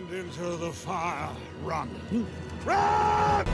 [0.00, 1.30] and into the fire.
[1.62, 1.90] Run.
[2.64, 3.46] Run!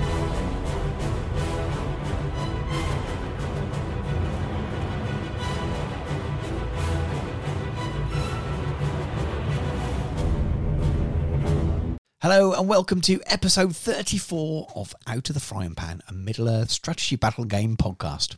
[12.23, 16.71] Hello and welcome to episode 34 of Out of the Frying Pan, a Middle Earth
[16.71, 18.37] strategy battle game podcast.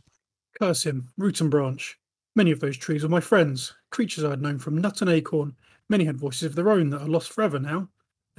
[0.59, 1.99] Curse him, root and branch.
[2.35, 5.55] Many of those trees were my friends, creatures I had known from nut and acorn.
[5.89, 7.89] Many had voices of their own that are lost forever now.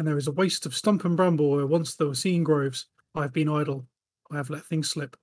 [0.01, 2.87] And there is a waste of stump and bramble where once there were seen groves.
[3.15, 3.87] I have been idle.
[4.31, 5.15] I have let things slip.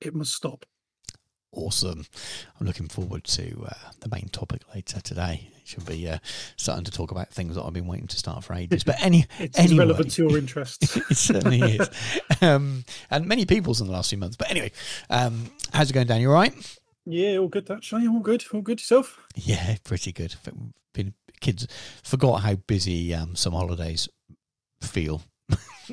[0.00, 0.64] It must stop.
[1.50, 2.06] Awesome.
[2.60, 5.50] I'm looking forward to uh, the main topic later today.
[5.60, 6.18] It should be uh,
[6.56, 8.84] starting to talk about things that I've been waiting to start for ages.
[8.84, 10.96] But any, It's anyway, relevant to your interests.
[11.10, 11.90] it certainly is.
[12.40, 14.36] Um, and many people's in the last few months.
[14.36, 14.70] But anyway,
[15.10, 16.20] um, how's it going, Dan?
[16.20, 16.54] You all right?
[17.04, 18.06] yeah, all good, actually.
[18.06, 18.44] All good.
[18.54, 19.18] All good yourself?
[19.34, 20.36] Yeah, pretty good.
[20.94, 21.66] Been, kids
[22.04, 24.08] forgot how busy um, some holidays
[24.80, 25.22] feel.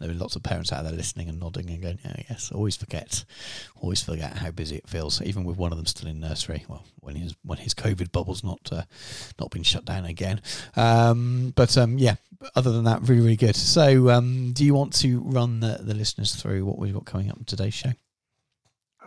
[0.00, 2.76] there are lots of parents out there listening and nodding and going, "Oh yes, always
[2.76, 3.24] forget,
[3.80, 6.84] always forget how busy it feels." Even with one of them still in nursery, well,
[7.00, 8.82] when his when his COVID bubble's not uh,
[9.40, 10.40] not been shut down again.
[10.74, 12.16] Um, but um, yeah,
[12.54, 13.56] other than that, really really good.
[13.56, 17.30] So, um, do you want to run the, the listeners through what we've got coming
[17.30, 17.92] up in today's show?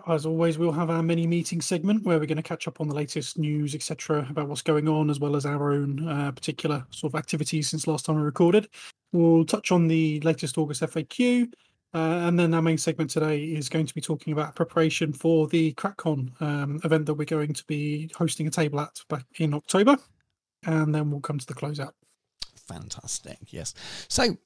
[0.07, 2.87] As always, we'll have our mini meeting segment where we're going to catch up on
[2.87, 6.85] the latest news, etc., about what's going on, as well as our own uh, particular
[6.89, 8.69] sort of activities since last time we recorded.
[9.11, 11.51] We'll touch on the latest August FAQ,
[11.93, 15.47] uh, and then our main segment today is going to be talking about preparation for
[15.47, 19.53] the CrackCon um, event that we're going to be hosting a table at back in
[19.53, 19.97] October,
[20.65, 21.93] and then we'll come to the closeout.
[22.67, 23.37] Fantastic.
[23.47, 23.73] Yes.
[24.07, 24.37] So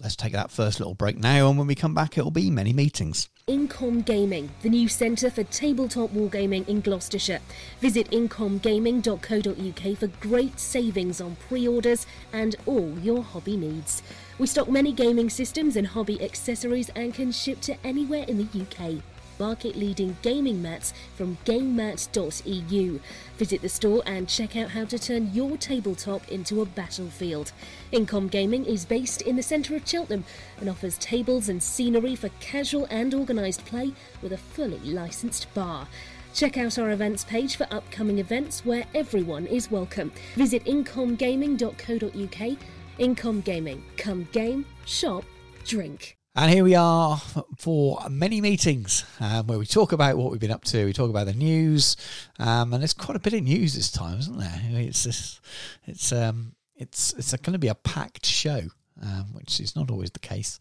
[0.00, 2.72] let's take that first little break now, and when we come back, it'll be many
[2.72, 3.28] meetings.
[3.48, 7.40] Incom Gaming, the new centre for tabletop wargaming in Gloucestershire.
[7.80, 14.02] Visit incomgaming.co.uk for great savings on pre orders and all your hobby needs.
[14.38, 18.46] We stock many gaming systems and hobby accessories and can ship to anywhere in the
[18.60, 19.02] UK.
[19.38, 23.00] Market leading gaming mats from gamemat.eu.
[23.36, 27.52] Visit the store and check out how to turn your tabletop into a battlefield.
[27.92, 30.24] Incom Gaming is based in the centre of Cheltenham
[30.60, 35.86] and offers tables and scenery for casual and organised play with a fully licensed bar.
[36.34, 40.12] Check out our events page for upcoming events where everyone is welcome.
[40.36, 42.58] Visit incomgaming.co.uk.
[42.98, 43.82] Incom Gaming.
[43.96, 45.24] Come game, shop,
[45.64, 46.17] drink.
[46.40, 47.16] And here we are
[47.56, 50.84] for many meetings um, where we talk about what we've been up to.
[50.84, 51.96] We talk about the news,
[52.38, 54.60] um, and there's quite a bit of news this time, isn't there?
[54.70, 55.40] It's
[55.84, 58.60] it's um, it's it's going to be a packed show,
[59.02, 60.60] um, which is not always the case.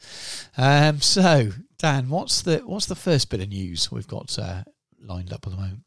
[0.57, 4.63] Um, so, Dan, what's the what's the first bit of news we've got uh,
[4.99, 5.81] lined up at the moment?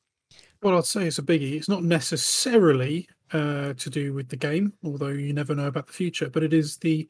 [0.63, 1.57] Well, I'd say it's a biggie.
[1.57, 5.93] It's not necessarily uh, to do with the game, although you never know about the
[5.93, 7.09] future, but it is the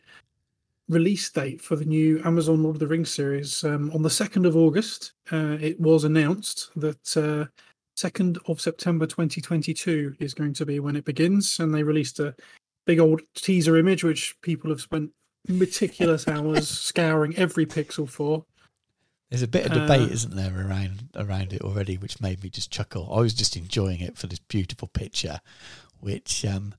[0.90, 3.62] release date for the new Amazon Lord of the Rings series.
[3.64, 7.46] Um, on the 2nd of August, uh, it was announced that uh,
[7.96, 12.34] 2nd of September 2022 is going to be when it begins, and they released a
[12.86, 15.10] big old teaser image, which people have spent
[15.48, 18.44] meticulous hours scouring every pixel for.
[19.30, 22.50] There's a bit of debate, Uh, isn't there, around around it already, which made me
[22.50, 23.08] just chuckle.
[23.14, 25.40] I was just enjoying it for this beautiful picture,
[26.00, 26.74] which um,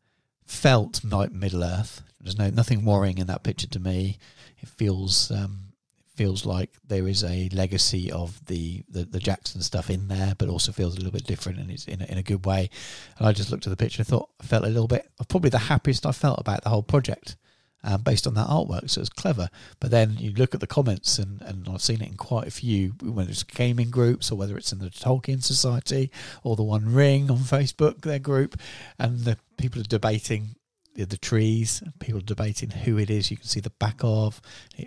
[0.45, 2.03] felt like Middle Earth.
[2.21, 4.17] There's no nothing worrying in that picture to me.
[4.59, 5.71] It feels um,
[6.15, 10.49] feels like there is a legacy of the, the, the Jackson stuff in there, but
[10.49, 12.69] also feels a little bit different, and it's in a, in a good way.
[13.17, 15.49] And I just looked at the picture and thought I felt a little bit, probably
[15.49, 17.37] the happiest I felt about the whole project
[17.83, 18.89] um, based on that artwork.
[18.89, 19.49] So it's clever.
[19.79, 22.51] But then you look at the comments, and, and I've seen it in quite a
[22.51, 26.11] few, whether it's gaming groups or whether it's in the Tolkien Society
[26.43, 28.59] or the One Ring on Facebook, their group,
[28.99, 30.55] and the people are debating
[30.95, 31.81] the, the trees.
[31.99, 33.31] People debating who it is.
[33.31, 34.41] You can see the back of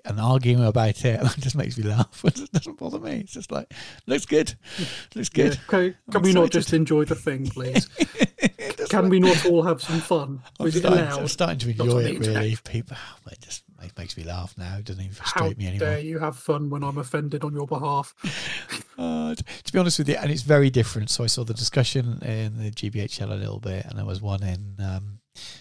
[0.05, 1.21] and arguing about it.
[1.25, 2.23] And it just makes me laugh.
[2.25, 3.21] It doesn't bother me.
[3.21, 3.73] It's just like
[4.07, 4.55] looks good,
[5.15, 5.55] looks good.
[5.55, 7.89] Yeah, Okay, I'm can we not just enjoy the thing, please?
[8.91, 10.43] Can we not all have some fun?
[10.61, 11.05] I'm starting?
[11.05, 12.57] I'm starting to enjoy it really.
[12.65, 14.77] People, oh, it just it makes me laugh now.
[14.77, 15.89] It doesn't even How frustrate me anymore.
[15.89, 18.15] dare you have fun when I'm offended on your behalf?
[18.99, 21.11] Uh, to be honest with you, and it's very different.
[21.11, 24.43] So I saw the discussion in the GBHL a little bit, and there was one
[24.43, 25.19] in um,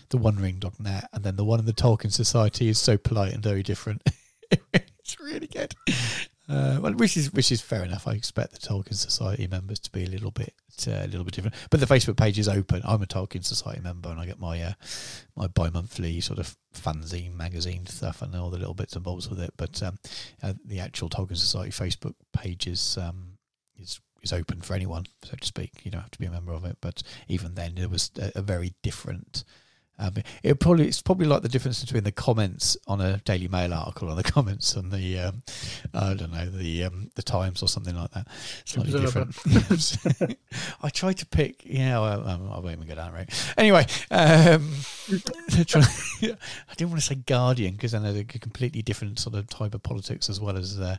[0.10, 3.44] the One Ring.net, and then the one in the Tolkien Society is so polite and
[3.44, 4.02] very different.
[4.74, 5.75] it's really good.
[6.50, 8.06] Uh, well, which is which is fair enough.
[8.06, 10.54] I expect the Tolkien Society members to be a little bit
[10.88, 12.81] uh, a little bit different, but the Facebook page is open.
[12.84, 14.74] I'm a Tolkien Society member, and I get my uh,
[15.38, 19.40] my bi-monthly sort of fanzine magazine stuff and all the little bits and bobs with
[19.40, 19.54] it.
[19.56, 19.98] But um,
[20.42, 23.38] uh, the actual Tolkien Society Facebook page is um,
[23.80, 25.72] is is open for anyone, so to speak.
[25.84, 26.78] You don't have to be a member of it.
[26.81, 29.46] But even then, there was a, a very different
[30.00, 33.74] Um, it probably it's probably like the difference between the comments on a Daily Mail
[33.74, 35.44] article and the comments on the um,
[35.94, 38.28] I don't know the um, the Times or something like that.
[38.66, 39.36] Slightly different.
[40.81, 43.54] I tried to pick, you know, I, I won't even go down right.
[43.57, 44.74] Anyway, um,
[45.10, 49.48] I didn't want to say Guardian because I know they're a completely different sort of
[49.48, 50.98] type of politics as well as, uh,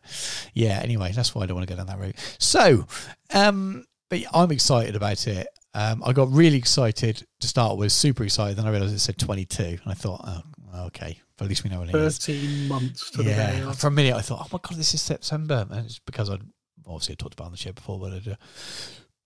[0.55, 0.81] yeah.
[0.83, 2.37] Anyway, that's why I don't want to go down that route.
[2.39, 2.87] So,
[3.33, 5.49] um, but I'm excited about it.
[5.75, 8.57] Um, I got really excited to start with, super excited.
[8.57, 11.71] Then I realised it said 22, and I thought, oh, okay, but at least we
[11.71, 12.19] know when it is.
[12.19, 13.53] 13 months to yeah.
[13.53, 13.73] the day.
[13.73, 16.43] For a minute, I thought, oh my god, this is September, and it's because I'd
[16.87, 18.35] obviously I talked about on the show before, but I uh,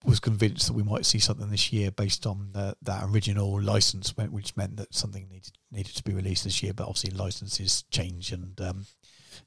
[0.04, 4.16] was convinced that we might see something this year based on the, that original license,
[4.16, 6.72] which meant that something needed needed to be released this year.
[6.72, 8.86] But obviously, licenses change and um,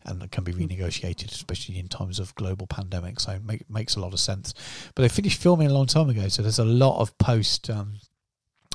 [0.05, 3.19] and can be renegotiated, especially in times of global pandemic.
[3.19, 4.53] So it make, makes a lot of sense.
[4.95, 7.93] But they finished filming a long time ago, so there's a lot of post um,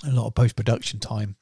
[0.06, 1.36] a lot of post production time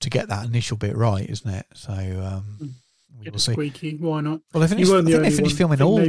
[0.00, 1.66] to get that initial bit right, isn't it?
[1.74, 2.70] So um, Mm.
[3.18, 3.52] we Get will see.
[3.52, 3.96] squeaky.
[3.98, 4.40] Why not?
[4.52, 5.76] Well, they finished, you I the think they finished one.
[5.76, 6.00] filming all.
[6.00, 6.08] I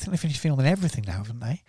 [0.00, 1.62] think they finished filming everything now, haven't they?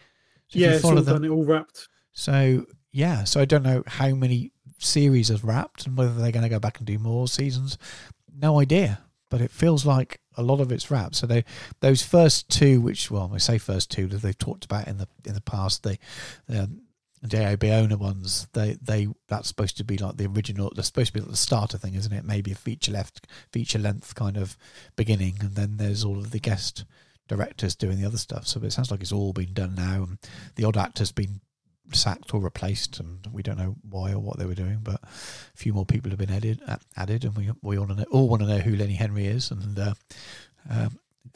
[0.49, 1.25] So Yeah, it's all them- done.
[1.25, 1.89] It all wrapped.
[2.13, 6.43] So yeah, so I don't know how many series have wrapped and whether they're going
[6.43, 7.77] to go back and do more seasons.
[8.35, 11.15] No idea, but it feels like a lot of it's wrapped.
[11.15, 11.43] So they
[11.79, 15.07] those first two, which well, I say first two that they've talked about in the
[15.25, 15.97] in the past, the
[16.49, 16.81] um,
[17.25, 17.55] J.O.
[17.55, 20.71] Bayona ones, they they that's supposed to be like the original.
[20.73, 22.25] They're supposed to be like the starter thing, isn't it?
[22.25, 24.57] Maybe a feature left feature length kind of
[24.95, 26.83] beginning, and then there's all of the guest
[27.29, 28.47] directors doing the other stuff.
[28.47, 30.17] So it sounds like it's all been done now, and
[30.55, 31.39] the odd actor's been
[31.91, 34.79] sacked or replaced, and we don't know why or what they were doing.
[34.81, 38.03] But a few more people have been added, uh, added, and we we all, know,
[38.11, 39.93] all want to know who Lenny Henry is, and uh,
[40.69, 40.99] um,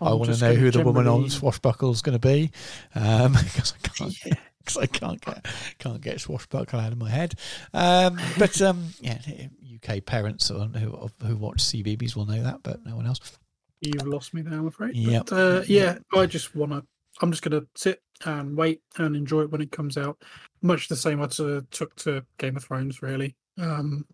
[0.00, 2.50] I want to know who the woman on Swashbuckle is going to be,
[2.94, 4.14] um, because I can't.
[4.58, 5.46] Because I can't get
[5.78, 7.34] can't get swashbuckle out of my head,
[7.72, 9.18] um, but um, yeah,
[9.74, 13.38] UK parents who who watch CBeebies will know that, but no one else.
[13.80, 14.94] You've lost me there, I'm afraid.
[14.94, 15.26] Yep.
[15.30, 16.84] But, uh, yeah, I just want to.
[17.22, 20.22] I'm just going to sit and wait and enjoy it when it comes out.
[20.62, 23.34] Much the same I took to Game of Thrones, really.
[23.58, 24.04] Um,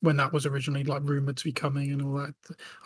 [0.00, 2.34] when that was originally like rumored to be coming and all that.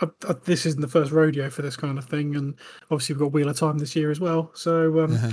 [0.00, 2.54] I, I, this isn't the first rodeo for this kind of thing, and
[2.90, 4.50] obviously we've got Wheel of Time this year as well.
[4.54, 5.30] So um, Uh-huh.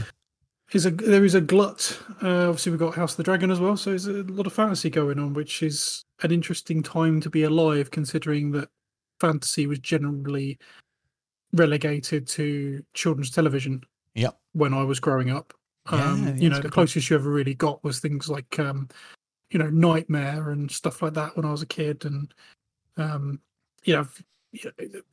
[0.73, 1.97] is a there is a glut.
[2.21, 4.51] Uh, obviously, we've got House of the Dragon as well, so there's a lot of
[4.53, 8.67] fantasy going on, which is an interesting time to be alive, considering that
[9.21, 10.59] fantasy was generally
[11.53, 13.81] relegated to children's television.
[14.15, 14.37] Yep.
[14.53, 15.53] When I was growing up,
[15.91, 16.73] Yeah, um, yeah, you know, the good point.
[16.73, 18.89] closest you ever really got was things like, um,
[19.51, 22.33] you know, Nightmare and stuff like that when I was a kid, and
[22.97, 23.39] um,
[23.83, 24.07] you know,
[24.51, 25.03] yeah, it,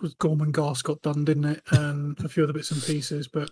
[0.00, 1.62] was Gormenghast got done, didn't it?
[1.70, 3.50] And a few other bits and pieces, but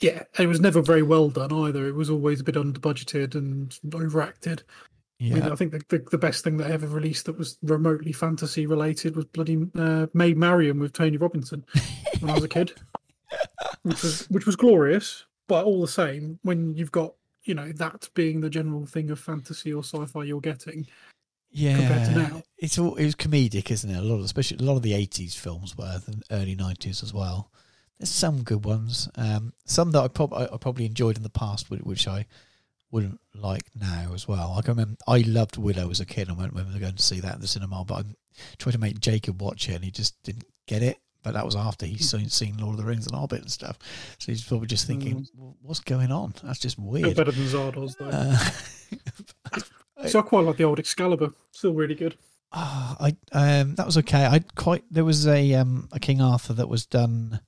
[0.00, 1.86] yeah, it was never very well done either.
[1.86, 4.62] It was always a bit under budgeted and overacted.
[5.20, 7.36] I, mean, Yeah, I think the, the, the best thing that I ever released that
[7.36, 11.64] was remotely fantasy related was bloody uh, Maid Marian with Tony Robinson
[12.20, 12.72] when I was a kid,
[13.82, 15.24] which was which was glorious.
[15.46, 17.14] But all the same, when you've got
[17.44, 20.86] you know that being the general thing of fantasy or sci-fi you're getting,
[21.78, 22.28] compared to yeah.
[22.28, 22.42] now.
[22.58, 23.96] It's all it was comedic, isn't it?
[23.96, 27.14] A lot of especially a lot of the eighties films were, the early nineties as
[27.14, 27.50] well.
[27.98, 29.08] There's some good ones.
[29.16, 32.26] Um, some that I, prob- I, I probably enjoyed in the past, which I
[32.92, 34.54] wouldn't like now as well.
[34.56, 36.30] I can remember I loved Willow as a kid.
[36.30, 38.02] I went when we were going to see that in the cinema, but I
[38.58, 40.98] tried to make Jacob watch it, and he just didn't get it.
[41.22, 43.78] But that was after he's seen, seen Lord of the Rings and Hobbit and stuff.
[44.18, 46.34] So he's probably just thinking, "Well, "What's going on?
[46.44, 48.36] That's just Still weird." better than Zardoz though.
[49.98, 52.16] Uh, so I quite like the old Excalibur, still really good.
[52.52, 54.24] Ah, I um that was okay.
[54.24, 57.40] I quite there was a um a King Arthur that was done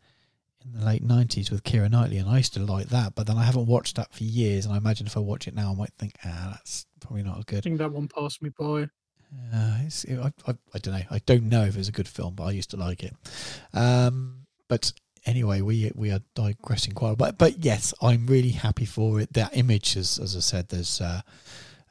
[0.64, 3.14] in the late nineties with Keira Knightley, and I used to like that.
[3.14, 5.54] But then I haven't watched that for years, and I imagine if I watch it
[5.54, 7.58] now, I might think, ah, that's probably not as good.
[7.58, 8.88] I think that one passed me by.
[9.32, 11.06] Uh, it's, I, I I don't know.
[11.10, 13.14] I don't know if it's a good film, but I used to like it.
[13.72, 14.92] Um, but
[15.26, 17.38] anyway, we we are digressing quite a bit.
[17.38, 19.32] But yes, I'm really happy for it.
[19.32, 21.20] That image, as as I said, there's uh,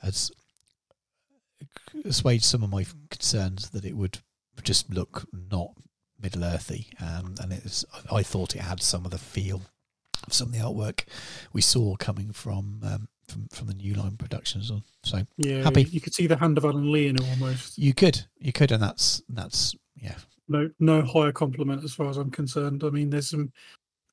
[0.01, 0.31] has
[2.05, 4.19] assuaged some of my concerns that it would
[4.63, 5.71] just look not
[6.21, 7.85] Middle Earthy, um, and it's.
[8.11, 9.61] I thought it had some of the feel
[10.27, 11.05] of some of the artwork
[11.53, 14.71] we saw coming from um, from from the New Line Productions.
[15.03, 15.83] So Yeah, Happy.
[15.83, 17.77] you could see the hand of Alan Lee in it almost.
[17.77, 20.15] you could, you could, and that's that's yeah,
[20.47, 22.83] no no higher compliment as far as I'm concerned.
[22.83, 23.51] I mean, there's some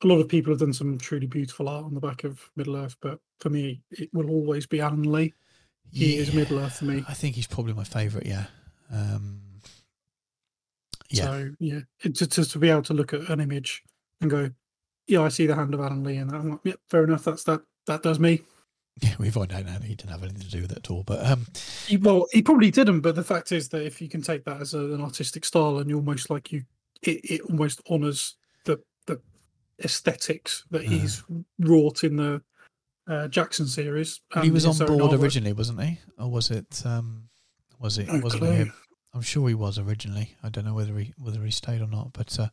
[0.02, 2.76] a lot of people have done some truly beautiful art on the back of Middle
[2.76, 5.32] Earth, but for me, it will always be Alan Lee.
[5.90, 7.04] He is Middle Earth for me.
[7.08, 8.26] I think he's probably my favourite.
[8.26, 8.44] Yeah,
[8.92, 9.40] um,
[11.08, 13.82] yeah, So yeah, it, to, to to be able to look at an image
[14.20, 14.50] and go,
[15.06, 17.24] yeah, I see the hand of Alan Lee, and I'm like, yep, fair enough.
[17.24, 17.62] That's that.
[17.86, 18.40] That does me.
[19.02, 20.90] Yeah, we find out now that he didn't have anything to do with it at
[20.90, 21.02] all.
[21.02, 21.46] But um,
[21.86, 24.60] He, well, he probably didn't, but the fact is that if you can take that
[24.60, 26.64] as a, an artistic style and you almost like you,
[27.02, 29.20] it, it almost honours the the
[29.84, 30.88] aesthetics that Uh.
[30.88, 31.22] he's
[31.58, 32.42] wrought in the
[33.08, 34.20] uh, Jackson series.
[34.42, 35.98] he was on board originally, wasn't he?
[36.18, 36.82] Or was it?
[36.86, 37.28] Um,
[37.78, 38.08] was it?
[38.08, 38.54] No wasn't it clue.
[38.56, 38.72] him?
[39.16, 40.36] I'm sure he was originally.
[40.42, 42.48] I don't know whether he whether he stayed or not, but uh,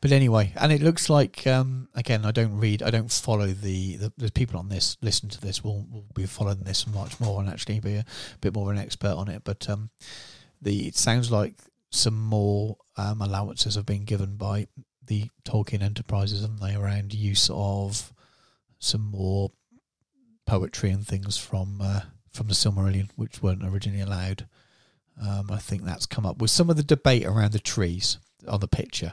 [0.00, 3.96] but anyway, and it looks like um, again I don't read, I don't follow the,
[3.96, 7.40] the the people on this listen to this will will be following this much more
[7.40, 8.04] and actually be a
[8.40, 9.42] bit more of an expert on it.
[9.44, 9.90] But um,
[10.60, 11.54] the it sounds like
[11.90, 14.66] some more um, allowances have been given by
[15.06, 18.12] the Tolkien Enterprises, haven't they, around use of
[18.80, 19.52] some more
[20.46, 22.00] poetry and things from uh,
[22.32, 24.48] from the Silmarillion, which weren't originally allowed.
[25.26, 28.58] Um, I think that's come up with some of the debate around the trees on
[28.58, 29.12] the picture.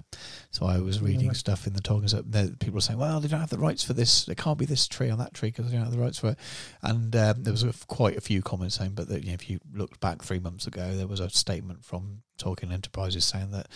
[0.49, 1.37] So I was reading Right.
[1.37, 2.09] stuff in the Tolkien.
[2.09, 2.23] So
[2.57, 4.27] people were saying, "Well, they don't have the rights for this.
[4.27, 6.29] It can't be this tree or that tree because they don't have the rights for
[6.29, 6.39] it."
[6.81, 9.47] And um, there was a, quite a few comments saying, "But that, you know, if
[9.49, 13.67] you looked back three months ago, there was a statement from Tolkien Enterprises saying that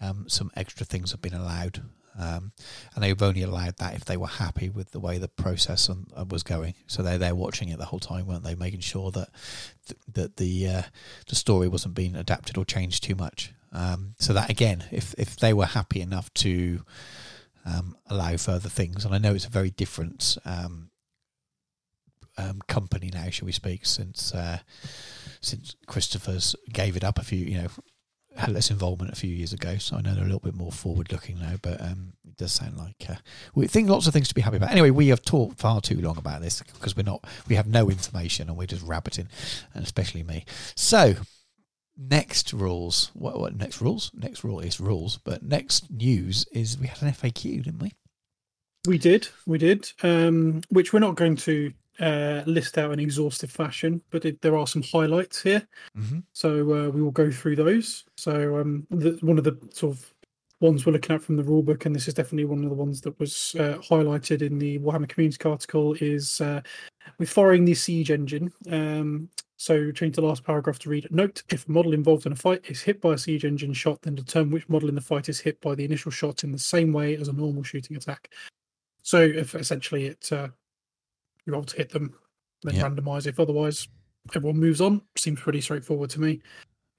[0.00, 1.82] um, some extra things have been allowed."
[2.18, 2.52] Um,
[2.94, 6.24] and they've only allowed that if they were happy with the way the process uh,
[6.28, 6.74] was going.
[6.86, 8.54] So they're they're watching it the whole time, weren't they?
[8.54, 9.28] Making sure that
[9.86, 10.82] th- that the uh,
[11.28, 13.52] the story wasn't being adapted or changed too much.
[13.72, 16.82] Um, so that again, if if they were happy enough to
[17.66, 20.90] um, allow further things, and I know it's a very different um,
[22.38, 24.58] um, company now, shall we speak, since uh,
[25.40, 27.68] since Christopher's gave it up a few, you know,
[28.36, 29.76] had less involvement a few years ago.
[29.78, 32.52] So I know they're a little bit more forward looking now, but um, it does
[32.52, 33.16] sound like uh,
[33.54, 34.70] we think lots of things to be happy about.
[34.70, 37.90] Anyway, we have talked far too long about this because we're not, we have no
[37.90, 39.28] information and we're just rabbiting,
[39.74, 40.44] and especially me.
[40.74, 41.14] So
[41.96, 44.10] next rules, what, what next rules?
[44.14, 47.92] Next rule is rules, but next news is we had an FAQ, didn't we?
[48.86, 53.50] We did, we did, um, which we're not going to uh, list out in exhaustive
[53.50, 55.66] fashion, but it, there are some highlights here.
[55.96, 56.20] Mm-hmm.
[56.32, 58.04] So uh, we will go through those.
[58.16, 60.12] So um, the, one of the sort of
[60.60, 63.00] ones we're looking at from the rulebook, and this is definitely one of the ones
[63.02, 66.60] that was uh, highlighted in the Warhammer Community article, is uh,
[67.18, 68.52] with firing the siege engine.
[68.70, 72.36] Um, so change the last paragraph to read: Note: If a model involved in a
[72.36, 75.28] fight is hit by a siege engine shot, then determine which model in the fight
[75.28, 78.30] is hit by the initial shot in the same way as a normal shooting attack.
[79.02, 80.48] So if essentially it uh,
[81.46, 82.14] you roll to hit them,
[82.62, 82.82] then Yeah.
[82.88, 83.26] randomize.
[83.26, 83.88] If otherwise,
[84.34, 85.00] everyone moves on.
[85.16, 86.40] Seems pretty straightforward to me.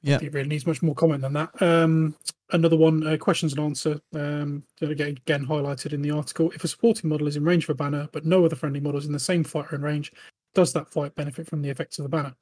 [0.02, 0.20] Yeah.
[0.22, 1.62] It really needs much more comment than that.
[1.62, 2.16] Um,
[2.52, 6.52] another one, uh, questions and answer, um, again, again highlighted in the article.
[6.52, 9.06] If a supporting model is in range of a banner, but no other friendly models
[9.06, 10.14] in the same fight are in range,
[10.54, 12.36] does that fight benefit from the effects of the banner?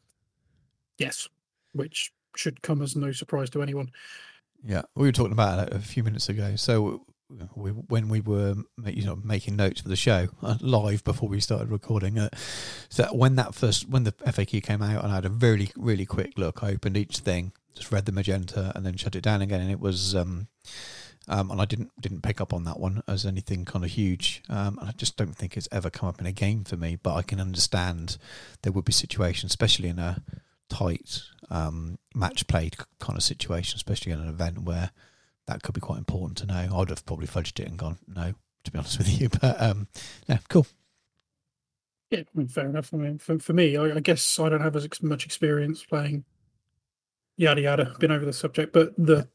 [0.97, 1.27] Yes,
[1.74, 3.89] which should come as no surprise to anyone.
[4.63, 6.55] Yeah, we were talking about it a few minutes ago.
[6.57, 7.05] So
[7.55, 8.55] we, when we were
[8.86, 12.29] you know making notes for the show uh, live before we started recording, uh,
[12.89, 16.05] so when that first when the FAQ came out, and I had a really really
[16.05, 16.63] quick look.
[16.63, 19.72] I opened each thing, just read the magenta, and then shut it down again, and
[19.72, 20.15] it was.
[20.15, 20.48] Um,
[21.27, 24.44] um, and I didn't didn't pick up on that one as anything kind of huge,
[24.48, 26.98] um, and I just don't think it's ever come up in a game for me.
[27.01, 28.17] But I can understand
[28.62, 30.22] there would be situations, especially in a
[30.70, 34.91] tight um, match played kind of situation, especially in an event where
[35.47, 36.77] that could be quite important to know.
[36.77, 38.33] I'd have probably fudged it and gone no,
[38.63, 39.29] to be honest with you.
[39.41, 39.87] But um,
[40.27, 40.67] yeah, cool.
[42.11, 42.93] Yeah, I mean, fair enough.
[42.93, 46.23] I mean, for, for me, I, I guess I don't have as much experience playing
[47.37, 49.27] yada yada, been over the subject, but the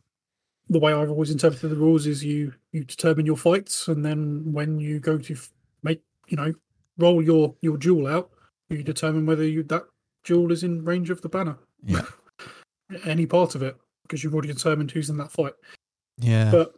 [0.69, 4.53] the way I've always interpreted the rules is you you determine your fights, and then
[4.53, 5.51] when you go to f-
[5.83, 6.53] make you know
[6.99, 8.31] roll your your jewel out,
[8.69, 9.85] you determine whether you that
[10.23, 12.03] jewel is in range of the banner, Yeah,
[13.05, 15.55] any part of it, because you've already determined who's in that fight.
[16.21, 16.51] Yeah.
[16.51, 16.75] But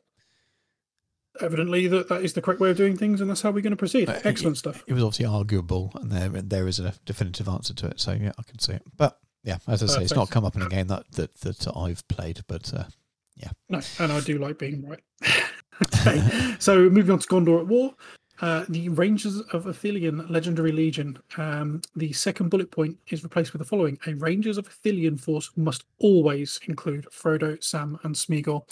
[1.40, 3.72] evidently, that that is the correct way of doing things, and that's how we're going
[3.72, 4.08] to proceed.
[4.08, 4.84] Uh, Excellent stuff.
[4.86, 8.00] it was obviously arguable, and there there is a definitive answer to it.
[8.00, 8.82] So yeah, I can see it.
[8.96, 11.66] But yeah, as I say, it's not come up in a game that that, that
[11.76, 12.40] I've played.
[12.46, 12.84] But uh,
[13.36, 15.00] yeah No, and I do like being right.
[15.96, 17.94] okay, so moving on to Gondor at War.
[18.42, 21.16] Uh, the Rangers of Ithilien Legendary Legion.
[21.36, 25.50] Um, the second bullet point is replaced with the following: A Rangers of Ithilien force
[25.54, 28.64] must always include Frodo, Sam, and Smeagol.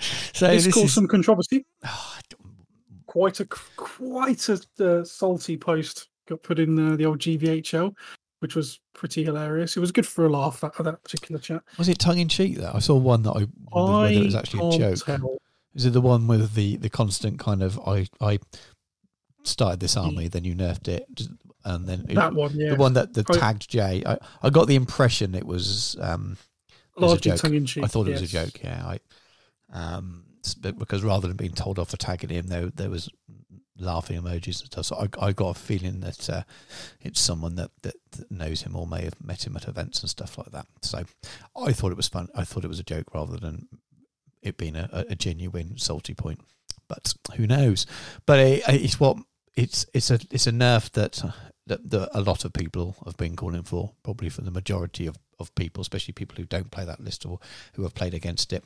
[0.32, 1.66] so This, this caused is some controversy.
[1.84, 2.18] oh,
[3.06, 7.92] Quite a quite a uh, salty post got put in uh, the old GBHL,
[8.38, 9.76] which was pretty hilarious.
[9.76, 11.62] It was good for a laugh that that particular chat.
[11.76, 12.72] was it tongue in cheek though?
[12.72, 15.04] I saw one that I wondered whether it was actually a joke.
[15.04, 15.38] tell.
[15.74, 18.38] Is it the one with the the constant kind of I I
[19.44, 21.06] started this army, then you nerfed it,
[21.64, 22.70] and then it- That one, yeah.
[22.70, 24.02] the one that the I- tagged Jay.
[24.04, 26.36] I, I got the impression it was um
[26.96, 27.38] it was a joke.
[27.40, 27.84] tongue in cheek.
[27.84, 28.62] I thought it was a joke.
[28.62, 28.98] Yeah, I
[29.72, 30.24] um
[30.62, 33.08] because rather than being told off for tagging him, there there was
[33.78, 34.86] laughing emojis and stuff.
[34.86, 36.42] So I, I got a feeling that uh,
[37.00, 40.10] it's someone that, that, that knows him or may have met him at events and
[40.10, 40.66] stuff like that.
[40.82, 41.04] So
[41.56, 42.28] I thought it was fun.
[42.34, 43.68] I thought it was a joke rather than
[44.42, 46.40] it being a, a genuine salty point.
[46.88, 47.86] But who knows?
[48.26, 49.16] But it, it's what
[49.54, 51.22] it's it's a it's a nerf that,
[51.66, 55.16] that that a lot of people have been calling for, probably for the majority of,
[55.38, 57.38] of people, especially people who don't play that list or
[57.74, 58.64] who have played against it.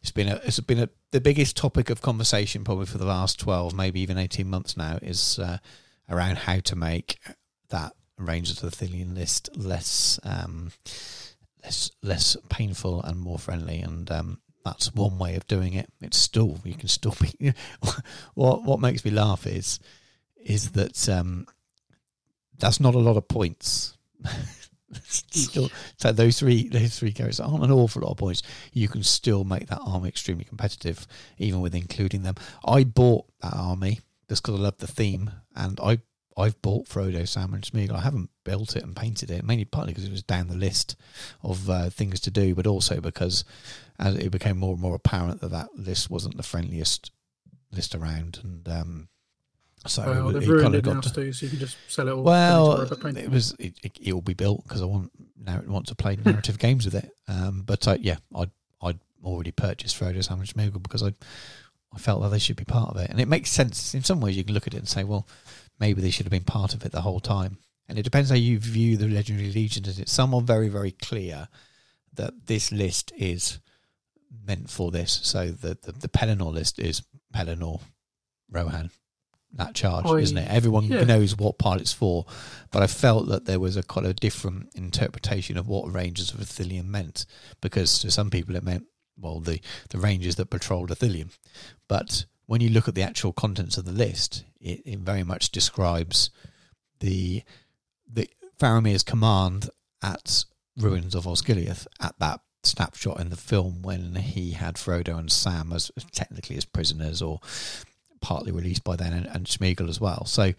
[0.00, 3.38] It's been a it's been a the biggest topic of conversation probably for the last
[3.38, 5.58] twelve, maybe even eighteen months now is uh,
[6.08, 7.18] around how to make
[7.68, 10.72] that Rangers of Ithilien list less um,
[11.62, 15.90] less less painful and more friendly and um, that's one way of doing it.
[16.00, 17.54] It's still you can still be.
[18.34, 19.80] what what makes me laugh is
[20.36, 21.46] is that um,
[22.58, 23.96] that's not a lot of points.
[25.06, 28.42] still, so those three those three characters aren't an awful lot of points.
[28.72, 31.06] You can still make that army extremely competitive,
[31.38, 32.36] even with including them.
[32.64, 36.00] I bought that army just because I love the theme, and I
[36.38, 37.96] I've bought Frodo, Sam, and Smeagol.
[37.96, 40.96] I haven't built it and painted it, mainly partly because it was down the list
[41.42, 43.44] of uh, things to do, but also because
[43.98, 47.10] as it became more and more apparent that that list wasn't the friendliest
[47.72, 49.08] list around, and um,
[49.86, 51.58] so well, it, they've it ruined kind it of got now, to, so you can
[51.58, 52.22] just sell it all.
[52.22, 54.82] well, Don't need to worry about painting it was it, it, will be built because
[54.82, 57.10] I want now want to play narrative games with it.
[57.26, 61.12] Um, but uh, yeah, I'd I'd already purchased Frodo, Sam and Smeagol because I
[61.92, 64.20] I felt that they should be part of it, and it makes sense in some
[64.20, 64.36] ways.
[64.36, 65.26] You can look at it and say, well,
[65.78, 67.58] maybe they should have been part of it the whole time.
[67.88, 69.86] And it depends how you view the Legendary Legion.
[69.86, 71.48] Is it some are very very clear
[72.14, 73.60] that this list is
[74.46, 75.20] meant for this?
[75.22, 77.02] So the the, the Pelennor list is
[77.34, 77.80] Pelennor,
[78.50, 78.90] Rohan,
[79.54, 80.50] that charge, I- isn't it?
[80.50, 81.04] Everyone yeah.
[81.04, 82.26] knows what part it's for,
[82.70, 86.40] but I felt that there was a quite a different interpretation of what Rangers of
[86.40, 87.24] Ithilien meant,
[87.62, 88.84] because to some people it meant
[89.16, 91.30] well the the Rangers that patrolled Ithilien,
[91.88, 95.50] but when you look at the actual contents of the list, it, it very much
[95.50, 96.30] describes
[97.00, 97.42] the
[98.10, 99.70] the Faramir's command
[100.02, 100.44] at
[100.76, 105.72] ruins of Osgiliath at that snapshot in the film when he had Frodo and Sam
[105.72, 107.40] as technically as prisoners or
[108.20, 110.24] partly released by then and, and Schmiegel as well.
[110.24, 110.54] So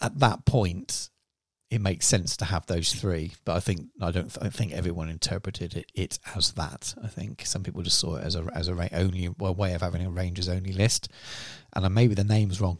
[0.00, 1.10] at that point,
[1.70, 3.32] it makes sense to have those three.
[3.44, 6.94] But I think I don't I think everyone interpreted it, it as that.
[7.02, 9.74] I think some people just saw it as a as a ra- only a way
[9.74, 11.08] of having a Rangers only list,
[11.74, 12.78] and maybe the name's wrong.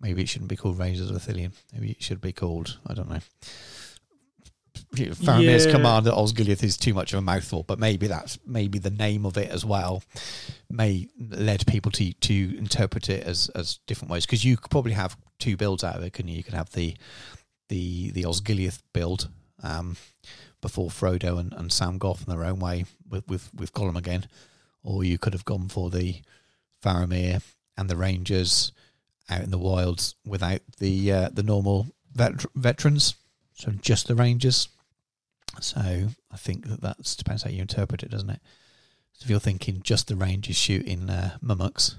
[0.00, 1.52] Maybe it shouldn't be called Rangers of Ithilien.
[1.72, 3.20] Maybe it should be called I don't know.
[4.94, 5.72] Faramir's Yeah.
[5.72, 9.24] command at Osgiliath is too much of a mouthful, but maybe that's maybe the name
[9.24, 10.02] of it as well
[10.68, 14.92] may led people to to interpret it as as different ways because you could probably
[14.92, 16.36] have two builds out of it, couldn't you?
[16.36, 16.94] You could have the
[17.72, 19.30] the the Osgiliath build
[19.62, 19.96] um,
[20.60, 24.26] before Frodo and, and Sam Goff in their own way with with with Gollum again,
[24.84, 26.16] or you could have gone for the
[26.84, 27.42] Faramir
[27.78, 28.72] and the Rangers
[29.30, 33.14] out in the wilds without the uh, the normal vet- veterans,
[33.54, 34.68] so just the Rangers.
[35.60, 38.40] So I think that that depends how you interpret it, doesn't it?
[39.14, 41.94] So if you're thinking just the Rangers shooting uh, mumaks,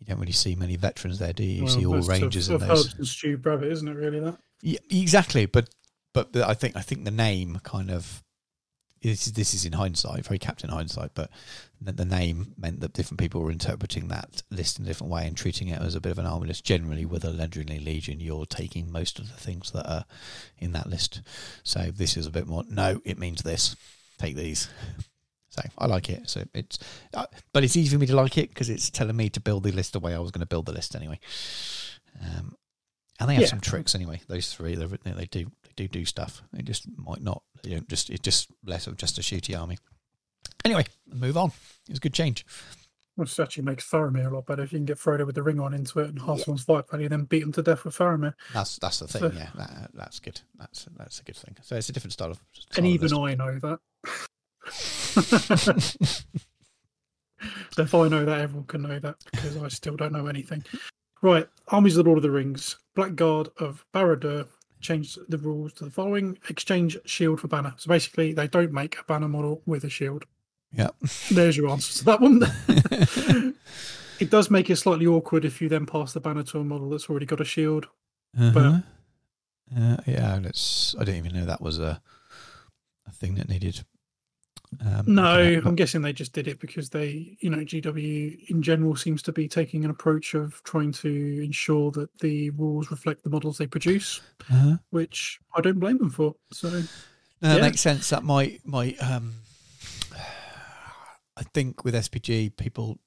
[0.00, 1.50] you don't really see many veterans there, do you?
[1.58, 3.10] You Well, see all Rangers of, in those.
[3.10, 3.94] Stu Bravitt, isn't it?
[3.94, 4.38] Really that.
[4.62, 5.46] Yeah, exactly.
[5.46, 5.70] But
[6.12, 8.22] but I think I think the name kind of
[9.02, 11.30] this is, this is in hindsight, very Captain hindsight, but
[11.80, 15.26] the, the name meant that different people were interpreting that list in a different way
[15.26, 16.64] and treating it as a bit of an army list.
[16.64, 20.04] Generally, with a legendary legion, you're taking most of the things that are
[20.58, 21.22] in that list.
[21.62, 22.64] So this is a bit more.
[22.68, 23.76] No, it means this.
[24.18, 24.68] Take these.
[25.50, 26.28] So I like it.
[26.28, 26.78] So it's,
[27.14, 29.62] uh, but it's easy for me to like it because it's telling me to build
[29.62, 31.20] the list the way I was going to build the list anyway.
[32.22, 32.56] Um,
[33.20, 33.48] and they have Yeah.
[33.48, 34.20] some tricks anyway.
[34.28, 36.42] Those three, they they do they do do stuff.
[36.52, 37.42] They just might not.
[37.62, 39.78] They don't just it's just less of just a shooty army.
[40.64, 41.48] Anyway, move on.
[41.88, 42.44] It was a good change.
[43.14, 45.58] Which actually makes Faramir a lot better if you can get Frodo with the ring
[45.58, 48.34] on into it and half someone's fight value, then beat him to death with Faramir.
[48.52, 49.20] That's that's the thing.
[49.20, 50.40] So- yeah, that, that's good.
[50.58, 51.56] That's that's a good thing.
[51.62, 52.40] So it's a different style of.
[52.52, 53.14] style And even list.
[53.14, 53.78] I know that.
[54.70, 55.72] so
[57.82, 60.64] if I know that, everyone can know that because I still don't know anything.
[61.26, 62.76] Right, Armies of the Lord of the Rings.
[62.94, 64.46] Blackguard of Barad-dûr
[64.80, 67.74] changed the rules to the following: exchange shield for banner.
[67.78, 70.24] So basically, they don't make a banner model with a shield.
[70.70, 70.90] Yeah.
[71.32, 72.42] There's your answer to that one.
[74.20, 76.90] it does make it slightly awkward if you then pass the banner to a model
[76.90, 77.88] that's already got a shield.
[78.38, 78.78] Uh-huh.
[79.76, 80.94] Uh, yeah, that's.
[80.96, 82.00] I didn't even know that was a
[83.04, 83.84] a thing that needed.
[84.84, 88.96] Um, No, I'm guessing they just did it because they, you know, GW in general
[88.96, 93.30] seems to be taking an approach of trying to ensure that the rules reflect the
[93.30, 94.76] models they produce, uh-huh.
[94.90, 96.34] which I don't blame them for.
[96.52, 96.80] So, No,
[97.40, 97.62] that Yeah.
[97.62, 98.08] makes sense.
[98.10, 99.00] That might might.
[99.02, 99.34] Um,
[101.36, 102.98] I think with SBG, people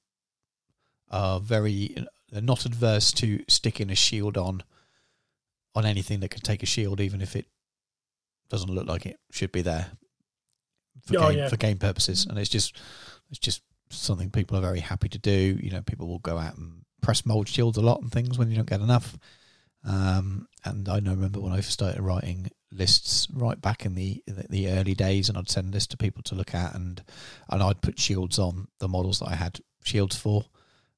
[1.10, 1.96] are very
[2.30, 4.62] they're not adverse to sticking a shield on
[5.74, 7.46] on anything that can take a shield, even if it
[8.48, 9.92] doesn't look like it should be there
[11.04, 11.48] for, Oh, game, yeah.
[11.48, 12.26] for game purposes.
[12.26, 12.76] And it's just
[13.30, 15.58] it's just something people are very happy to do.
[15.62, 18.50] You know, people will go out and press mold shields a lot and things when
[18.50, 19.16] you don't get enough.
[19.84, 24.22] Um, and I know, remember when I first started writing lists right back in the
[24.26, 27.02] the early days, and I'd send lists to people to look at, and
[27.48, 30.44] and I'd put shields on the models that I had shields for,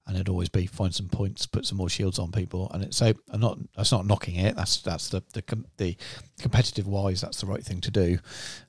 [0.06, 2.94] and it'd always be find some points, put some more shields on people, and it,
[2.94, 4.56] so I'm not that's not knocking it.
[4.56, 5.96] That's that's the the com- the
[6.40, 8.18] competitive wise, that's the right thing to do.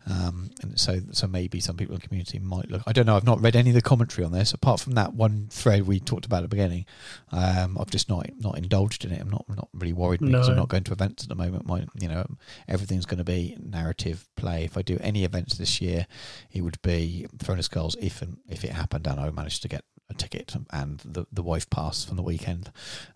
[0.09, 2.83] Um, and so so maybe some people in the community might look.
[2.85, 3.15] I don't know.
[3.15, 5.99] I've not read any of the commentary on this apart from that one thread we
[5.99, 6.85] talked about at the beginning.
[7.31, 9.19] Um, I've just not not indulged in it.
[9.19, 11.65] I'm not not really worried because I'm not going to events at the moment.
[11.65, 12.25] My you know
[12.67, 14.65] everything's going to be narrative play.
[14.65, 16.05] If I do any events this year,
[16.51, 19.67] it would be Throne of Skulls if and if it happened and I managed to
[19.67, 22.71] get a ticket and the the wife pass from the weekend.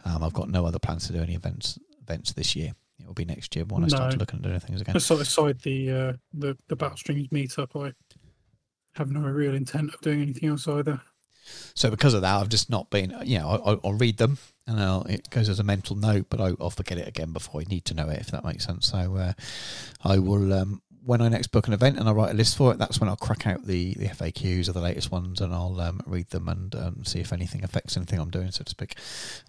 [0.05, 2.73] Um, I've got no other plans to do any events events this year.
[2.99, 4.21] It will be next year when I start to No.
[4.21, 4.97] look at doing things again.
[4.97, 7.93] Aside, aside the uh, the the Battle Streams meetup, I
[8.95, 11.01] have no real intent of doing anything else either.
[11.75, 13.15] So because of that, I've just not been.
[13.23, 16.41] You know, I, I'll read them and I'll, it goes as a mental note, but
[16.41, 18.87] I, I'll forget it again before I need to know it, if that makes sense.
[18.87, 19.33] So uh,
[20.03, 20.51] I will.
[20.53, 22.99] Um, when I next book an event and I write a list for it, that's
[22.99, 26.29] when I'll crack out the, the FAQs or the latest ones and I'll um, read
[26.31, 28.95] them and um, see if anything affects anything I'm doing, so to speak.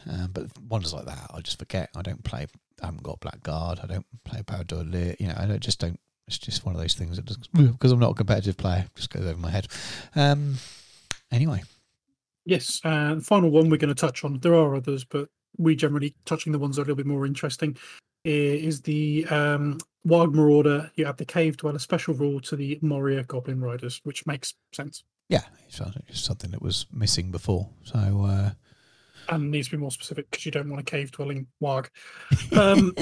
[0.09, 1.91] Um, but ones like that, I just forget.
[1.97, 2.47] I don't play.
[2.81, 3.81] I haven't got Blackguard.
[3.83, 4.87] I don't play Power Duel.
[4.87, 5.99] You know, I don't, just don't.
[6.29, 8.87] It's just one of those things that doesn't because I'm not a competitive player.
[8.95, 9.67] Just goes over my head.
[10.15, 10.59] Um,
[11.33, 11.63] anyway,
[12.49, 14.39] Yes, uh, the final one we're going to touch on.
[14.41, 17.27] There are others, but we generally touching the ones that are a little bit more
[17.27, 17.77] interesting.
[18.25, 20.91] I- Is the um, Wild Marauder?
[20.97, 25.05] You add the Cave Dweller special rule to the Moria Goblin Riders, which makes sense
[25.29, 27.69] Yeah, it's it's something that was missing before.
[27.85, 28.51] So uh,
[29.31, 31.89] and needs to be more specific because you don't want a cave dwelling Warg.
[32.57, 32.95] Um,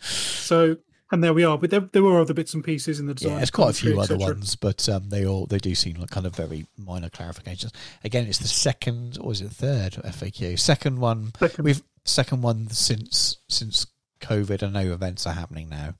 [0.00, 0.76] so,
[1.12, 1.58] and there we are.
[1.58, 3.32] But there, there were other bits and pieces in the design.
[3.32, 6.10] yeah, there's quite a few other ones, but um, they all they do seem like
[6.10, 7.72] kind of very minor clarifications.
[8.04, 10.58] Again, it's the second or is it third FAQ?
[10.58, 11.32] Second one.
[11.38, 11.64] Second.
[11.64, 13.86] We've second one since since
[14.20, 14.62] COVID.
[14.62, 15.94] I know events are happening now,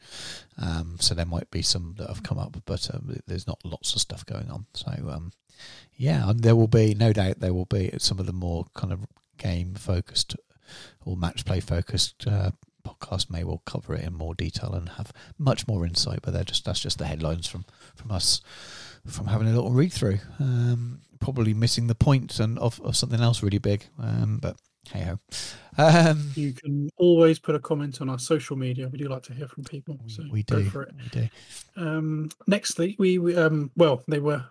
[0.58, 3.94] um, so there might be some that have come up, but um, there's not lots
[3.94, 4.66] of stuff going on.
[4.74, 5.32] So um,
[5.94, 9.06] yeah, there will be no doubt there will be some of the more kind of
[9.38, 10.36] game focused
[11.04, 12.50] or match play focused uh,
[12.86, 16.20] podcast may well cover it in more detail and have much more insight.
[16.22, 17.64] But they're just that's just the headlines from
[17.94, 18.40] from us
[19.06, 20.18] from having a little read through.
[20.38, 23.86] Um, probably missing the point and of, of something else really big.
[23.98, 24.56] Um, but
[24.92, 25.18] hey ho.
[25.78, 28.88] Um, You can always put a comment on our social media.
[28.88, 29.98] We do like to hear from people.
[30.06, 30.70] So we go do.
[30.70, 30.94] for it.
[30.96, 31.28] We do.
[31.76, 34.44] Um, nextly, we, we um, well, they were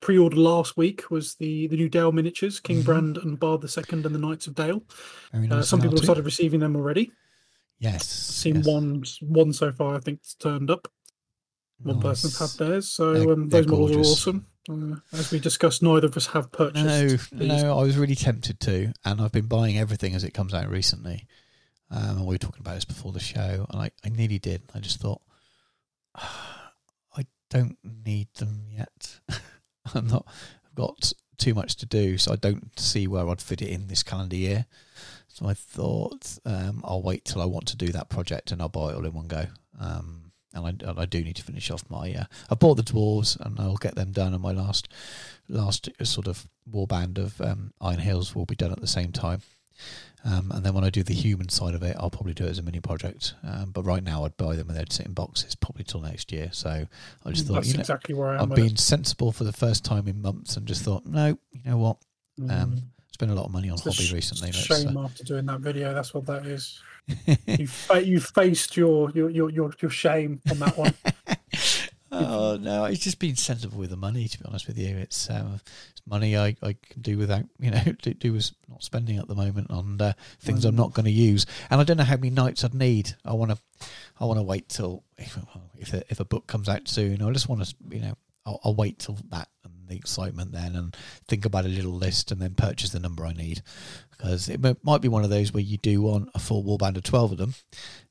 [0.00, 1.10] pre-ordered last week.
[1.10, 2.84] Was the the new Dale miniatures, King Mhm.
[2.84, 4.82] Brand and Bard the Second and the Knights of Dale.
[5.32, 7.10] Very Uh, some people have started receiving them already.
[7.78, 8.06] Yes.
[8.08, 8.66] Seen yes.
[8.66, 9.96] one one so far.
[9.96, 10.88] I think it's turned up.
[11.82, 14.46] One person's had theirs, so They're- um, they're those models are awesome.
[14.70, 16.84] Uh, as we discussed, neither of us have purchased.
[16.84, 17.62] No, these.
[17.62, 20.68] no, I was really tempted to, and I've been buying everything as it comes out
[20.68, 21.26] recently.
[21.90, 24.62] Um, and we were talking about this before the show, and I, I nearly did.
[24.74, 25.20] I just thought,
[26.14, 29.20] I don't need them yet.
[29.94, 30.26] I'm not.
[30.64, 33.88] I've got too much to do, so I don't see where I'd fit it in
[33.88, 34.66] this calendar year.
[35.26, 38.68] So I thought um, I'll wait till I want to do that project, and I'll
[38.68, 39.46] buy it all in one go.
[39.80, 40.19] Um,
[40.52, 42.12] and I, I do need to finish off my.
[42.14, 44.34] Uh, I bought the dwarves, and I'll get them done.
[44.34, 44.88] And my last,
[45.48, 49.42] last sort of warband of um, Iron Hills will be done at the same time.
[50.22, 52.50] Um, and then when I do the human side of it, I'll probably do it
[52.50, 53.32] as a mini project.
[53.42, 56.30] Um, but right now, I'd buy them and they'd sit in boxes probably till next
[56.30, 56.50] year.
[56.52, 56.86] So
[57.24, 58.40] I just thought, That's you know, exactly where I am.
[58.42, 61.60] I'm with being sensible for the first time in months, and just thought, no, you
[61.64, 61.96] know what?
[62.38, 62.50] it.
[62.50, 62.82] um, Mm.
[63.12, 64.48] Spent a lot of money on It's hobby sh- recently.
[64.48, 65.92] it's a let's, shame uh, after doing that video.
[65.92, 66.80] That's what that is.
[67.46, 70.94] You fa- you faced your your, your your your shame on that one.
[72.12, 74.26] Oh no, it's just being sensible with the money.
[74.26, 77.70] To be honest with you, it's, um, it's money I, I can do without, you
[77.70, 81.04] know, do, do with not spending at the moment on uh, things I'm not going
[81.04, 81.46] to use.
[81.70, 83.14] And I don't know how many nights I'd need.
[83.24, 83.58] I want to,
[84.18, 85.38] I want to wait till if
[85.78, 87.22] if a, if a book comes out soon.
[87.22, 89.48] I just want to, you know, I'll, I'll wait till that
[89.90, 90.96] the excitement then, and
[91.28, 93.62] think about a little list, and then purchase the number I need.
[94.10, 97.04] Because it might be one of those where you do want a full warband of
[97.04, 97.54] twelve of them,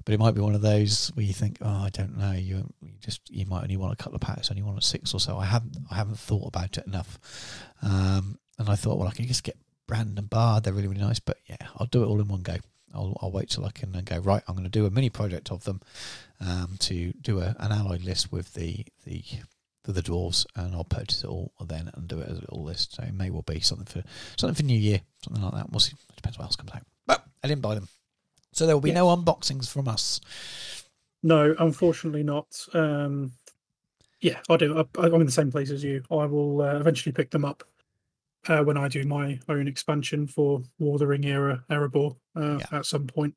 [0.06, 2.72] but it might be one of those where you think, oh, I don't know, you,
[2.82, 5.38] you just you might only want a couple of packs, only want six or so.
[5.38, 7.20] I haven't I haven't thought about it enough,
[7.82, 10.63] um, and I thought, well, I can just get Brand and Bard.
[10.63, 12.58] They're really really nice, but yeah, I'll do it all in one go.
[12.94, 14.42] I'll, I'll wait till I can then go right.
[14.48, 15.80] I'm going to do a mini project of them
[16.42, 19.24] um, to do a, an alloy list with the the
[19.84, 22.63] for the dwarves, and I'll purchase it all then and do it as a little
[22.63, 22.96] list.
[22.96, 24.04] So it may well be something for
[24.38, 25.70] something for New Year, something like that.
[25.72, 25.94] We'll see.
[26.10, 26.84] It depends what else comes out.
[27.08, 27.88] But I didn't buy them,
[28.52, 30.20] so there will be no unboxings from us.
[31.24, 32.48] No, unfortunately not.
[32.74, 33.32] Um,
[34.22, 34.78] yeah, I do.
[34.98, 36.04] I, I'm in the same place as you.
[36.12, 37.63] I will uh, eventually pick them up
[38.48, 42.80] uh, when I do my own expansion for War the Ring era Erebor uh, Yeah.
[42.80, 43.34] at some point.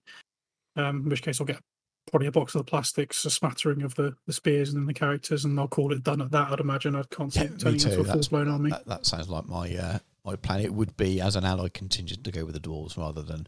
[0.76, 1.60] Um, in which case, I'll get
[2.10, 4.94] probably a box of the plastics, a smattering of the, the spears, and then the
[4.94, 6.50] characters, and I'll call it done at that.
[6.50, 6.96] I'd imagine.
[6.96, 8.70] I can't see Yeah, it turning into a full blown army.
[8.70, 10.60] That, that sounds like my uh, my plan.
[10.60, 13.46] It would be as an allied contingent to go with the dwarves rather than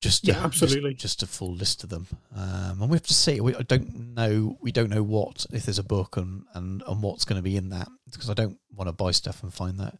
[0.00, 0.94] just Yeah, just- absolutely.
[0.94, 2.08] just, a full list of them.
[2.34, 3.40] Um, and we have to see.
[3.40, 4.58] We I don't know.
[4.60, 7.56] We don't know what if there's a book and and, and what's going to be
[7.56, 9.96] in that because I don't want to buy stuff and find that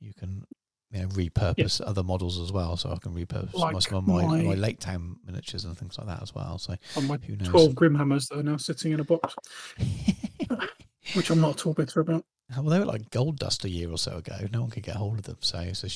[0.00, 0.46] you can.
[0.90, 4.24] You know, repurpose other models as well, so I can repurpose Like some of my,
[4.24, 6.56] my- my Lake Town miniatures and things like that as well.
[6.56, 7.48] So On my who knows?
[7.48, 9.34] 12 Grimhammers that are now sitting in a box,
[11.14, 12.24] which I'm not at all bitter about.
[12.56, 14.34] well, they were like gold dust a year or so ago.
[14.52, 15.86] No one could get hold of them, so, so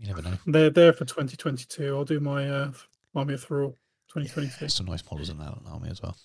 [0.00, 0.36] you never know.
[0.46, 1.94] They're there for 2022.
[1.94, 2.72] I'll do my uh,
[3.14, 3.74] Army of Thror
[4.08, 4.56] 2022.
[4.60, 6.16] There's some nice models in that army as well.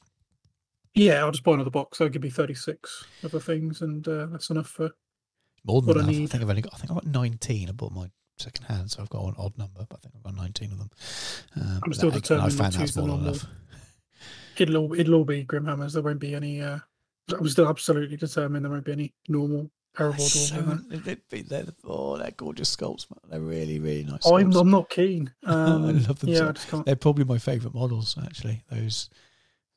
[0.96, 2.00] Yeah, I'll just buy another box.
[2.00, 4.90] That'll give me 36 other things, and uh, that's enough for.
[5.66, 6.16] More than What I enough.
[6.16, 6.74] I, think I've only got.
[6.74, 7.70] I think I've got 19.
[7.70, 10.24] I bought my second hand, so I've got an odd number, but I think I've
[10.24, 10.90] got 19 of them.
[11.56, 13.46] Um, I'm still that- determined I found to the more than enough.
[14.58, 15.94] It'll all, it'll all be Grimhammers.
[15.94, 16.62] There won't be any.
[16.62, 16.80] Uh,
[17.32, 22.76] I'm still absolutely determined there won't be any normal dwarves so- they're, oh, they're gorgeous
[22.76, 23.06] sculpts.
[23.10, 23.20] man.
[23.30, 24.26] They're really, really nice.
[24.26, 24.54] I'm.
[24.56, 25.32] I'm not keen.
[25.46, 26.86] Um, I love them Yeah, so- I just can't.
[26.86, 28.64] They're probably my favourite models, actually.
[28.72, 29.10] Those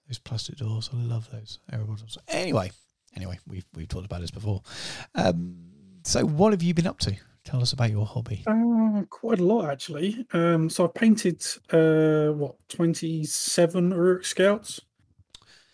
[0.09, 0.91] those plastic doors.
[0.93, 2.19] I love those Erebor doors.
[2.29, 2.71] Anyway,
[3.17, 4.63] anyway, we've we've talked about this before.
[5.15, 5.72] Um,
[6.03, 7.17] so, what have you been up to?
[7.45, 8.45] Tell us about your hobby.
[8.47, 10.25] Uh, quite a lot actually.
[10.33, 14.81] Um, so I've painted uh, what 27 Uruk Scouts.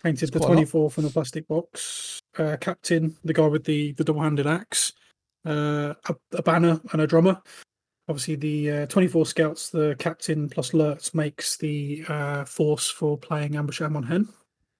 [0.02, 2.20] Painted the a 24 from the plastic box.
[2.38, 4.92] Uh, captain, the guy with the the double-handed axe.
[5.44, 7.40] Uh, a, a banner and a drummer.
[8.08, 13.56] Obviously, the uh, 24 scouts, the captain plus Lurtz makes the uh, force for playing
[13.56, 14.28] Ambush Amon Hen,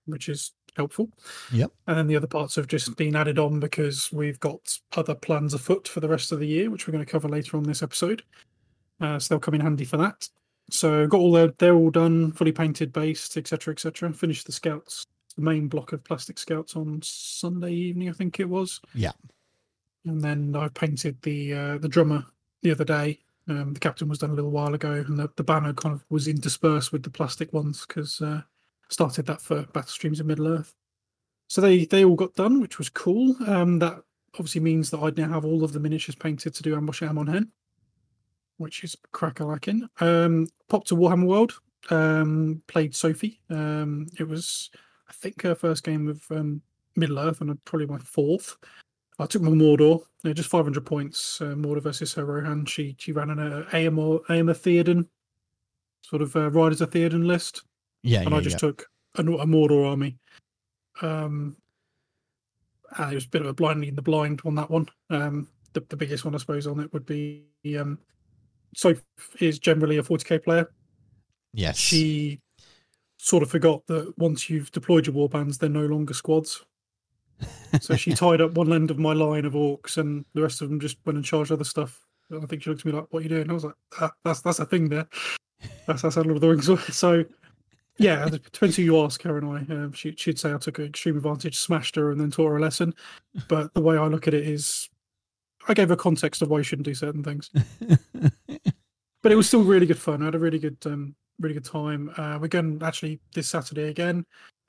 [0.06, 1.10] which is helpful.
[1.52, 1.70] Yep.
[1.86, 5.52] And then the other parts have just been added on because we've got other plans
[5.52, 7.82] afoot for the rest of the year, which we're going to cover later on this
[7.82, 8.22] episode.
[9.00, 10.28] Uh, so they'll come in handy for that.
[10.70, 14.12] So got all their, they're all done, fully painted, based, etc., etc.
[14.12, 15.04] Finished the scouts,
[15.36, 18.80] the main block of plastic scouts on Sunday evening, I think it was.
[18.94, 19.12] Yeah.
[20.04, 22.24] And then I painted the uh, the drummer
[22.62, 23.18] the other day.
[23.48, 26.04] Um, the captain was done a little while ago, and the, the banner kind of
[26.10, 28.42] was interspersed with the plastic ones because uh,
[28.88, 30.74] started that for Battle Streams in Middle Earth.
[31.48, 33.34] So they they all got done, which was cool.
[33.46, 34.02] Um, that
[34.34, 37.26] obviously means that I'd now have all of the miniatures painted to do Ambush Amon
[37.26, 37.50] Hen,
[38.58, 39.88] which is cracker lacking.
[40.00, 41.58] Um, popped to Warhammer World,
[41.90, 43.40] um, played Sophie.
[43.50, 44.70] Um, it was,
[45.08, 46.60] I think, her first game of um,
[46.96, 48.56] Middle Earth, and probably my fourth.
[49.18, 51.40] I took my Mordor, uh, just 500 points.
[51.40, 52.66] Uh, Mordor versus her Rohan.
[52.66, 55.08] She she ran an uh, Eomer, Eomer Theoden,
[56.02, 57.62] sort of uh, Riders of Theoden list
[58.02, 58.68] Yeah, and yeah, I just yeah.
[58.68, 60.18] took a, a Mordor army.
[61.02, 61.56] Um,
[62.96, 64.88] and it was a bit of a blind leading the blind on that one.
[65.10, 67.44] Um, the, the biggest one, I suppose, on it would be
[67.78, 67.98] um,
[68.74, 69.02] Soph
[69.40, 70.70] is generally a 40k player.
[71.52, 71.76] yes.
[71.76, 72.40] She
[73.18, 76.64] sort of forgot that once you've deployed your warbands, they're no longer squads.
[77.80, 80.68] So she tied up one end of my line of orcs, and the rest of
[80.68, 82.00] them just went and charged other stuff.
[82.30, 83.74] And I think she looked at me like, "What are you doing?" I was like,
[84.00, 85.06] ah, "That's that's a thing there.
[85.86, 87.24] That's that's how Lord of the Rings." So
[87.98, 89.74] yeah, it depends who you ask her and I.
[89.74, 92.56] Um, she, she'd say I took an extreme advantage, smashed her, and then taught her
[92.56, 92.94] a lesson.
[93.48, 94.88] But the way I look at it is,
[95.68, 97.50] I gave her context of why you shouldn't do certain things.
[99.22, 100.22] But it was still really good fun.
[100.22, 102.10] I had a really good, um, really good time.
[102.16, 104.24] Uh, we're going actually this Saturday again.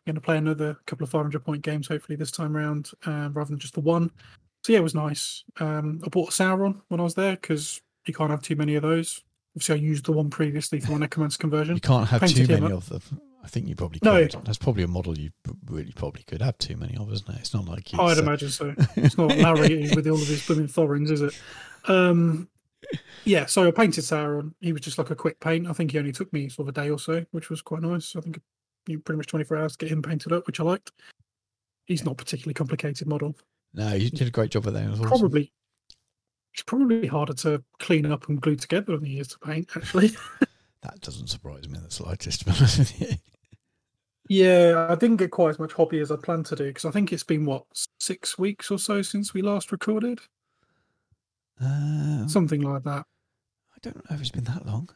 [0.07, 3.49] Going to play another couple of 500 point games, hopefully this time around, uh, rather
[3.49, 4.09] than just the one.
[4.63, 5.43] So yeah, it was nice.
[5.59, 8.75] Um, I bought a Sauron when I was there because you can't have too many
[8.75, 9.23] of those.
[9.59, 11.75] Obviously, I used the one previously for my Necromancer conversion.
[11.75, 13.01] You can't have too painted many of them.
[13.43, 14.33] I think you probably could.
[14.33, 14.41] No.
[14.45, 15.31] That's probably a model you
[15.65, 17.39] really probably could have too many of, isn't it?
[17.41, 17.99] It's not like you.
[17.99, 18.73] I'd imagine so.
[18.95, 21.37] It's not Larry with all of his blooming Thorins, is it?
[21.89, 22.47] Um,
[23.25, 24.53] yeah, so I painted Sauron.
[24.61, 25.67] He was just like a quick paint.
[25.67, 27.81] I think he only took me sort of a day or so, which was quite
[27.81, 28.15] nice.
[28.15, 28.39] I think
[28.87, 30.93] you pretty much 24 hours to get him painted up, which I liked.
[31.85, 33.35] He's not a particularly complicated model.
[33.73, 34.87] No, you did a great job with that.
[34.87, 35.31] Awesome.
[36.53, 40.11] It's probably harder to clean up and glue together than he is to paint, actually.
[40.81, 42.39] That doesn't surprise me in the slightest.
[42.39, 43.17] to be honest with you.
[44.29, 46.91] yeah, I didn't get quite as much hobby as I planned to do because I
[46.91, 47.65] think it's been, what,
[47.99, 50.19] six weeks or so since we last recorded?
[51.61, 53.05] Uh, Something like that.
[53.75, 54.89] I don't know if it's been that long.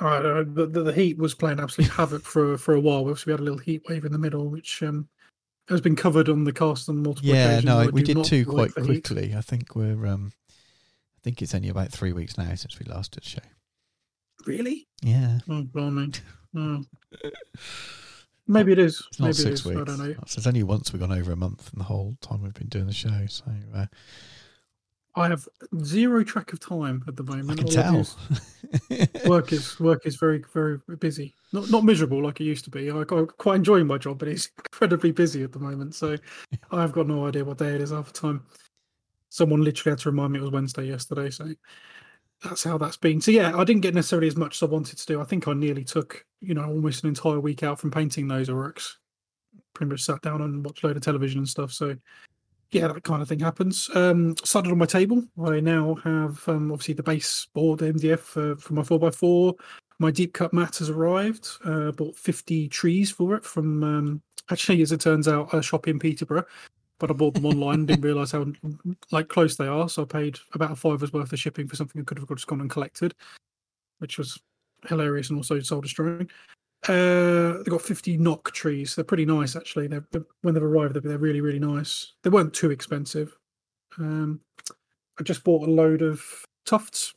[0.00, 3.00] I don't know, the, the, the heat was playing absolute havoc for for a while.
[3.00, 5.08] Obviously, we had a little heat wave in the middle, which um,
[5.68, 7.64] has been covered on the cast on multiple Yeah, occasions.
[7.64, 9.34] no, we did two quite quickly.
[9.36, 10.06] I think we're.
[10.06, 10.32] Um,
[11.16, 13.40] I think it's only about three weeks now since we last did a show.
[14.46, 14.86] Really?
[15.02, 16.12] Yeah, Oh, blimey.
[16.56, 16.82] Oh.
[18.46, 19.02] Maybe it is.
[19.08, 19.64] it's not Maybe six it is.
[19.66, 19.80] weeks.
[19.80, 20.14] I don't know.
[20.22, 22.86] It's only once we've gone over a month in the whole time we've been doing
[22.86, 23.26] the show.
[23.28, 23.86] So uh,
[25.18, 25.48] I have
[25.84, 27.50] zero track of time at the moment.
[27.50, 29.28] I can All tell.
[29.28, 31.34] work is work is very very busy.
[31.52, 32.90] Not not miserable like it used to be.
[32.90, 35.96] I quite quite enjoying my job, but it's incredibly busy at the moment.
[35.96, 36.16] So
[36.70, 38.44] I've got no idea what day it is half the time.
[39.28, 41.30] Someone literally had to remind me it was Wednesday yesterday.
[41.30, 41.52] So
[42.44, 43.20] that's how that's been.
[43.20, 45.20] So yeah, I didn't get necessarily as much as I wanted to do.
[45.20, 48.50] I think I nearly took you know almost an entire week out from painting those
[48.50, 48.98] works.
[49.74, 51.72] Pretty much sat down and watched a load of television and stuff.
[51.72, 51.96] So
[52.70, 53.88] yeah, that kind of thing happens.
[53.94, 55.24] Um, started on my table.
[55.42, 59.54] I now have um, obviously the base board MDF for, for my 4x4.
[59.98, 61.48] My deep cut mat has arrived.
[61.64, 65.88] Uh, bought 50 trees for it from, um, actually, as it turns out, a shop
[65.88, 66.44] in Peterborough.
[66.98, 68.44] But I bought them online, didn't realise how
[69.12, 69.88] like close they are.
[69.88, 72.46] So I paid about a fiver's worth of shipping for something I could have just
[72.48, 73.14] gone and collected,
[73.98, 74.38] which was
[74.88, 76.28] hilarious and also soul destroying.
[76.86, 78.94] Uh, they got 50 knock trees.
[78.94, 79.88] They're pretty nice, actually.
[79.88, 82.12] They're, they're- when they've arrived, they're, they're really, really nice.
[82.22, 83.36] They weren't too expensive.
[83.98, 84.40] Um,
[85.18, 86.22] I just bought a load of
[86.64, 87.14] tufts.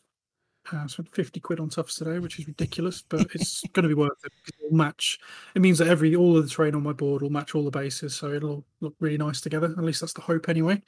[0.71, 3.89] Uh, I spent 50 quid on tufts today, which is ridiculous, but it's going to
[3.89, 4.31] be worth it
[4.63, 5.19] it'll match.
[5.55, 7.71] It means that every all of the terrain on my board will match all the
[7.71, 9.67] bases, so it'll look really nice together.
[9.67, 10.81] At least that's the hope, anyway.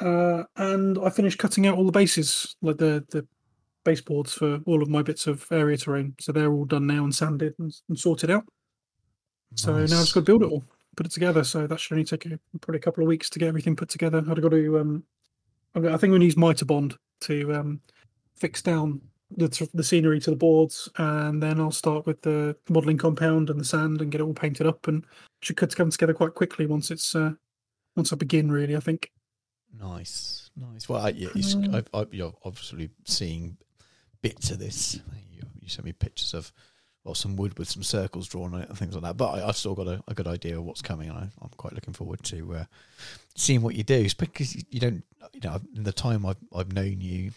[0.00, 3.26] Uh, and I finished cutting out all the bases, like the the
[3.90, 6.14] baseboards for all of my bits of area terrain.
[6.20, 8.44] So they're all done now and sanded and, and sorted out.
[9.54, 10.64] So now I've just got to build it all,
[10.96, 11.44] put it together.
[11.44, 13.88] So that should only take a, probably a couple of weeks to get everything put
[13.88, 14.18] together.
[14.18, 15.04] I've got to, um,
[15.74, 17.80] I think we need Mitre Bond to um,
[18.36, 19.00] fix down
[19.36, 23.60] the, the scenery to the boards, and then I'll start with the modelling compound and
[23.60, 25.04] the sand and get it all painted up, and
[25.42, 27.32] should come together quite quickly once it's uh,
[27.96, 28.50] once I begin.
[28.50, 29.10] Really, I think.
[29.78, 30.88] Nice, nice.
[30.88, 31.42] Well, yeah, you,
[31.74, 33.56] Um, I, you're obviously seeing
[34.22, 35.00] bits of this.
[35.34, 36.52] You, you sent me pictures of
[37.04, 39.16] well, some wood with some circles drawn on it and things like that.
[39.16, 41.50] But I, I've still got a, a good idea of what's coming, and I, I'm
[41.56, 42.64] quite looking forward to uh,
[43.34, 43.94] seeing what you do.
[43.94, 47.30] It's because you- you don't, you know, in the time I've I've known you.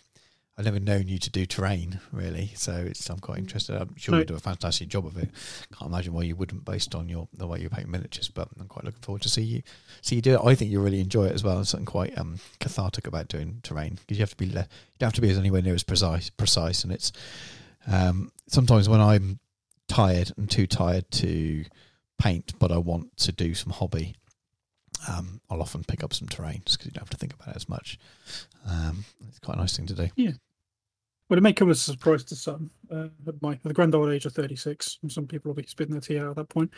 [0.61, 3.75] I've never known you to do terrain really, so it's I'm quite interested.
[3.81, 5.27] I'm sure you do a fantastic job of it.
[5.75, 8.29] Can't imagine why you wouldn't, based on your the way you paint miniatures.
[8.29, 9.63] But I'm quite looking forward to see you
[10.03, 10.41] see you do it.
[10.43, 11.55] I think you really enjoy it as well.
[11.55, 14.97] There's something quite um, cathartic about doing terrain because you have to be le- you
[14.99, 16.29] don't have to be as anywhere near as precise.
[16.29, 17.11] Precise, and it's
[17.87, 19.39] um, sometimes when I'm
[19.87, 21.65] tired and too tired to
[22.19, 24.13] paint, but I want to do some hobby.
[25.09, 27.47] Um, I'll often pick up some terrain just because you don't have to think about
[27.47, 27.97] it as much.
[28.69, 30.09] Um, it's quite a nice thing to do.
[31.31, 32.69] Well, it may come as a surprise to some.
[32.91, 35.65] Uh, at my at the grand old age of 36, and some people will be
[35.65, 36.69] spitting their tea out at that point.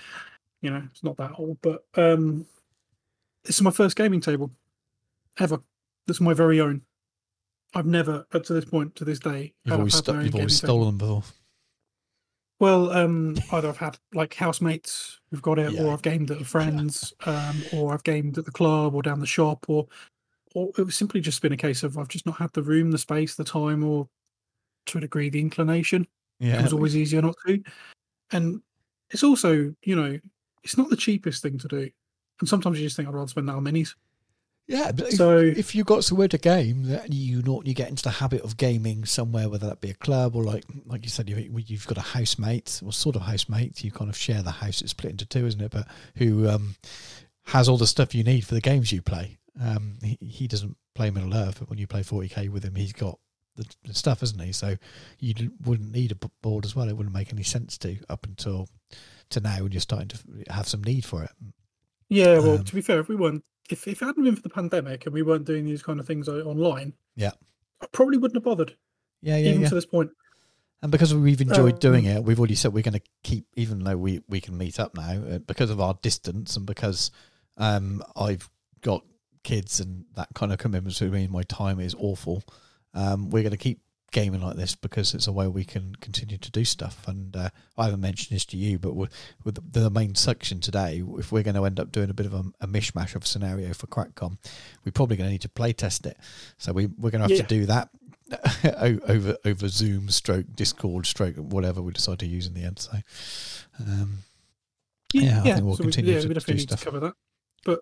[0.62, 2.46] You know, it's not that old, but um,
[3.44, 4.52] this is my first gaming table
[5.40, 5.58] ever.
[6.06, 6.84] This is my very own.
[7.74, 10.26] I've never, up to this point, to this day, You've always had sto- my own
[10.26, 10.84] you've always gaming table.
[10.84, 11.24] stolen them before.
[12.60, 15.82] Well, um, either I've had like housemates who've got it, Yeah.
[15.86, 19.20] or I've gamed at a friend's, um, or I've gamed at the club or down
[19.20, 19.88] the shop, or
[20.54, 22.92] or it was simply just been a case of I've just not had the room,
[22.92, 24.08] the space, the time, or
[24.88, 26.08] to a degree the inclination.
[26.40, 27.64] Yeah, It was always easier not to.
[28.32, 28.62] And
[29.12, 30.20] it's also, you know,
[30.64, 31.90] it's not the cheapest thing to do.
[32.40, 33.94] And sometimes you just think I'd rather spend that on minis.
[34.68, 34.92] yeah.
[34.92, 38.10] But So if you've got somewhere to game, that you not you get into the
[38.10, 41.70] habit of gaming somewhere, whether that be a club or like like you said, you've,
[41.70, 43.84] you've got a housemate or sort of housemate.
[43.84, 44.82] You kind of share the house.
[44.82, 45.72] It's split into two, isn't it?
[45.72, 46.76] But who um,
[47.46, 49.38] has all the stuff you need for the games you play?
[49.62, 52.94] Um, he, he doesn't play Middle Earth, but when you play 40k with him, he's
[52.94, 53.20] got
[53.56, 54.52] the, the stuff, isn't he?
[54.52, 54.76] So
[55.20, 56.90] you wouldn't need a board as well.
[56.90, 58.68] It wouldn't make any sense to up until
[59.30, 60.18] to now when you're starting to
[60.50, 61.32] have some need for it.
[62.10, 64.42] yeah, well, Um, to be fair, if we weren't, if, if it hadn't been for
[64.42, 67.32] the pandemic and we weren't doing these kind of things online, Yeah.
[67.82, 68.76] I probably wouldn't have bothered,
[69.22, 69.70] Yeah, yeah, even yeah.
[69.70, 70.12] to this point.
[70.82, 73.84] And because we've enjoyed doing Um, it, we've already said we're going to keep, even
[73.84, 77.10] though we, we can meet up now, uh, because of our distance and because
[77.58, 78.50] um, I've
[78.82, 79.06] got
[79.44, 82.44] kids and that kind of commitment with me my time is awful.
[82.94, 83.80] Um, we're going to keep
[84.12, 87.08] gaming like this because it's a way we can continue to do stuff.
[87.08, 89.12] And uh, I haven't mentioned this to you, but with,
[89.44, 92.34] with the main section today, if we're going to end up doing a bit of
[92.34, 94.38] a, a mishmash of scenario for CrackCon,
[94.86, 96.18] we're probably going to need to play test it.
[96.58, 97.38] So we, we're going to have Yeah.
[97.38, 97.90] to do that
[99.08, 102.80] over over Zoom, stroke Discord, stroke whatever we decide to use in the end.
[102.80, 102.92] So,
[103.80, 104.20] um,
[105.12, 106.80] Yeah, I think we'll so continue we, yeah, to we do definitely need stuff.
[106.80, 107.14] to cover that.
[107.66, 107.80] But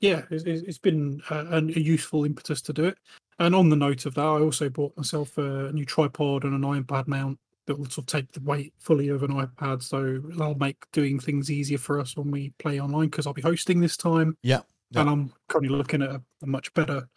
[0.00, 2.98] yeah, it's, it's it's been a, a useful impetus to do it.
[3.38, 6.64] And on the note of that, I also bought myself a new tripod and an
[6.64, 9.82] iron pad mount that will sort of take the weight fully of an iPad.
[9.82, 13.42] So that'll make doing things easier for us when we play online because I'll be
[13.42, 14.36] hosting this time.
[14.42, 14.60] Yeah.
[14.90, 15.02] Yeah.
[15.02, 17.08] And I'm currently looking at a, a much better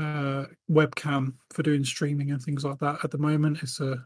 [0.00, 3.62] uh, webcam for doing streaming and things like that at the moment.
[3.62, 4.02] It's a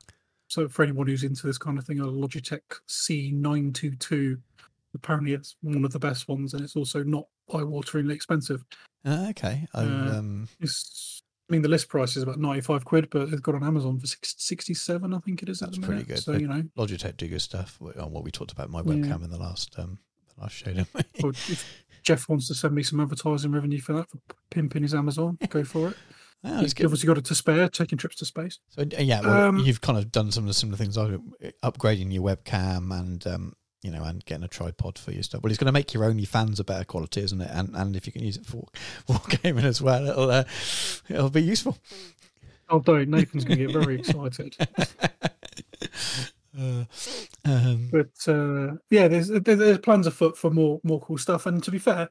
[0.49, 4.41] so for anyone who's into this kind of thing, a Logitech C922.
[4.95, 8.65] Apparently, it's one of the best ones, and it's also not eye-wateringly expensive.
[9.05, 9.67] Uh, okay.
[9.75, 11.16] I, Uh, um, It's,
[11.49, 14.07] I mean, the list price is about 95 quid, but it's got on Amazon for
[14.07, 15.63] 67, I think it is.
[15.63, 16.09] at That's the pretty minute.
[16.09, 16.23] good.
[16.25, 18.85] So you know, Logitech do good stuff on what we talked about my Yeah.
[18.95, 19.99] webcam in the last um
[20.37, 20.73] the last show.
[20.73, 21.57] Didn't we?
[22.03, 24.19] Jeff wants to send me some advertising revenue for that for
[24.51, 25.97] pimping his Amazon, go for it.
[26.45, 28.61] Oh, He's obviously got it to spare, taking trips to space.
[28.69, 30.97] So yeah, well, Um, you've kind of done some of the similar things.
[30.97, 31.17] I
[31.65, 35.43] upgrading your webcam and um, you know, and getting a tripod for your stuff.
[35.43, 37.51] Well, it's going to make your only fans a better quality, isn't it?
[37.53, 38.67] And and if you can use it for
[39.07, 40.45] for gaming as well, it'll uh,
[41.09, 41.77] it'll be useful.
[42.69, 43.09] Oh, don't.
[43.11, 44.57] Nathan's going to get very excited.
[46.59, 46.85] Uh,
[47.45, 51.45] um, But uh, yeah, there's there- there's plans afoot for more more cool stuff.
[51.45, 52.09] And to be fair,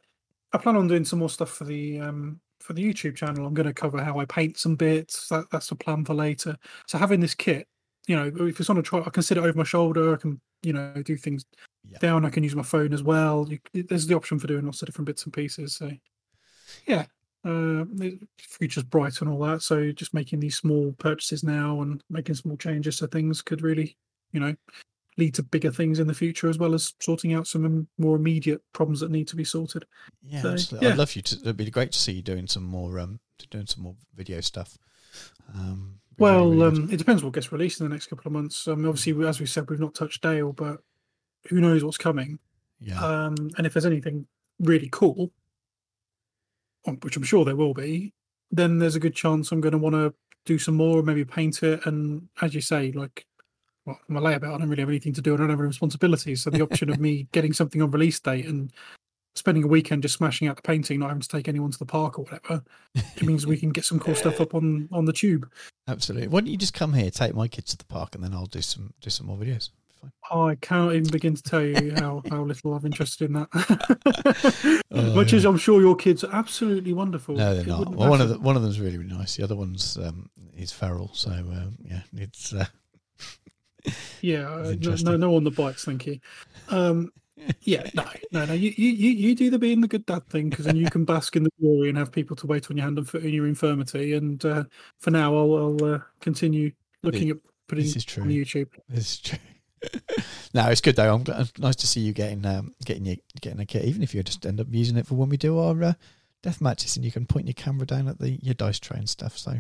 [0.53, 3.45] I plan on doing some more stuff for the um, for the YouTube channel.
[3.45, 5.29] I'm going to cover how I paint some bits.
[5.29, 6.55] That, that's the plan for later.
[6.85, 7.67] So having this kit,
[8.07, 10.13] you know, if it's on a try, I can sit it over my shoulder.
[10.13, 11.45] I can you know do things
[11.89, 11.99] Yeah.
[11.99, 12.25] down.
[12.25, 13.47] I can use my phone as well.
[13.49, 15.75] You, there's the option for doing lots of different bits and pieces.
[15.75, 15.91] So
[16.87, 17.05] yeah.
[17.43, 19.61] Uh, the future's bright and all that.
[19.61, 23.95] So just making these small purchases now and making small changes to things could really,
[24.31, 24.55] you know,
[25.17, 28.63] lead to bigger things in the future as well as sorting out some more immediate
[28.73, 29.85] problems that need to be sorted.
[30.23, 30.87] yeah, So, absolutely.
[30.87, 30.93] yeah.
[30.93, 31.35] I'd love you to.
[31.35, 33.19] It'd be great to see you doing some more um,
[33.51, 34.75] doing some more video stuff.
[35.53, 38.67] Um, Well, um, it depends what gets released in the next couple of months.
[38.67, 40.77] Um, obviously, as we said, we've not touched Dale, but
[41.47, 42.39] who knows what's coming?
[42.79, 44.27] yeah, Um, and if there's anything
[44.59, 45.31] really cool,
[46.87, 48.13] um, which I'm sure there will be,
[48.51, 50.13] then there's a good chance I'm going to want to
[50.45, 51.85] do some more, maybe paint it.
[51.85, 53.25] And as you say, like,
[53.85, 54.55] well, I'm a layabout.
[54.55, 55.33] I don't really have anything to do.
[55.33, 56.43] and I don't have any responsibilities.
[56.43, 58.71] So the option of me getting something on release date and
[59.35, 61.85] spending a weekend just smashing out the painting, not having to take anyone to the
[61.85, 62.63] park or whatever,
[62.95, 65.49] it means we can get some cool stuff up on on the tube.
[65.87, 66.27] absolutely.
[66.27, 68.45] Why don't you just come here, take my kids to the park, and then I'll
[68.45, 69.69] do some do some more videos.
[70.31, 74.83] I cannot even begin to tell you how, how little I'm interested in that.
[74.91, 75.49] Oh, Much as yeah.
[75.49, 77.35] I'm sure your kids are absolutely wonderful.
[77.35, 77.95] No, they're it not.
[77.95, 79.35] Well, one of the one of them's really really nice.
[79.35, 82.65] The other one's um, is feral, so um, yeah, it's uh,
[84.21, 86.19] Yeah, uh, no, no, no on the bites, thank you.
[86.69, 87.11] Um,
[87.61, 88.53] yeah, no, no, no.
[88.53, 91.35] You, you, you do the being the good dad thing because then you can bask
[91.35, 93.47] in the glory and have people to wait on your hand and foot in your
[93.47, 94.13] infirmity.
[94.13, 94.63] And uh,
[94.99, 96.71] for now, I'll, I'll uh, continue
[97.03, 98.31] looking at putting this is on true.
[98.31, 98.69] YouTube.
[98.87, 99.39] This is true.
[100.53, 101.13] no, it's good though.
[101.13, 104.15] I'm glad, nice to see you getting um, getting your, getting a kit, even if
[104.15, 105.93] you just end up using it for when we do our uh,
[106.45, 109.09] death matches, and you can point your camera down at the your dice tray and
[109.09, 109.35] stuff.
[109.35, 109.59] So,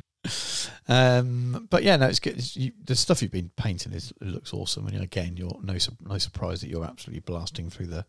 [0.87, 2.37] um, but yeah, no, it's good.
[2.37, 5.77] It's, you, the stuff you've been painting is it looks awesome, and again, you're no
[6.07, 8.05] no surprise that you're absolutely blasting through the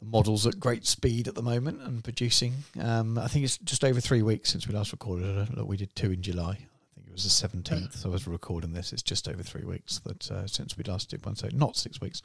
[0.00, 2.52] the models at great speed at the moment and producing.
[2.80, 5.26] Um, I think it's just over three weeks since we last recorded.
[5.26, 5.56] it.
[5.56, 6.50] Look, we did two in July.
[6.50, 7.94] I think it was the seventeenth.
[7.94, 11.10] So as we're recording this, it's just over three weeks that uh, since we last
[11.10, 11.36] did one.
[11.36, 12.22] So not six weeks.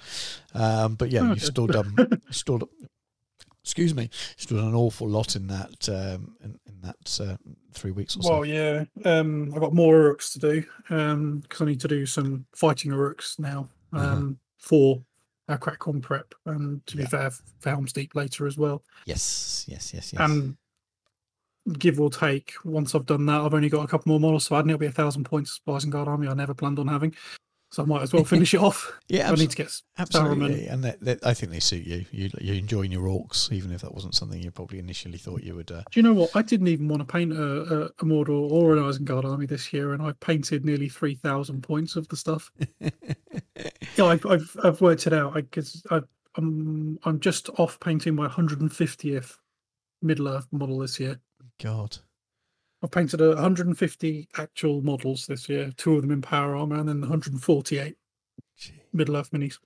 [0.55, 2.67] Um, but yeah, you've still done still.
[3.67, 7.35] Excuse me, still done an awful lot in that um, in, in that uh,
[7.73, 8.29] three weeks or so.
[8.31, 10.61] Well, yeah, um, I've got more Uruks to do
[11.41, 14.31] because I need to do some fighting Uruks now um, Uh-huh.
[14.57, 15.03] for
[15.49, 17.09] our Crackcon prep, and to be Yeah.
[17.09, 18.83] fair, for Helm's Deep later as well.
[19.05, 20.21] yes, yes, yes, yes.
[20.21, 20.55] And
[21.77, 24.55] give or take, once I've done that, I've only got a couple more models, so
[24.55, 26.29] I it'll be a thousand points for Isengard Army.
[26.29, 27.13] I never planned on having,
[27.69, 28.93] so I might as well finish it off.
[29.09, 32.05] yeah, I need to get absolutely, and they, they, I think they suit you.
[32.11, 35.55] You you're enjoying your orcs, even if that wasn't something you probably initially thought you
[35.55, 35.71] would.
[35.71, 36.35] Uh, Do you know what?
[36.35, 39.73] I didn't even want to paint a, a, a Mordor or an Isengard army this
[39.73, 42.51] year, and I painted nearly three thousand points of the stuff.
[42.79, 49.37] yeah, I've, I've I've worked it out because I'm I'm just off painting my 150th
[50.01, 51.19] Middle Earth model this year.
[51.59, 51.97] God,
[52.83, 56.87] I've painted a 150 actual models this year, two of them in Power Armor, and
[56.89, 57.97] then 148
[58.57, 58.73] Gee.
[58.93, 59.57] Middle Earth minis.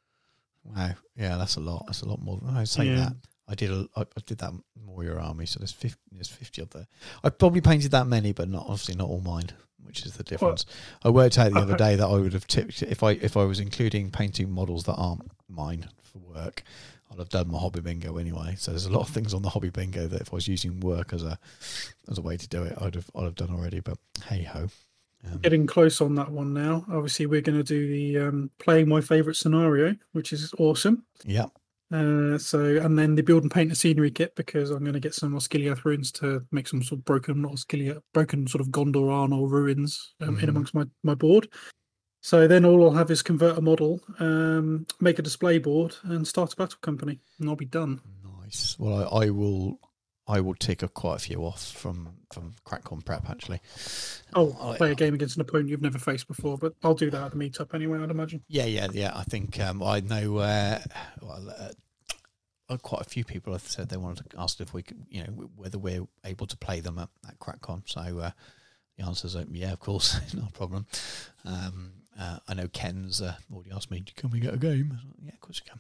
[0.64, 1.84] wow, yeah, that's a lot.
[1.88, 2.38] That's a lot more.
[2.41, 2.95] Than, I say Yeah.
[2.95, 3.14] that.
[3.47, 4.53] I did a, I, I did that
[5.03, 6.88] your army, so there's fifty, there's fifty of there.
[7.24, 9.49] I probably painted that many, but not obviously not all mine,
[9.84, 10.66] which is the difference.
[11.03, 13.43] I worked out the other day that I would have tipped if I if I
[13.43, 16.64] was including painting models that aren't mine for work,
[17.12, 18.55] I'd have done my hobby bingo anyway.
[18.57, 20.80] So there's a lot of things on the hobby bingo that if I was using
[20.80, 21.38] work as a
[22.09, 23.80] as a way to do it, I'd have I'd have done already.
[23.82, 24.70] But hey ho,
[25.30, 26.86] um, Getting close on that one now.
[26.91, 31.03] Obviously, we're going to do the um, playing my favorite scenario, which is awesome.
[31.26, 31.45] yeah,
[31.91, 34.99] Uh, so, and then the build and paint a scenery kit because I'm going to
[34.99, 38.70] get some Osgiliath ruins to make some sort of broken, not Osgiliath, broken sort of
[38.70, 40.49] Gondor Arnor ruins um, in Mhm.
[40.49, 41.49] amongst my, my board.
[42.22, 46.28] So then all I'll have is convert a model, um, make a display board, and
[46.28, 47.99] start a battle company, and I'll be done.
[48.41, 48.76] Nice.
[48.80, 49.80] Well, I, I will.
[50.28, 53.59] I will tick a quite a few off from from CrackCon prep actually.
[54.34, 57.09] Oh, I- play a game against an opponent you've never faced before, but I'll do
[57.09, 57.99] that at the meetup anyway.
[57.99, 58.43] I'd imagine.
[58.47, 59.11] Yeah, yeah, yeah.
[59.15, 60.38] I think um, I know.
[60.38, 60.80] Uh,
[61.22, 61.69] well, uh,
[62.69, 65.24] uh, quite a few people have said they wanted to ask if we could, you
[65.24, 67.82] know, whether we're able to play them at, at CrackCon.
[67.88, 68.32] So uh,
[68.97, 70.86] the answer is uh, yeah, of course, no problem.
[71.43, 74.97] Um, uh, I know Ken's uh, already asked me, can we get a game?
[75.24, 75.80] Yeah, of course you can.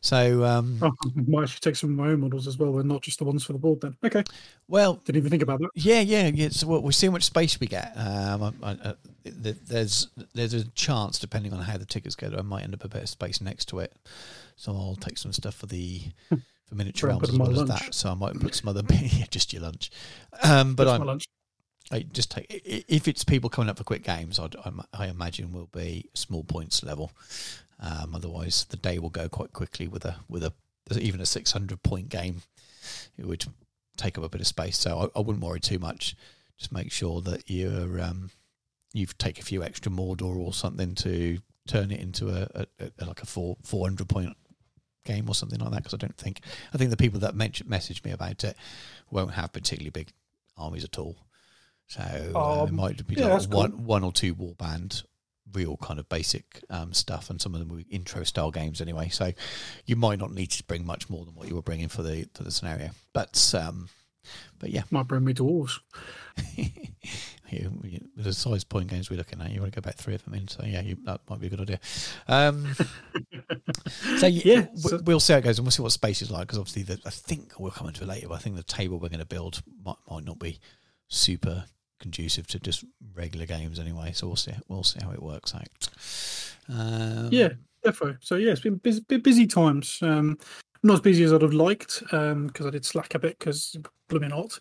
[0.00, 2.88] So, um, Oh, I might actually take some of my own models as well, and
[2.88, 3.80] not just the ones for the board.
[3.80, 4.24] Then, okay,
[4.68, 5.70] well, didn't even think about that.
[5.74, 6.48] Yeah, yeah, yeah.
[6.50, 7.92] So we'll, we'll see how much space we get.
[7.96, 8.94] Um, I, I, uh,
[9.24, 12.74] th- there's there's a chance, depending on how the tickets go, that I might end
[12.74, 13.94] up a bit of space next to it.
[14.56, 17.68] So I'll take some stuff for the for miniature realms as well as lunch.
[17.70, 17.94] that.
[17.94, 19.90] So I might put some other yeah, just your lunch.
[20.42, 21.18] Um, but That's I'm,
[21.92, 25.06] I just take if it's people coming up for quick games, I'd, I, ma- I
[25.08, 27.12] imagine will be small points level.
[27.78, 30.52] Um, otherwise, the day will go quite quickly with a with a
[30.98, 32.42] even a six hundred point game.
[33.18, 33.44] It would
[33.96, 36.16] take up a bit of space, so I, I wouldn't worry too much.
[36.58, 38.30] Just make sure that you're um,
[38.92, 43.04] you've take a few extra Mordor or something to turn it into a, a, a
[43.04, 44.36] like a four four hundred point
[45.04, 45.78] game or something like that.
[45.78, 46.40] Because I don't think
[46.72, 48.56] I think the people that message me about it
[49.10, 50.12] won't have particularly big
[50.56, 51.16] armies at all.
[51.92, 53.60] So uh, it Um, might be yeah, like that's cool.
[53.60, 55.04] one one or two warband,
[55.52, 58.80] real kind of basic um, stuff, and some of them will be intro style games
[58.80, 59.08] anyway.
[59.10, 59.32] So
[59.84, 62.26] you might not need to bring much more than what you were bringing for the
[62.34, 62.90] for the scenario.
[63.12, 63.90] But um,
[64.58, 65.80] but yeah, Might bring me dwarves.
[66.56, 66.70] you,
[67.84, 70.24] you, the size point games we're looking at, you want to go back three of
[70.24, 70.48] them in.
[70.48, 71.80] So yeah, you, that might be a good idea.
[72.28, 72.72] Um,
[74.16, 76.30] so y- Yeah, so- we'll see how it goes, and we'll see what space is
[76.30, 76.46] like.
[76.46, 78.28] Because obviously, the, I think we'll come into it later.
[78.28, 80.58] But I think the table we're going to build might, might not be
[81.08, 81.64] super
[82.02, 82.84] conducive to just
[83.14, 84.12] regular games anyway.
[84.12, 84.52] So we'll see.
[84.68, 85.88] We'll see how it works out.
[86.68, 87.50] Um, Yeah,
[87.84, 88.16] defo.
[88.20, 89.98] So yeah, it's been busy, busy times.
[90.02, 90.38] Um,
[90.82, 93.76] not as busy as I'd have liked because I did slack a bit because
[94.08, 94.58] blooming hot.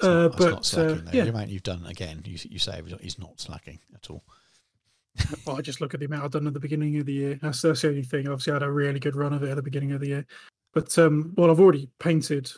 [0.00, 1.24] Uh, not but, slacking, uh, yeah.
[1.24, 4.22] The amount you've done again, you, you say he's not slacking at all.
[5.46, 7.38] Well, I just look at the amount I've done at the beginning of the year.
[7.40, 8.28] That's, that's the only thing.
[8.28, 10.26] Obviously, I had a really good run of it at the beginning of the year.
[10.74, 12.52] But um, well, I've already painted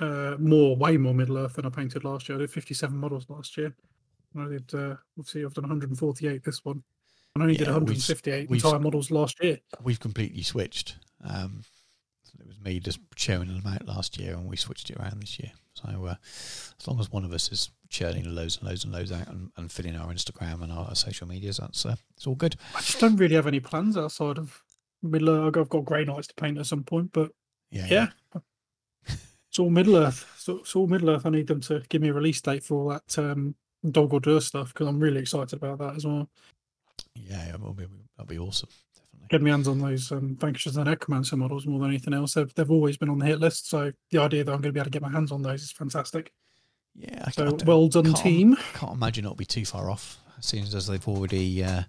[0.00, 2.36] uh, more, way more Middle Earth than I painted last year.
[2.38, 3.74] I did 57 models last year.
[4.34, 6.82] And I did, uh, obviously, I've done 148 this one.
[7.36, 9.60] I only did Yeah, we've- 158 we've- entire models last year.
[9.82, 10.96] We've completely switched.
[11.22, 11.62] Um,
[12.40, 15.38] it was me just churning them out last year, and we switched it around this
[15.38, 15.52] year.
[15.74, 16.14] So uh,
[16.78, 19.50] as long as one of us is churning loads and loads and loads out and,
[19.56, 22.56] and filling our Instagram and our social medias, that's uh, it's all good.
[22.74, 24.62] I just don't really have any plans outside of
[25.02, 25.56] Middle Earth.
[25.56, 27.32] I've got Grey Knights to paint at some point, but
[27.70, 28.08] Yeah, yeah.
[29.54, 30.34] It's all Middle Earth.
[30.36, 31.24] So it's all Middle Earth.
[31.26, 33.54] I need them to give me a release date for all that um,
[33.88, 36.28] Dol Guldur stuff because I'm really excited about that as well.
[37.14, 37.86] yeah, that'll be,
[38.16, 38.68] that'll be awesome.
[38.92, 39.28] Definitely.
[39.30, 42.34] Get my hands on those um, Vanquishers and Necromancer models more than anything else.
[42.34, 44.72] They've, they've always been on the hit list, so the idea that I'm going to
[44.72, 46.32] be able to get my hands on those is fantastic.
[46.96, 48.56] Yeah, I So can't- well done, can't- team.
[48.72, 50.18] Can't imagine it'll be too far off.
[50.40, 51.84] Seems as they've already uh,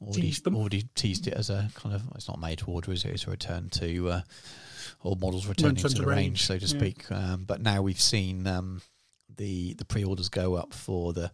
[0.00, 3.04] already Teased already teased it as a kind of it's not made to order, is
[3.04, 3.10] it?
[3.14, 4.20] It's a return to uh,
[5.04, 6.78] all models returning to the range, range, so to yeah.
[6.78, 7.12] speak.
[7.12, 8.82] Um, but now we've seen um,
[9.36, 11.30] the the pre-orders go up for the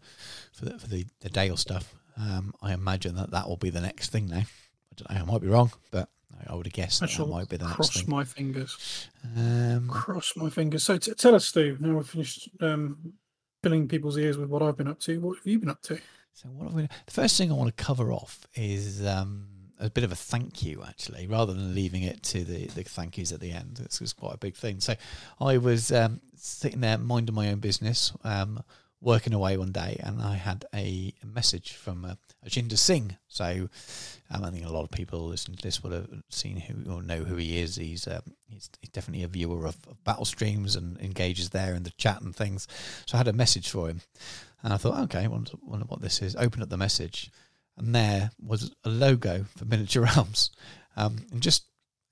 [0.52, 1.94] for the, for the, the Dale stuff.
[2.18, 4.42] Um, I imagine that that will be the next thing now.
[4.42, 5.22] I don't know.
[5.22, 6.08] I might be wrong, but
[6.46, 8.10] I would have guessed I that, that might be the next cross thing.
[8.10, 9.08] my fingers.
[9.36, 10.84] Um, Cross my fingers.
[10.84, 11.80] So t- tell us, Steve.
[11.80, 13.14] Now we've finished um,
[13.62, 15.20] filling people's ears with what I've been up to.
[15.20, 15.98] What have you been up to?
[16.32, 16.88] So what have we?
[17.06, 19.46] The first thing I want to cover off is um,
[19.80, 23.18] a bit of a thank you, actually, rather than leaving it to the, the thank
[23.18, 23.76] yous at the end.
[23.76, 24.80] This was quite a big thing.
[24.80, 24.94] So
[25.40, 28.62] I was um, sitting there minding my own business, um,
[29.00, 32.14] working away one day, and I had a message from uh,
[32.46, 33.16] Ajinder Singh.
[33.28, 33.68] So
[34.30, 37.02] um, I think a lot of people listening to this would have seen who or
[37.02, 37.76] know who he is.
[37.76, 41.82] He's um, he's, he's definitely a viewer of, of battle streams and engages there in
[41.82, 42.68] the chat and things.
[43.06, 44.02] So I had a message for him.
[44.62, 46.36] And I thought, okay, wonder, wonder what this is.
[46.36, 47.30] Open up the message,
[47.80, 50.50] and there was a logo for Miniature Realms.
[50.96, 51.64] Um, and just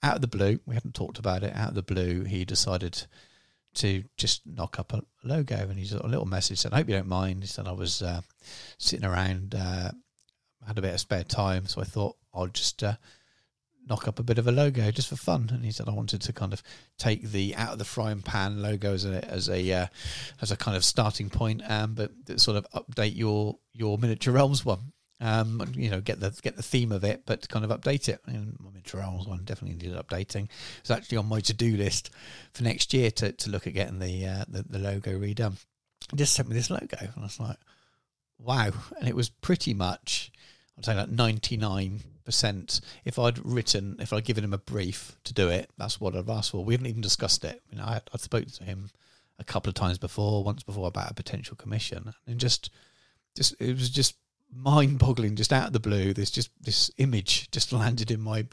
[0.03, 1.55] out of the blue, we hadn't talked about it.
[1.55, 3.07] Out of the blue, he decided
[3.75, 6.97] to just knock up a logo, and he's a little message said, "I hope you
[6.97, 8.23] don't mind." He said, "I was uh,
[8.79, 9.93] sitting around, uh,
[10.67, 12.95] had a bit of spare time, so I thought I'll just." Uh,
[13.89, 16.21] knock up a bit of a logo just for fun and he said I wanted
[16.21, 16.63] to kind of
[16.99, 19.87] take the out of the frying pan logo as a as a uh,
[20.43, 24.65] as a kind of starting point, um, but sort of update your your miniature realms
[24.65, 24.93] one.
[25.21, 28.21] Um, you know, get the get the theme of it, but kind of update it.
[28.27, 30.49] And my miniature realms one definitely needed updating.
[30.81, 32.11] It's actually on my to do list
[32.53, 35.57] for next year to, to look at getting the, uh, the the logo redone.
[36.11, 37.59] He just sent me this logo, and I was like,
[38.39, 38.71] wow!
[38.99, 40.31] And it was pretty much.
[40.79, 42.81] I'd say like ninety nine percent.
[43.05, 46.31] If I'd written, if I'd given him a brief to do it, that's what I'd
[46.31, 46.65] asked for.
[46.65, 47.61] We haven't even discussed it.
[47.71, 48.91] You know, I I spoke to him
[49.41, 52.71] a couple of times before, once before about a potential commission, and just,
[53.37, 54.17] just it was just
[54.55, 55.37] mind boggling.
[55.37, 58.47] Just out of the blue, there's just this image just landed in my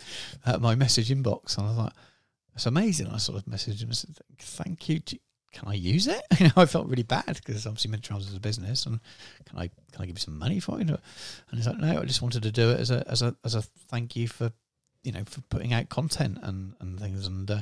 [0.46, 1.94] uh, my message inbox, and I was like,
[2.54, 5.02] "That's amazing." I sort of messaged him and said, "Thank you."
[5.54, 6.22] Can I use it?
[6.40, 9.00] You know, I felt really bad because obviously Arms is a business, and
[9.46, 10.90] can I can I give you some money for it?
[10.90, 11.00] And
[11.54, 13.62] he's like, "No, I just wanted to do it as a as a as a
[13.62, 14.52] thank you for
[15.04, 17.62] you know for putting out content and and things." And uh,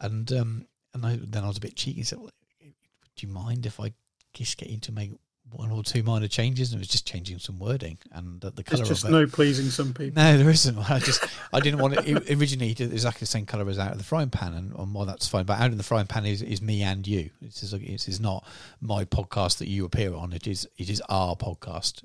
[0.00, 2.00] and um and I, then I was a bit cheeky.
[2.00, 2.30] And said, well,
[2.60, 3.92] "Do you mind if I
[4.32, 5.12] just get you to make
[5.50, 8.64] one or two minor changes?" And it was just changing some wording and the There's
[8.68, 9.12] color just of it.
[9.12, 10.22] no pleasing some people.
[10.22, 10.78] No, there isn't.
[10.90, 12.08] I just I didn't want it.
[12.08, 14.94] it originally, it exactly the same color as out of the frying pan, and, and
[14.94, 15.44] well, that's fine.
[15.44, 17.30] But out in the frying pan is, is me and you.
[17.40, 18.46] This is this is not
[18.80, 20.32] my podcast that you appear on.
[20.32, 22.02] It is it is our podcast,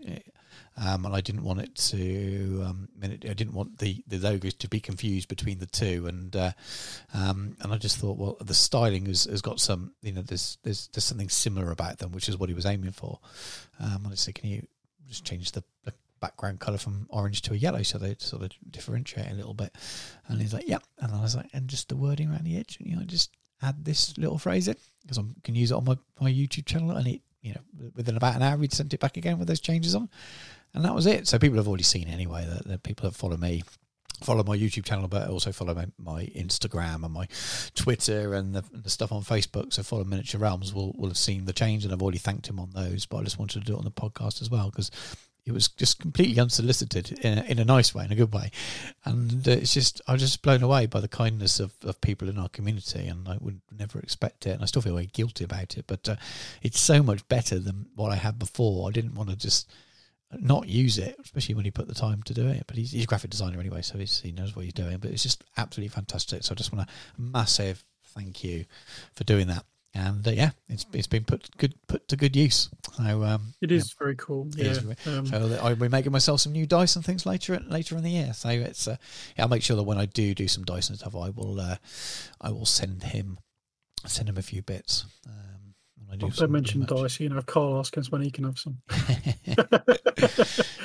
[0.79, 2.63] um, and I didn't want it to.
[2.65, 6.51] Um, I didn't want the, the logos to be confused between the two, and uh,
[7.13, 9.93] um, and I just thought, well, the styling has, has got some.
[10.01, 12.91] You know, there's there's there's something similar about them, which is what he was aiming
[12.91, 13.19] for.
[13.79, 14.65] Um, and I said, can you
[15.07, 18.51] just change the, the background color from orange to a yellow so they sort of
[18.71, 19.75] differentiate a little bit.
[20.27, 20.83] And he's like, yep.
[20.99, 23.31] And I was like, and just the wording around the edge, and you know, just
[23.61, 26.91] add this little phrase in because I can use it on my, my YouTube channel.
[26.91, 29.59] And it, you know, within about an hour, we'd sent it back again with those
[29.59, 30.09] changes on.
[30.73, 31.27] And that was it.
[31.27, 33.63] So people have already seen anyway that, people that follow me
[34.23, 37.25] follow my YouTube channel, but also follow my, my Instagram and my
[37.73, 39.73] Twitter and the, the stuff on Facebook.
[39.73, 42.59] So follow Miniature Realms will will have seen the change, and I've already thanked him
[42.59, 43.05] on those.
[43.05, 44.91] But I just wanted to do it on the podcast as well because
[45.45, 48.51] it was just completely unsolicited in a, in a nice way, in a good way,
[49.05, 52.29] and uh, it's just I was just blown away by the kindness of, of people
[52.29, 55.45] in our community, and I would never expect it, and I still feel very guilty
[55.45, 56.15] about it, but uh,
[56.61, 58.89] it's so much better than what I had before.
[58.89, 59.71] I didn't want to just
[60.33, 62.65] not use it, especially when he put the time to do it.
[62.67, 64.97] But he's, he's a graphic designer anyway, so he's, he knows what he's doing.
[64.97, 66.43] But it's just absolutely fantastic.
[66.43, 67.83] So I just want a massive
[68.15, 68.65] thank you
[69.13, 69.65] for doing that.
[69.95, 72.69] And uh, yeah, it's it's been put good put to good use.
[72.93, 74.47] So um, It is very cool.
[74.55, 74.77] Yeah.
[75.07, 78.11] Um, so I'll be making myself some new dice and things later later in the
[78.11, 78.33] year.
[78.33, 78.97] So it's uh,
[79.35, 81.59] yeah, I'll make sure that when I do do some dice and stuff, I will
[81.59, 81.77] uh,
[82.39, 83.39] I will send him
[84.05, 85.05] send him a few bits.
[85.25, 85.73] Um,
[86.11, 87.19] I do don't some dice.
[87.19, 88.77] You know, Carl asks us when he can have some.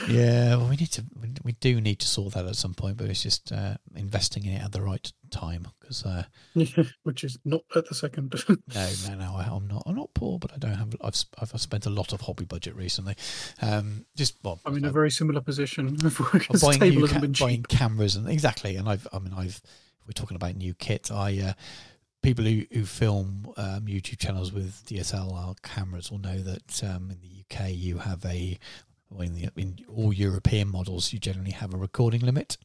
[0.09, 1.05] yeah, well, we need to.
[1.43, 4.53] We, do need to sort that at some point, but it's just uh, investing in
[4.53, 6.25] it at the right time because uh,
[7.05, 8.35] which is not at the second.
[8.49, 9.83] no, no, no, I, I'm not.
[9.87, 10.95] I'm not poor, but I don't have.
[11.01, 13.15] I've I've spent a lot of hobby budget recently.
[13.63, 15.97] Um, just well, I'm in I- a very similar position.
[16.05, 18.77] I'm buying new ca- been buying cameras and exactly.
[18.77, 19.61] And I've, I mean, I've.
[20.07, 21.11] We're talking about new kit.
[21.11, 21.53] I uh,
[22.25, 27.19] people who who film um, YouTube channels with DSLR cameras will know that um, in
[27.21, 28.59] the UK you have a
[29.11, 32.57] well, in, the, in all European models you generally have a recording limit.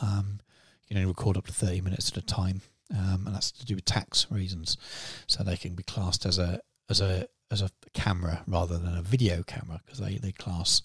[0.00, 0.40] Um,
[0.82, 3.66] you can only record up to thirty minutes at a time, um, and that's to
[3.66, 4.78] do with tax reasons.
[5.26, 9.02] So they can be classed as a as a as a camera rather than a
[9.02, 10.80] video camera because they they class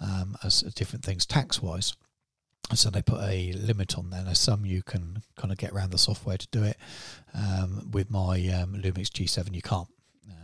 [0.00, 1.94] um, as different things tax wise.
[2.72, 4.22] So they put a limit on there.
[4.22, 6.76] Now some you can kind of get around the software to do it.
[7.34, 9.88] Um, with my um, Lumix G7, you can't.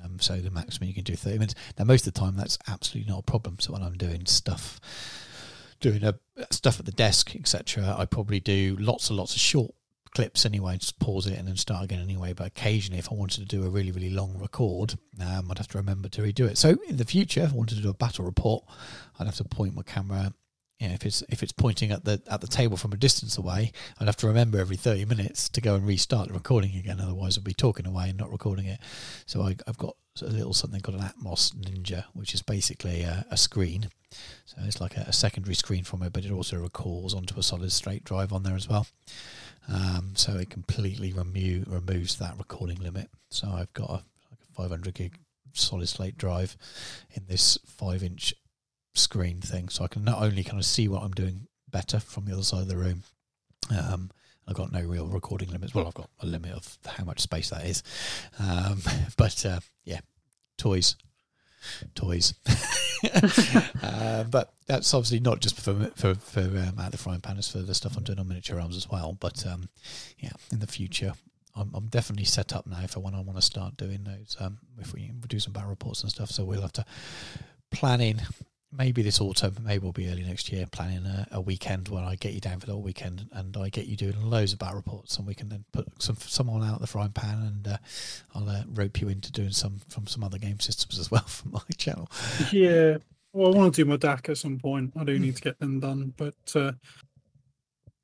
[0.04, 1.54] Um, so the maximum you can do 30 minutes.
[1.78, 3.58] Now most of the time that's absolutely not a problem.
[3.60, 4.80] So when I'm doing stuff,
[5.80, 6.14] doing a
[6.50, 9.72] stuff at the desk, etc., I probably do lots and lots of short
[10.16, 10.78] clips anyway.
[10.78, 12.32] Just pause it and then start again anyway.
[12.32, 15.68] But occasionally, if I wanted to do a really really long record, um, I'd have
[15.68, 16.58] to remember to redo it.
[16.58, 18.64] So in the future, if I wanted to do a battle report,
[19.18, 20.32] I'd have to point my camera
[20.78, 23.38] you know, if it's if it's pointing at the at the table from a distance
[23.38, 27.00] away, I'd have to remember every thirty minutes to go and restart the recording again.
[27.00, 28.80] Otherwise, I'd be talking away and not recording it.
[29.24, 33.24] So I, I've got a little something called an Atomos Ninja, which is basically a,
[33.30, 33.88] a screen.
[34.44, 37.42] So it's like a, a secondary screen from it, but it also records onto a
[37.42, 38.86] solid state drive on there as well.
[39.68, 43.10] Um, so it completely remo- removes that recording limit.
[43.30, 43.92] So I've got a,
[44.30, 45.18] like a 500 gig
[45.52, 46.56] solid state drive
[47.14, 48.34] in this five inch
[48.96, 52.24] screen thing, so I can not only kind of see what I'm doing better from
[52.24, 53.02] the other side of the room.
[53.70, 54.10] Um,
[54.48, 55.74] I've got no real recording limits.
[55.74, 57.82] Well, I've got a limit of how much space that is,
[58.38, 58.80] um,
[59.16, 60.00] but uh, yeah,
[60.56, 60.96] toys,
[61.94, 62.34] toys.
[63.82, 67.38] uh, but that's obviously not just for for for um, out the frying pan.
[67.38, 69.16] It's for the stuff I'm doing on miniature realms as well.
[69.18, 69.68] But um,
[70.18, 71.12] yeah, in the future,
[71.56, 74.36] I'm, I'm definitely set up now for when I want to start doing those.
[74.38, 76.84] Um, if we, we do some battle reports and stuff, so we'll have to
[77.70, 78.22] plan in
[78.72, 82.16] maybe this autumn, maybe we'll be early next year, planning a, a weekend when I
[82.16, 84.76] get you down for the whole weekend and I get you doing loads of battle
[84.76, 87.78] reports and we can then put some someone out of the frying pan and uh,
[88.34, 91.52] I'll uh, rope you into doing some from some other game systems as well from
[91.52, 92.10] my channel.
[92.52, 92.98] Yeah.
[93.32, 94.92] Well, I want to do my DAK at some point.
[94.98, 96.72] I do need to get them done, but uh,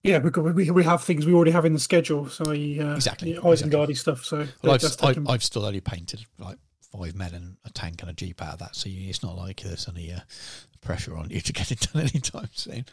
[0.03, 2.29] yeah, we, got, we we have things we already have in the schedule.
[2.29, 4.25] So uh, Exactly, yeah, Isengardy stuff.
[4.25, 6.59] So Well, I've, I, taken- I've still only painted like
[6.93, 9.37] five men and a tank and a jeep out of that, so you, it's not
[9.37, 10.21] like there's any uh,
[10.81, 12.85] pressure on you to get it done anytime soon.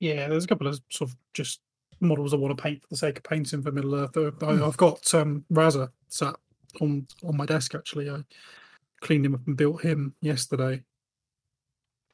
[0.00, 1.60] Yeah, there's a couple of sort of just
[2.00, 4.16] models I want to paint for the sake of painting for Middle Earth.
[4.16, 4.62] Uh, Hmm.
[4.62, 6.36] I, I've got um, Raza sat
[6.80, 8.10] on on my desk actually.
[8.10, 8.22] I
[9.00, 10.82] cleaned him up and built him yesterday,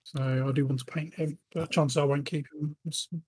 [0.04, 1.38] so I do want to paint him.
[1.52, 2.76] But chances are I won't keep him.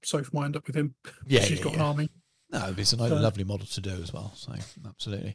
[0.05, 0.95] Soph might end up with him.
[1.27, 1.79] Yeah, she's yeah, got yeah.
[1.79, 2.11] an army.
[2.53, 4.33] No, it's a So- lovely model to do as well.
[4.37, 4.53] So
[4.87, 5.35] absolutely.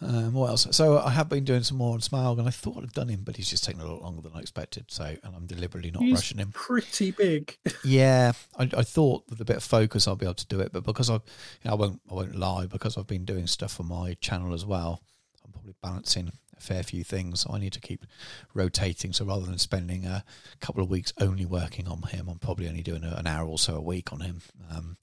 [0.00, 0.68] Um, what else?
[0.70, 3.22] So I have been doing some more on Smaug, and I thought I'd done him,
[3.24, 4.84] but he's just taken a lot longer than I expected.
[4.88, 6.52] So, and I'm deliberately not He's rushing him.
[6.52, 7.56] Pretty big.
[7.84, 10.72] Yeah, I, I thought with a bit of focus I'll be able to do it,
[10.72, 11.20] but because I, you
[11.64, 14.64] know, I won't, I won't lie, because I've been doing stuff for my channel as
[14.64, 15.02] well.
[15.44, 17.46] I'm probably balancing a fair few things.
[17.48, 18.06] I need to keep
[18.54, 19.12] rotating.
[19.12, 20.24] So rather than spending a
[20.60, 23.76] couple of weeks only working on him, I'm probably only doing an hour or so
[23.76, 24.40] a week on him.
[24.70, 24.96] Um,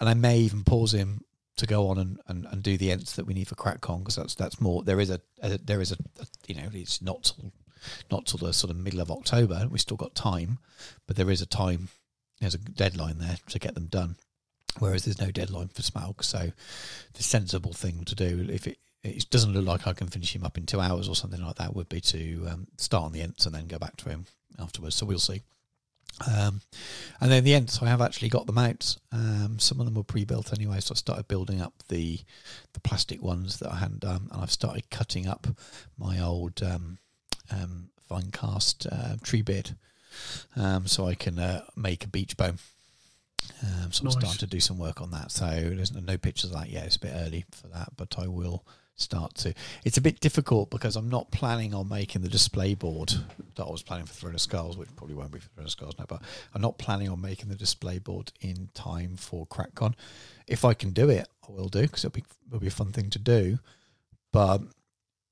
[0.00, 1.22] and I may even pause him
[1.56, 4.16] to go on and, and, and do the ents that we need for CrackCon because
[4.16, 4.82] that's that's more.
[4.82, 7.52] There is a, a there is a, a you know it's not till
[8.10, 9.66] not till the sort of middle of October.
[9.70, 10.58] We still got time,
[11.06, 11.88] but there is a time.
[12.40, 14.16] There's a deadline there to get them done.
[14.78, 16.52] Whereas there's no deadline for Smaug, so
[17.12, 20.44] the sensible thing to do if it it doesn't look like I can finish him
[20.44, 23.22] up in two hours or something like that would be to um, start on the
[23.22, 24.26] ents and then go back to him
[24.58, 24.96] afterwards.
[24.96, 25.42] So we'll see.
[26.30, 26.60] Um,
[27.20, 28.96] and then the ents, I have actually got them out.
[29.10, 32.20] Um, some of them were pre-built anyway, so I started building up the
[32.74, 35.46] the plastic ones that I hadn't done, and I've started cutting up
[35.98, 36.98] my old um,
[37.50, 39.74] um, fine cast uh, Treebeard,
[40.54, 42.58] um, so I can uh, make a Beechbone.
[43.62, 45.32] Um, so I'm starting to do some work on that.
[45.32, 46.86] So there's no, no pictures of that yet.
[46.86, 48.64] It's a bit early for that, but I will
[48.96, 49.54] start to.
[49.84, 53.12] It's a bit difficult because I'm not planning on making the display board
[53.56, 55.70] that I was planning for Throne of Skulls, which probably won't be for Throne of
[55.70, 56.22] Skulls now, but
[56.54, 59.94] I'm not planning on making the display board in time for CrackCon.
[60.46, 62.92] If I can do it, I will do because it'll be, it'll be a fun
[62.92, 63.58] thing to do.
[64.32, 64.62] But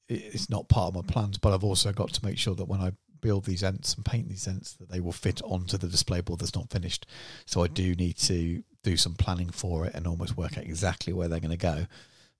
[0.08, 1.38] it's not part of my plans.
[1.38, 4.28] But I've also got to make sure that when I build these ents and paint
[4.28, 7.06] these ents, that they will fit onto the display board that's not finished.
[7.46, 11.12] So I do need to do some planning for it and almost work out exactly
[11.12, 11.86] where they're going to go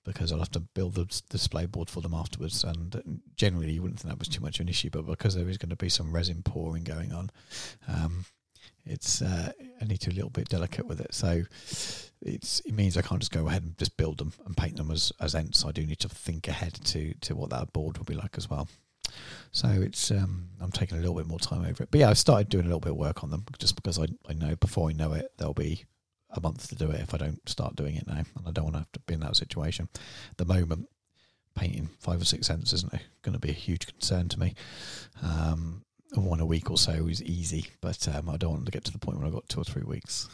[0.05, 2.65] because I'll have to build the display board for them afterwards.
[2.65, 5.49] And generally, you wouldn't think that was too much of an issue, but because there
[5.49, 7.31] is going to be some resin pouring going on,
[7.89, 8.25] um,
[8.87, 11.15] it's uh, I need to be a little bit delicate with it.
[11.15, 11.43] So
[12.23, 14.91] it's it means I can't just go ahead and just build them and paint them
[14.91, 15.65] as as ents.
[15.65, 18.49] I do need to think ahead to to what that board will be like as
[18.49, 18.69] well.
[19.53, 21.91] So it's um, I'm taking a little bit more time over it.
[21.91, 24.07] But yeah, I've started doing a little bit of work on them just because I,
[24.29, 25.85] I know before I know it there'll be
[26.33, 28.65] a month to do it if I don't start doing it now, and I don't
[28.65, 29.89] want to have to be in that situation.
[30.31, 30.89] At the moment,
[31.55, 34.55] painting five or six ents isn't going to be a huge concern to me.
[35.23, 35.83] Um,
[36.15, 38.93] one a week or so is easy, but um, I don't want to get to
[38.93, 40.29] the point where I've got two or three weeks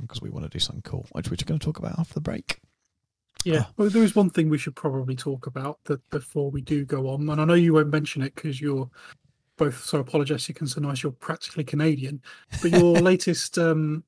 [0.00, 2.20] because we want to do something cool, which we're going to talk about after the
[2.20, 2.58] break.
[3.44, 6.84] Yeah, well, there is one thing we should probably talk about that before we do
[6.84, 8.88] go on, and I know you won't mention it because you're
[9.56, 11.02] both so apologetic and so nice.
[11.02, 12.22] You're practically Canadian,
[12.60, 14.04] but your latest um,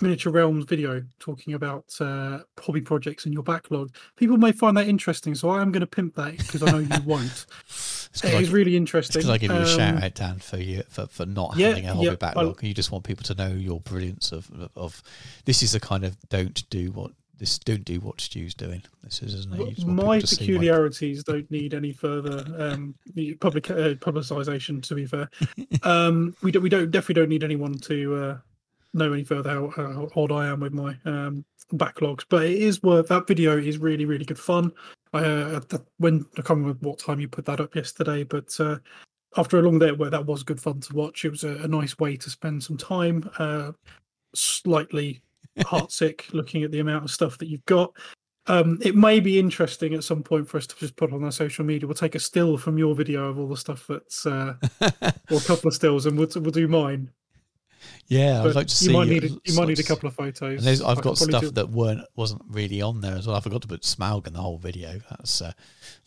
[0.00, 4.88] miniature realms video talking about uh, hobby projects in your backlog, people may find that
[4.88, 5.34] interesting.
[5.34, 7.46] So I am going to pimp that because I know you won't.
[7.68, 9.20] It's It I really interesting.
[9.20, 11.68] because I give you a Um, shout out, Dan, for you for, for not yeah,
[11.68, 12.62] having a hobby yeah, I- backlog.
[12.62, 15.02] You just want people to know your brilliance of, of of
[15.44, 18.82] this is the kind of don't do what this don't do what Stu's doing.
[19.02, 19.58] This is isn't it?
[19.58, 22.94] My people to see why- peculiarities don't need any further um,
[23.40, 24.80] public uh, publicisation.
[24.84, 25.28] To be fair,
[25.82, 26.62] um, we don't.
[26.62, 28.38] We don't definitely don't need anyone to uh,
[28.94, 32.24] know any further how, how odd I am with my um, backlogs.
[32.28, 33.58] But it is worth that video.
[33.58, 34.72] is really really good fun.
[35.12, 35.60] I uh,
[35.98, 38.78] when I can't remember what time you put that up yesterday, but uh,
[39.36, 41.24] after a long day at work, that was good fun to watch.
[41.24, 43.28] It was a, a nice way to spend some time.
[43.38, 43.72] Uh,
[44.34, 45.22] slightly
[45.60, 47.92] heartsick looking at the amount of stuff that you've got.
[48.46, 51.32] Um, it may be interesting at some point for us to just put on our
[51.32, 51.86] social media.
[51.86, 55.46] We'll take a still from your video of all the stuff that's, uh, or a
[55.46, 57.10] couple of stills, and we'll, we'll do mine.
[58.08, 58.92] Yeah, I'd like to you see.
[58.92, 60.80] might need a, you might need a couple of photos.
[60.82, 63.36] I I've got stuff do- that weren't wasn't really on there as well.
[63.36, 65.00] I forgot to put Smaug in the whole video.
[65.10, 65.52] That's uh,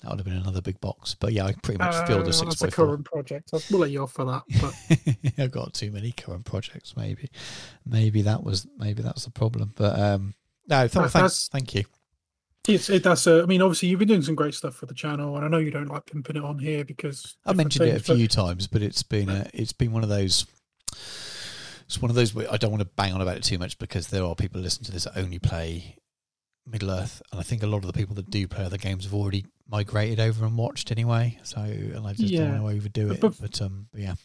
[0.02, 1.16] that would have been another big box.
[1.16, 3.50] But yeah, I pretty much filled Uh, a six that's by a current project.
[3.54, 4.44] I'll- We'll let you off for that.
[4.62, 6.96] But I've got too many current projects.
[6.96, 7.30] Maybe,
[7.86, 9.74] maybe that was maybe that's the problem.
[9.76, 10.34] But um,
[10.68, 11.84] no, th- Uh, thank, you.
[12.68, 13.26] it's it, that's.
[13.26, 15.48] Uh, I mean, obviously, you've been doing some great stuff for the channel, and I
[15.48, 18.16] know you don't like pimping it on here because I mentioned it a things, but-
[18.18, 20.46] few times, but it's been a, it's been one of those.
[21.88, 23.78] It's one of those where I don't want to bang on about it too much
[23.80, 25.96] because there are people listening to this that only play
[26.66, 29.06] Middle Earth, and I think a lot of the people that do play other games
[29.06, 31.40] have already migrated over and watched anyway.
[31.44, 32.42] So, and I just Yeah.
[32.52, 33.22] don't want to overdo it.
[33.22, 34.16] But- But um, but yeah,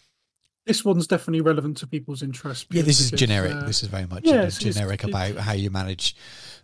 [0.67, 2.67] this one's definitely relevant to people's interests.
[2.71, 3.53] Yeah, this is generic.
[3.53, 6.17] uh, this is very much yeah, it's- generic it's- about how you manage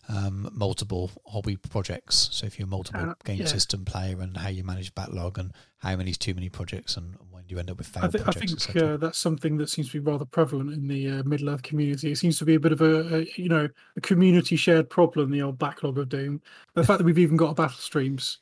[0.09, 2.29] um, multiple hobby projects.
[2.33, 3.47] So if you're a multiple Uh, game yeah.
[3.47, 7.45] system player, and how you manage backlog, and how many's too many projects, and when
[7.45, 9.91] do you end up with failed I, th- I think uh, that's something that seems
[9.91, 12.11] to be rather prevalent in the uh, Middle Earth community.
[12.11, 15.31] It seems to be a bit of a, a you know a community shared problem.
[15.31, 16.41] The old backlog of Doom.
[16.75, 18.39] The fact that we've even got a battle streams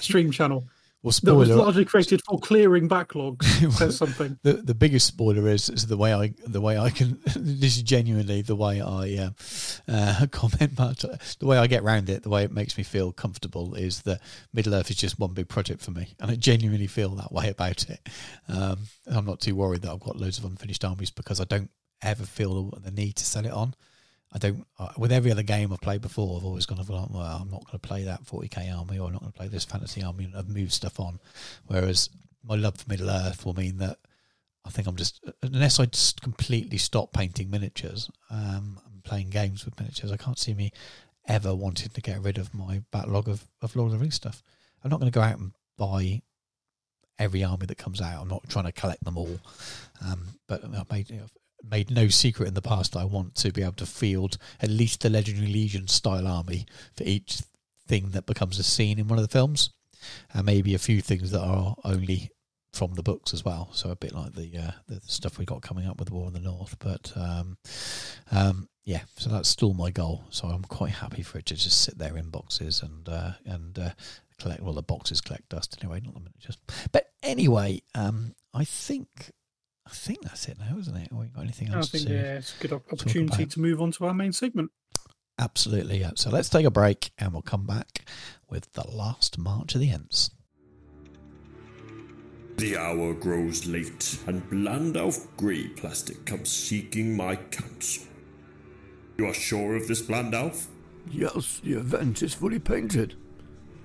[0.00, 0.66] stream channel
[1.02, 3.44] well, that was largely created for clearing backlogs
[3.78, 4.38] says something.
[4.42, 7.82] the the biggest spoiler is, is the way I the way I can this is
[7.82, 9.30] genuinely the way I uh,
[9.86, 11.04] uh, comment but
[11.38, 14.20] the way I get around it the way it makes me feel comfortable is that
[14.52, 17.48] Middle Earth is just one big project for me and I genuinely feel that way
[17.48, 18.00] about it
[18.48, 21.70] um, I'm not too worried that I've got loads of unfinished armies because I don't
[22.02, 23.74] ever feel the need to sell it on
[24.32, 24.66] I don't
[24.96, 27.78] with every other game I've played before I've always gone well I'm not going to
[27.78, 30.48] play that 40k army or I'm not going to play this fantasy army and I've
[30.48, 31.18] moved stuff on
[31.66, 32.10] whereas
[32.44, 33.98] my love for Middle Earth will mean that
[34.64, 39.64] I think I'm just unless I just completely stop painting miniatures um, and playing games
[39.64, 40.72] with miniatures, I can't see me
[41.26, 44.42] ever wanting to get rid of my backlog of, of Lord of the Rings stuff.
[44.84, 46.22] I'm not going to go out and buy
[47.18, 48.20] every army that comes out.
[48.20, 49.40] I'm not trying to collect them all,
[50.04, 51.32] um, but I've made I've
[51.70, 52.96] made no secret in the past.
[52.96, 56.66] I want to be able to field at least the Legendary Legion style army
[56.96, 57.42] for each
[57.86, 59.70] thing that becomes a scene in one of the films,
[60.32, 62.30] and maybe a few things that are only
[62.72, 63.70] from the books as well.
[63.72, 66.34] So a bit like the uh, the stuff we got coming up with War in
[66.34, 66.76] the North.
[66.78, 67.56] But um,
[68.30, 70.24] um, yeah, so that's still my goal.
[70.30, 73.78] So I'm quite happy for it to just sit there in boxes and uh, and
[73.78, 73.90] uh,
[74.38, 74.62] collect.
[74.62, 76.58] Well, the boxes collect dust anyway, not the miniatures.
[76.92, 79.32] But anyway, um, I think
[79.88, 81.08] I think that's it now, isn't it?
[81.14, 81.74] Or you got anything else?
[81.74, 82.14] I else think to?
[82.14, 84.70] yeah, it's a good opportunity to move on to our main segment.
[85.38, 86.00] Absolutely.
[86.00, 86.10] Yeah.
[86.16, 88.04] So let's take a break and we'll come back
[88.50, 90.30] with the last March of the Ents.
[92.58, 98.04] The hour grows late, and Blandalf Grey Plastic comes seeking my counsel.
[99.16, 100.66] You are sure of this, Blandalf?
[101.08, 103.14] Yes, the event is fully painted.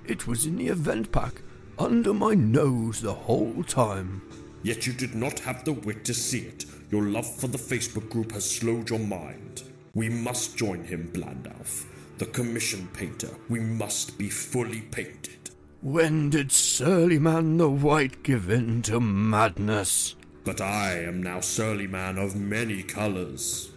[0.06, 1.44] It was in the event pack,
[1.78, 4.24] under my nose the whole time.
[4.64, 6.66] Yet you did not have the wit to see it.
[6.90, 9.64] Your love for the Facebook group has slowed your mind.
[9.94, 11.86] We must join him, Blandalf.
[12.18, 13.30] The commission painter.
[13.50, 15.50] We must be fully painted.
[15.82, 20.16] When did Surly Man the White give in to madness?
[20.46, 23.72] But I am now Surly Man of many colours.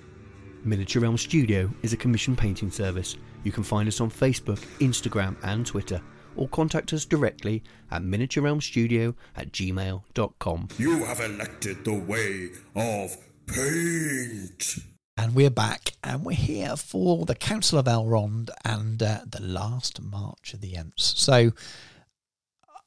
[0.64, 3.16] Miniature Realm Studio is a commission painting service.
[3.44, 6.00] You can find us on Facebook, Instagram, and Twitter,
[6.36, 10.68] or contact us directly at miniaturerealmstudio at gmail.com.
[10.78, 13.16] You have elected the way of
[13.46, 14.78] paint.
[15.18, 20.02] And we're back, and we're here for the Council of Elrond and uh, the last
[20.02, 21.14] March of the Ents.
[21.18, 21.52] So,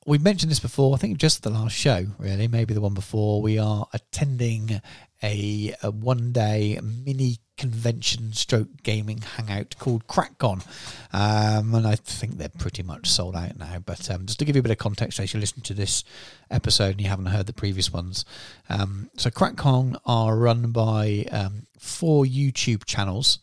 [0.06, 3.41] we've mentioned this before, I think just the last show, really, maybe the one before.
[3.41, 4.82] We are attending
[5.24, 10.66] a, a one day mini convention stroke gaming hangout called CrackCon.
[11.12, 13.80] Um, and I think they're pretty much sold out now.
[13.86, 16.05] But um, just to give you a bit of context, as you listen to this
[16.49, 18.24] episode and you haven't heard the previous ones.
[18.70, 23.39] Um, so CrackCon are run by um, four YouTube channels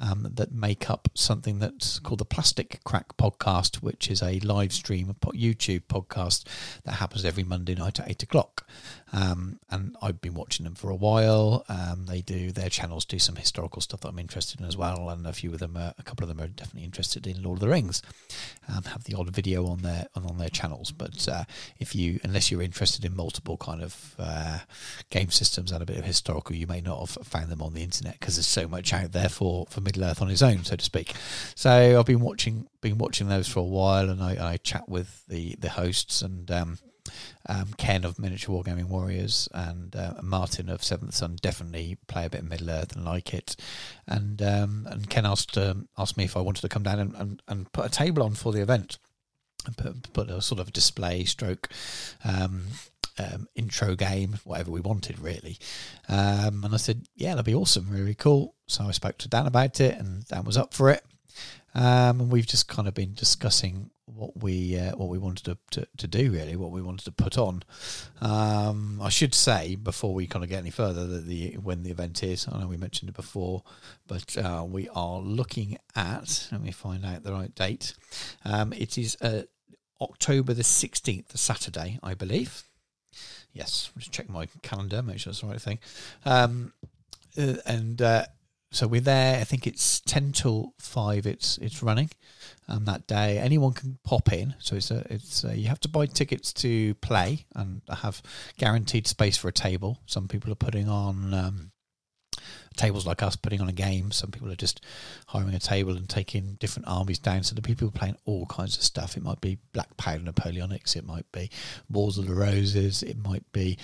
[0.00, 4.72] um, that make up something that's called the Plastic Crack Podcast, which is a live
[4.72, 6.44] stream, YouTube podcast
[6.84, 8.66] that happens every Monday night at eight o'clock.
[9.12, 11.64] Um, and I've been watching them for a while.
[11.68, 15.10] Um, they do their channels do some historical stuff that I'm interested in as well,
[15.10, 17.56] and a few of them, are, a couple of them are definitely interested in Lord
[17.56, 18.02] of the Rings.
[18.68, 21.44] Um, have the odd video on their on, their channels, but uh,
[21.78, 24.60] if you unless you're interested in multiple kind of uh,
[25.10, 27.82] game systems and a bit of historical, you may not have found them on the
[27.82, 30.76] internet because there's so much out there for for Middle Earth on its own, so
[30.76, 31.14] to speak.
[31.54, 35.24] So I've been watching been watching those for a while, and I, I chat with
[35.26, 36.50] the the hosts and.
[36.50, 36.78] Um,
[37.48, 42.30] um, Ken of Miniature Wargaming Warriors and uh, Martin of Seventh Son definitely play a
[42.30, 43.56] bit of Middle Earth and like it.
[44.06, 47.14] And um, and Ken asked um, asked me if I wanted to come down and,
[47.16, 48.98] and, and put a table on for the event
[49.66, 51.68] and put, put a sort of display stroke
[52.24, 52.62] um,
[53.18, 55.58] um, intro game, whatever we wanted really.
[56.08, 58.54] Um, and I said, yeah, that'd be awesome, really cool.
[58.66, 61.04] So I spoke to Dan about it, and Dan was up for it.
[61.74, 65.58] Um, and we've just kind of been discussing what we uh, what we wanted to,
[65.80, 67.62] to, to do really, what we wanted to put on.
[68.20, 71.90] Um, I should say before we kind of get any further that the when the
[71.90, 72.46] event is.
[72.50, 73.62] I know we mentioned it before,
[74.06, 76.48] but uh, we are looking at.
[76.52, 77.94] Let me find out the right date.
[78.44, 79.42] Um, it is uh,
[80.00, 82.64] October the sixteenth, Saturday, I believe.
[83.52, 85.80] Yes, just checking my calendar, make sure it's the right thing.
[86.24, 86.72] Um,
[87.36, 88.26] uh, and uh,
[88.70, 89.40] so we're there.
[89.40, 91.26] I think it's ten till five.
[91.26, 92.10] It's it's running,
[92.68, 93.38] and that day.
[93.38, 94.54] Anyone can pop in.
[94.58, 98.22] So it's a it's a, you have to buy tickets to play and have
[98.58, 99.98] guaranteed space for a table.
[100.06, 101.34] Some people are putting on.
[101.34, 101.72] Um,
[102.76, 104.10] tables like us putting on a game.
[104.10, 104.84] Some people are just
[105.26, 107.42] hiring a table and taking different armies down.
[107.42, 109.16] So the people are playing all kinds of stuff.
[109.16, 111.50] It might be Black Powder Napoleonics, it might be
[111.90, 113.76] Wars of the Roses, it might be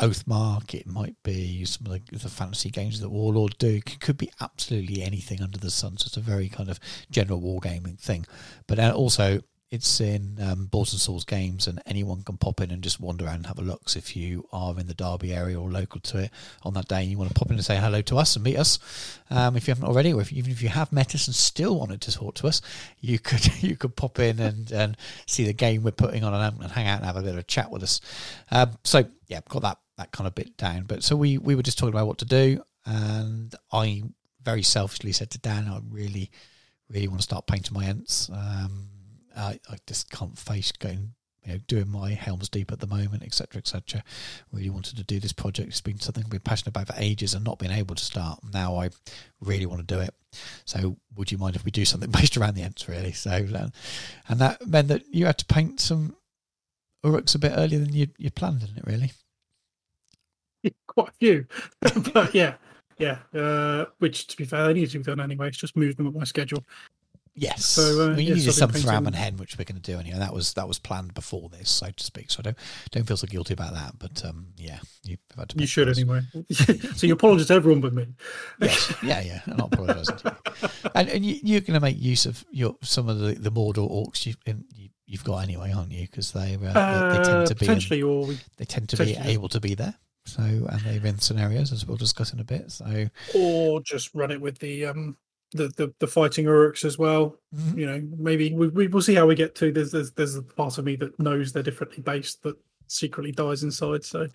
[0.00, 3.76] Oathmark, it might be some of the, the fantasy games that Warlord do.
[3.76, 5.96] It could be absolutely anything under the sun.
[5.98, 6.80] So it's a very kind of
[7.10, 8.26] general wargaming thing.
[8.66, 9.40] But also,
[9.70, 13.24] it's in um, Balls and Swords Games, and anyone can pop in and just wander
[13.24, 13.88] around and have a look.
[13.88, 16.30] So if you are in the Derby area or local to it
[16.62, 18.44] on that day, and you want to pop in and say hello to us and
[18.44, 18.78] meet us,
[19.28, 21.78] um, if you haven't already, or if, even if you have met us and still
[21.78, 22.62] wanted to talk to us,
[23.00, 26.62] you could you could pop in and, and see the game we're putting on and,
[26.62, 28.00] and hang out and have a bit of a chat with us.
[28.52, 30.84] Um, so yeah, got that that kind of bit down.
[30.84, 34.02] But so we we were just talking about what to do, and I
[34.42, 36.30] very selfishly said to Dan, I really
[36.88, 38.30] really want to start painting my ents.
[38.30, 38.88] Um,
[39.36, 41.12] I, I just can't face going,
[41.44, 44.02] you know, doing my Helms Deep at the moment, etc., etc.
[44.52, 45.68] Really wanted to do this project.
[45.68, 48.40] It's been something I've been passionate about for ages and not been able to start.
[48.52, 48.90] Now I
[49.40, 50.14] really want to do it.
[50.64, 53.12] So would you mind if we do something based around the Ents, really?
[53.12, 53.68] So, uh,
[54.28, 56.16] and that meant that you had to paint some
[57.04, 59.12] Uruks a bit earlier than you, you planned, didn't it, really?
[60.96, 61.46] Quite a few.
[62.12, 62.54] but yeah,
[62.98, 63.18] yeah.
[63.34, 65.48] Uh, which, to be fair, they need to be done anyway.
[65.48, 66.64] It's just moved them at my schedule.
[67.38, 67.66] Yes.
[67.66, 69.98] So, uh, you needed I've some been Thram and Hen, which we're going to do
[69.98, 70.18] anyway.
[70.18, 72.30] That was that was planned before this, so to speak.
[72.30, 72.56] So I don't
[72.92, 73.98] don't feel so guilty about that.
[73.98, 75.58] But um, yeah, to.
[75.58, 75.98] You should those.
[75.98, 76.22] anyway.
[76.50, 78.06] so you apologise to everyone but me.
[78.62, 78.94] Yes.
[79.02, 79.40] Yeah, yeah.
[79.48, 80.68] I'm not apologising to you.
[80.94, 83.90] And, and you, you're going to make use of your some of the the Mordor
[83.90, 86.06] orcs you've in, you, you've got anyway, aren't you?
[86.06, 88.88] Because they, uh, they they Uh, tend to be in- potentially, or we, they tend
[88.88, 89.94] to be able to be there.
[90.26, 92.70] So and they're in scenarios as we'll discuss in a bit.
[92.70, 95.16] So or just run it with the um
[95.52, 97.38] the the, the fighting Uruks as well.
[97.54, 97.78] Mhm.
[97.78, 99.72] You know, maybe we, we we'll see how we get to.
[99.72, 102.56] There's there's there's a part of me that knows they're differently based that
[102.88, 104.04] secretly dies inside.
[104.04, 104.28] So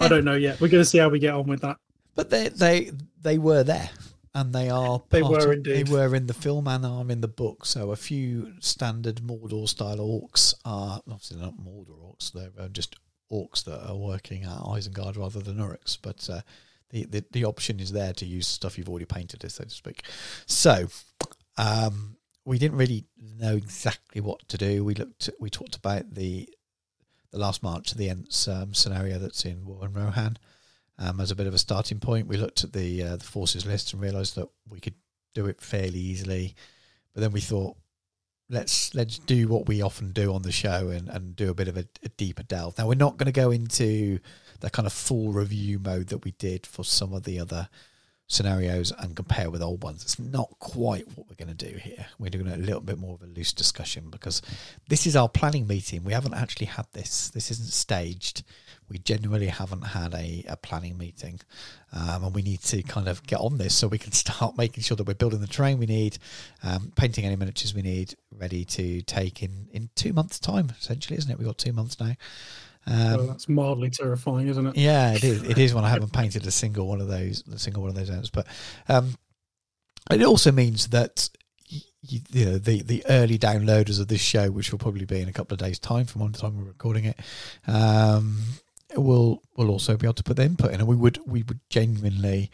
[0.00, 0.60] I don't know yet.
[0.60, 1.76] We're going to see how we get on with that.
[2.14, 2.90] But they they
[3.22, 3.90] they were there,
[4.34, 5.00] and they are.
[5.10, 5.86] They were of- indeed.
[5.86, 7.64] They were in the film and are in the book.
[7.64, 12.32] So a few standard Mordor style orcs are obviously not Mordor orcs.
[12.32, 12.96] They're uh, just
[13.30, 15.98] orcs that are working at Isengard rather than Uruks.
[16.00, 16.40] But uh,
[16.90, 20.04] the, the the option is there to use stuff you've already painted, so to speak.
[20.46, 20.88] So.
[21.56, 24.82] Um, we didn't really know exactly what to do.
[24.82, 26.48] We looked, we talked about the
[27.30, 30.38] the last March of the Ents um, scenario that's in War in Rohan
[30.98, 32.26] um, as a bit of a starting point.
[32.26, 34.94] We looked at the uh, the forces list and realised that we could
[35.34, 36.54] do it fairly easily.
[37.14, 37.76] But then we thought,
[38.50, 41.68] let's let's do what we often do on the show and, and do a bit
[41.68, 42.78] of a, a deeper delve.
[42.78, 44.18] Now we're not going to go into
[44.60, 47.68] the kind of full review mode that we did for some of the other
[48.26, 50.02] scenarios and compare with old ones.
[50.02, 52.06] It's not quite what we're going to do here.
[52.18, 54.42] We're doing a little bit more of a loose discussion because
[54.88, 56.04] this is our planning meeting.
[56.04, 57.30] We haven't actually had this.
[57.30, 58.42] This isn't staged.
[58.88, 61.40] We genuinely haven't had a, a planning meeting.
[61.92, 64.84] Um, and we need to kind of get on this so we can start making
[64.84, 66.18] sure that we're building the terrain we need,
[66.62, 71.18] um, painting any miniatures we need, ready to take in, in two months' time, essentially,
[71.18, 71.38] isn't it?
[71.38, 72.14] We've got two months now.
[72.86, 74.76] Um, well, that's mildly terrifying, isn't it?
[74.76, 75.42] yeah, it is.
[75.42, 77.96] It is when I haven't painted a single one of those, a single one of
[77.96, 78.30] those ents.
[78.30, 78.46] But
[78.88, 79.14] um,
[80.10, 81.28] it also means that
[82.00, 85.28] you, you know the the early downloaders of this show, which will probably be in
[85.28, 87.18] a couple of days' time from one time we're recording it,
[87.66, 88.38] um,
[88.96, 91.60] will will also be able to put their input in, and we would we would
[91.70, 92.50] genuinely.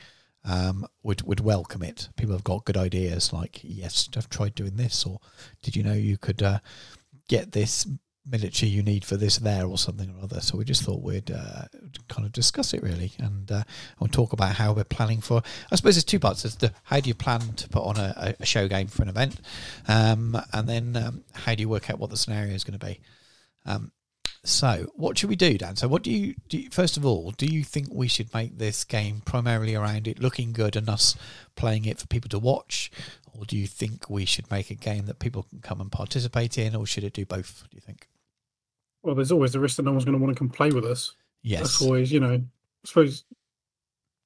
[0.46, 2.10] Um, would would welcome it.
[2.18, 5.18] People have got good ideas, like yes, I've tried doing this, or
[5.62, 6.58] did you know you could uh,
[7.28, 7.86] get this
[8.26, 10.40] miniature you need for this there or something or other.
[10.40, 11.64] So we just thought we'd uh,
[12.08, 13.64] kind of discuss it really and uh,
[14.00, 15.42] and talk about how we're planning for.
[15.70, 16.42] I suppose there's two parts.
[16.42, 19.08] There's the how do you plan to put on a, a show game for an
[19.08, 19.40] event,
[19.88, 22.86] um, and then um, how do you work out what the scenario is going to
[22.86, 23.00] be.
[23.66, 23.92] Um,
[24.44, 25.76] so what should we do, Dan?
[25.76, 28.58] So what do you, do you first of all do you think we should make
[28.58, 31.16] this game primarily around it looking good and us
[31.56, 32.90] playing it for people to watch,
[33.32, 36.58] or do you think we should make a game that people can come and participate
[36.58, 37.64] in, or should it do both?
[37.70, 38.06] Do you think?
[39.02, 40.84] Well, there's always the risk that no one's going to want to come play with
[40.84, 41.14] us.
[41.42, 41.60] Yes.
[41.60, 42.42] That's always, you know, I
[42.84, 43.24] suppose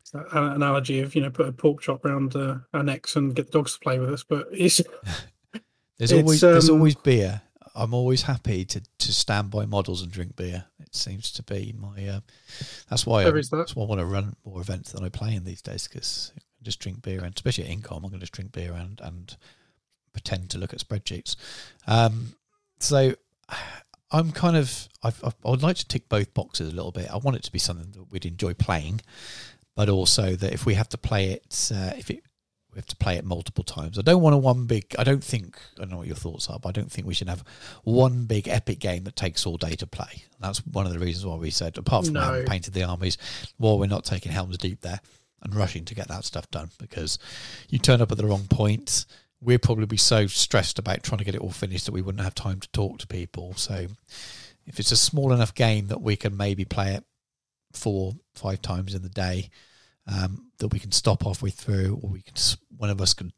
[0.01, 3.14] it's that an- analogy of you know put a pork chop round uh, our necks
[3.16, 4.25] and get the dogs to play with us.
[4.25, 4.81] But it's
[5.99, 7.43] There's always there's um, always beer.
[7.79, 10.64] I'm always happy to, to stand by models and drink beer.
[10.81, 12.09] It seems to be my.
[12.09, 12.20] Uh,
[12.91, 13.49] that's why I, that.
[13.53, 16.33] that's why I want to run more events than I play in these days because
[16.37, 19.01] I just drink beer and especially at Incom, I'm going to just drink beer and
[19.03, 19.37] and
[20.12, 21.37] pretend to look at spreadsheets.
[21.87, 22.35] Um,
[22.81, 23.14] so
[24.11, 27.11] I'm kind of I've, I've, I would like to tick both boxes a little bit.
[27.11, 29.01] I want it to be something that we'd enjoy playing,
[29.76, 32.24] but also that if we have to play it, uh, if it
[32.73, 33.99] we have to play it multiple times.
[33.99, 34.95] I don't want a one big.
[34.99, 35.59] I don't think.
[35.77, 37.43] I don't know what your thoughts are, but I don't think we should have
[37.83, 40.25] one big epic game that takes all day to play.
[40.41, 42.21] That's one of the reasons why we said, apart from No.
[42.21, 43.16] having painted the armies,
[43.59, 45.01] well, we're not taking Helms Deep there
[45.43, 47.19] and rushing to get that stuff done because
[47.69, 49.07] you turn up at the wrong point.
[49.41, 52.25] We'd probably be so stressed about trying to get it all finished that we wouldn't
[52.25, 53.55] have time to talk to people.
[53.55, 53.87] So,
[54.66, 57.05] if it's a small enough game that we can maybe play it
[57.73, 59.49] four, five times in the day,
[60.09, 63.33] um, that we can stop halfway through, or we can s- one of us can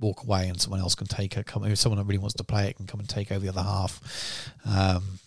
[0.00, 1.46] walk away and someone else can take it.
[1.46, 1.64] come.
[1.64, 3.62] If someone that really wants to play it can come and take over the other
[3.62, 4.52] half.
[4.64, 5.18] Um,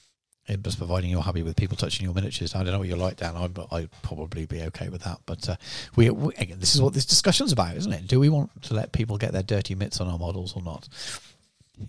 [0.48, 2.56] and just providing you're happy with people touching your miniatures.
[2.56, 3.36] I don't know what you're like, Dan.
[3.36, 5.20] I'd, I'd probably be okay with that.
[5.28, 5.56] But uh,
[5.96, 8.08] we, we again, this is what this discussion's about, isn't it?
[8.08, 10.90] Do we want to let people get their dirty mitts on our models or not?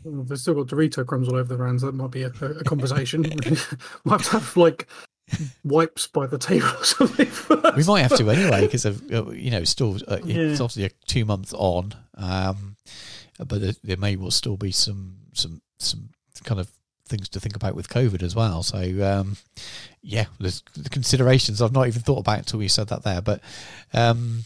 [0.05, 1.83] Well, they've still got Dorito crumbs all over the rounds.
[1.83, 3.23] That might be a, a conversation.
[4.05, 4.87] we'll have like
[5.65, 7.29] wipes by the table or something.
[7.77, 10.65] We might have to anyway because of uh, you know still uh, it's Yeah.
[10.65, 12.77] obviously a two months on um
[13.39, 16.11] but there, there may well still be some some some
[16.45, 16.69] kind of
[17.07, 19.37] things to think about with covid as well so um
[20.03, 23.41] yeah there's the considerations i've not even thought about until you said that there but
[23.93, 24.45] um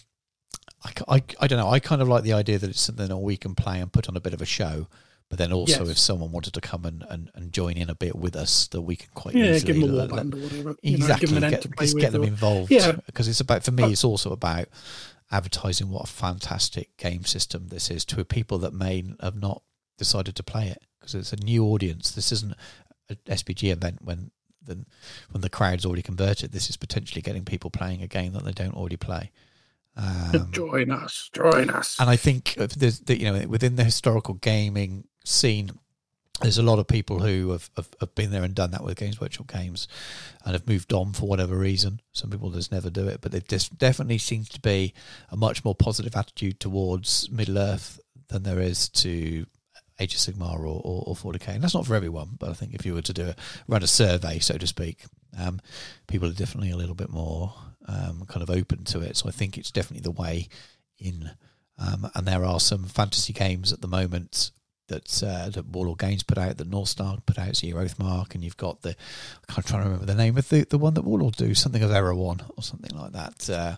[0.84, 3.16] I, I, I don't know i kind of like the idea that it's something that
[3.16, 4.86] we can play and put on a bit of a show
[5.30, 5.88] but then also Yes.
[5.90, 8.82] if someone wanted to come and, and, and join in a bit with us that
[8.82, 10.76] we can quite yeah, easily give them a let- or whatever.
[10.82, 12.70] you know, exactly give them an get, ant to play just get them or- involved
[12.70, 12.92] Yeah.
[13.06, 14.68] because it's about for me it's also about
[15.30, 19.62] advertising what a fantastic game system this is to people that may have not
[19.98, 22.54] decided to play it because it's a new audience this isn't
[23.10, 24.30] a SBG event when
[24.62, 24.84] the
[25.30, 28.52] when the crowd's already converted this is potentially getting people playing a game that they
[28.52, 29.30] don't already play
[29.96, 31.96] um, join us, join us.
[32.00, 35.72] and I think there's the, you know within the historical gaming scene,
[36.40, 38.98] there's a lot of people who have, have, have been there and done that with
[38.98, 39.86] Games Workshop games,
[40.44, 42.00] and have moved on for whatever reason.
[42.12, 43.40] Some people just never do it, but there
[43.78, 44.94] definitely seems to be
[45.30, 49.46] a much more positive attitude towards Middle Earth than there is to
[50.00, 51.48] Age of Sigmar or, or, or 40k.
[51.48, 53.36] And that's not for everyone, but I think if you were to do a
[53.68, 55.04] run a survey, so to speak,
[55.38, 55.60] um,
[56.08, 57.54] people are definitely a little bit more
[57.86, 59.16] um, kind of open to it.
[59.16, 60.48] So I think it's definitely the way
[60.98, 61.30] in.
[61.78, 64.50] Um, and there are some fantasy games at the moment
[64.88, 68.34] that uh, that Warlord Games put out, that North Star put out, so your Oathmark,
[68.34, 68.96] and you've got the
[69.48, 71.90] I'm trying to remember the name of the, the one that Warlord do, something of
[71.90, 73.50] Erehwon or something like that.
[73.50, 73.76] Uh,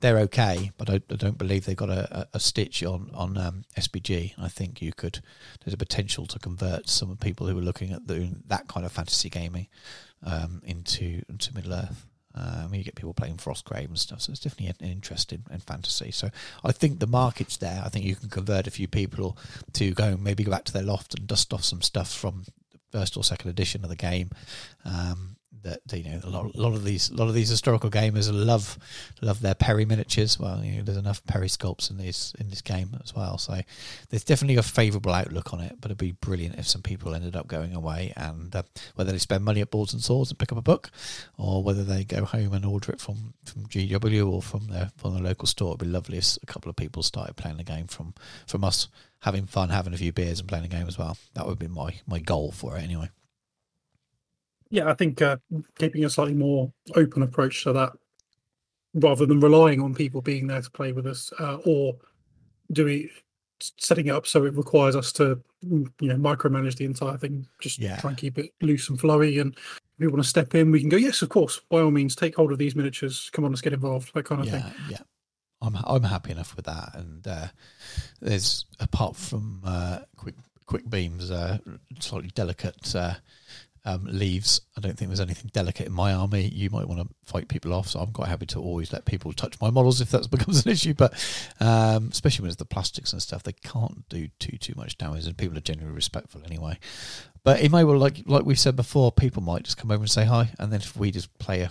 [0.00, 3.64] they're okay, but I, I don't believe they've got a, a, stitch on on um,
[3.76, 4.34] SBG.
[4.38, 5.20] I think you could
[5.64, 8.86] there's a potential to convert some of people who are looking at doing that kind
[8.86, 9.68] of fantasy gaming
[10.22, 12.06] um, into into Middle Earth.
[12.38, 15.58] Um, you get people playing Frostgrave and stuff, so it's definitely an interest in, in
[15.58, 16.12] fantasy.
[16.12, 16.30] So
[16.64, 17.82] I think the market's there.
[17.84, 19.36] I think you can convert a few people
[19.72, 22.78] to go maybe go back to their loft and dust off some stuff from the
[22.92, 24.30] first or second edition of the game.
[24.84, 27.90] Um, that you know, a lot, a lot of these, a lot of these historical
[27.90, 28.78] gamers love
[29.20, 30.38] love their Perry miniatures.
[30.38, 33.38] Well, you know, there's enough Perry sculpts in this in this game as well.
[33.38, 33.60] So
[34.10, 35.76] there's definitely a favourable outlook on it.
[35.80, 38.62] But it'd be brilliant if some people ended up going away and uh,
[38.94, 40.90] whether they spend money at boards and swords and pick up a book,
[41.36, 45.14] or whether they go home and order it from from GW or from their from
[45.14, 45.70] the local store.
[45.70, 48.14] It'd be lovely if a couple of people started playing the game from
[48.46, 48.88] from us,
[49.20, 51.16] having fun, having a few beers, and playing the game as well.
[51.34, 53.10] That would be my my goal for it anyway.
[54.70, 55.36] Yeah, I think uh,
[55.78, 57.92] keeping a slightly more open approach to that,
[58.94, 61.96] rather than relying on people being there to play with us, uh, or
[62.72, 63.08] doing
[63.78, 67.44] setting it up so it requires us to, mm, you know, micromanage the entire thing.
[67.60, 67.96] Just Yeah.
[67.96, 69.40] try and keep it loose and flowy.
[69.40, 69.60] And if
[69.98, 70.96] we want to step in, we can go.
[70.96, 73.30] Yes, of course, by all means, take hold of these miniatures.
[73.32, 74.14] Come on, let's get involved.
[74.14, 74.62] That kind of thing.
[74.62, 74.98] yeah, yeah.
[75.60, 76.90] I'm I'm happy enough with that.
[76.94, 77.48] And uh,
[78.20, 81.58] there's apart from uh, quick quick beams, uh,
[81.98, 83.14] slightly delicate uh,
[83.88, 84.60] um, leaves.
[84.76, 86.42] I don't think there's anything delicate in my army.
[86.48, 89.32] You might want to fight people off, so I'm quite happy to always let people
[89.32, 90.92] touch my models if that becomes an issue.
[90.92, 91.14] But
[91.58, 95.26] um, especially when it's the plastics and stuff, they can't do too too much damage,
[95.26, 96.78] and people are generally respectful anyway.
[97.44, 100.10] But it may well, like like we've said before, people might just come over and
[100.10, 101.70] say hi, and then if we just play a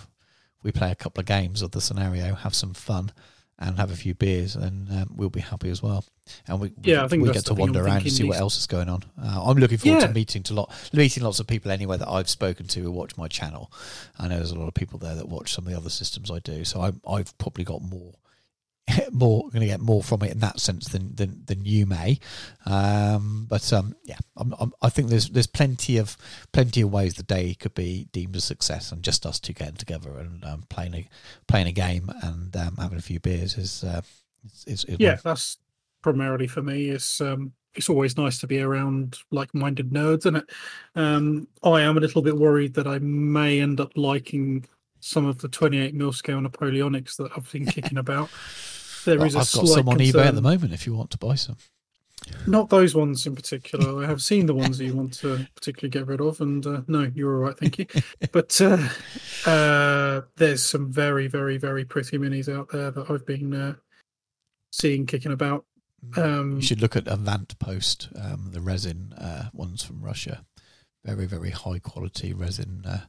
[0.64, 3.12] we play a couple of games of the scenario, have some fun,
[3.60, 6.04] and have a few beers, and um, we'll be happy as well.
[6.46, 8.02] And we, we Yeah, I get- think we get to the thing I'm wander around
[8.02, 9.02] and see what else is going on.
[9.20, 10.06] Uh, I'm looking forward Yeah.
[10.06, 13.16] to meeting to lot meeting lots of people anyway that I've spoken to who watch
[13.16, 13.72] my channel.
[14.18, 16.30] I know there's a lot of people there that watch some of the other systems
[16.30, 18.12] I do, so I'm, I've probably got more.
[19.12, 22.18] More going to get more from it in that sense than than, than you may,
[22.66, 26.16] um, but um, yeah, I'm, I'm, I think there's there's plenty of
[26.52, 29.74] plenty of ways the day could be deemed a success, and just us two getting
[29.74, 31.08] together and um, playing a
[31.46, 34.02] playing a game and um, having a few beers is uh,
[34.44, 35.58] is, is, is yeah, that's
[36.02, 36.90] primarily for me.
[36.90, 40.50] It's um, it's always nice to be around like-minded nerds, and it.
[40.94, 44.66] Um, I am a little bit worried that I may end up liking
[45.00, 48.30] some of the 28 mil scale Napoleonics that I've been kicking about.
[49.04, 51.10] There Well, is a I've got some on eBay at the moment if you want
[51.10, 51.56] to buy some.
[52.46, 54.02] Not those ones in particular.
[54.02, 56.82] I have seen the ones that you want to particularly get rid of, and uh,
[56.86, 57.86] no, you're all right, thank you.
[58.32, 58.88] but uh,
[59.46, 63.74] uh, there's some very, very, very pretty minis out there that I've been uh,
[64.72, 65.64] seeing kicking about.
[66.16, 70.44] Um, You should look at Avant Post, um, the resin uh, ones from Russia.
[71.04, 73.00] Very, very high quality resin uh,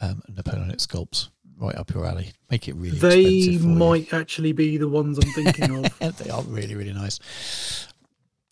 [0.00, 1.28] um, Napoleonic sculpts.
[1.58, 2.32] Right up your alley.
[2.50, 3.58] Make it really they for you.
[3.60, 5.98] might actually be the ones I'm thinking of.
[6.18, 7.20] they are really, really nice.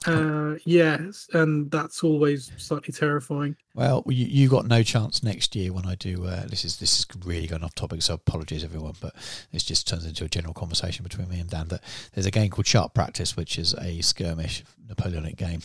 [0.06, 3.56] Uh, yes, and that's always slightly terrifying.
[3.74, 6.24] Well, you, you got no chance next year when I do.
[6.24, 9.14] Uh, this is this is really going off topic, so apologies everyone, but
[9.52, 11.68] this just turns into a general conversation between me and Dan.
[11.68, 11.82] That
[12.14, 15.60] there's a game called Sharp Practice, which is a skirmish Napoleonic game,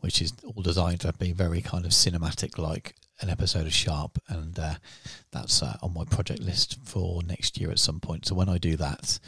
[0.00, 4.18] which is all designed to be very kind of cinematic, like an episode of Sharpe,
[4.28, 4.74] and uh,
[5.32, 8.26] that's uh, on my project list for next year at some point.
[8.26, 9.18] So when I do that,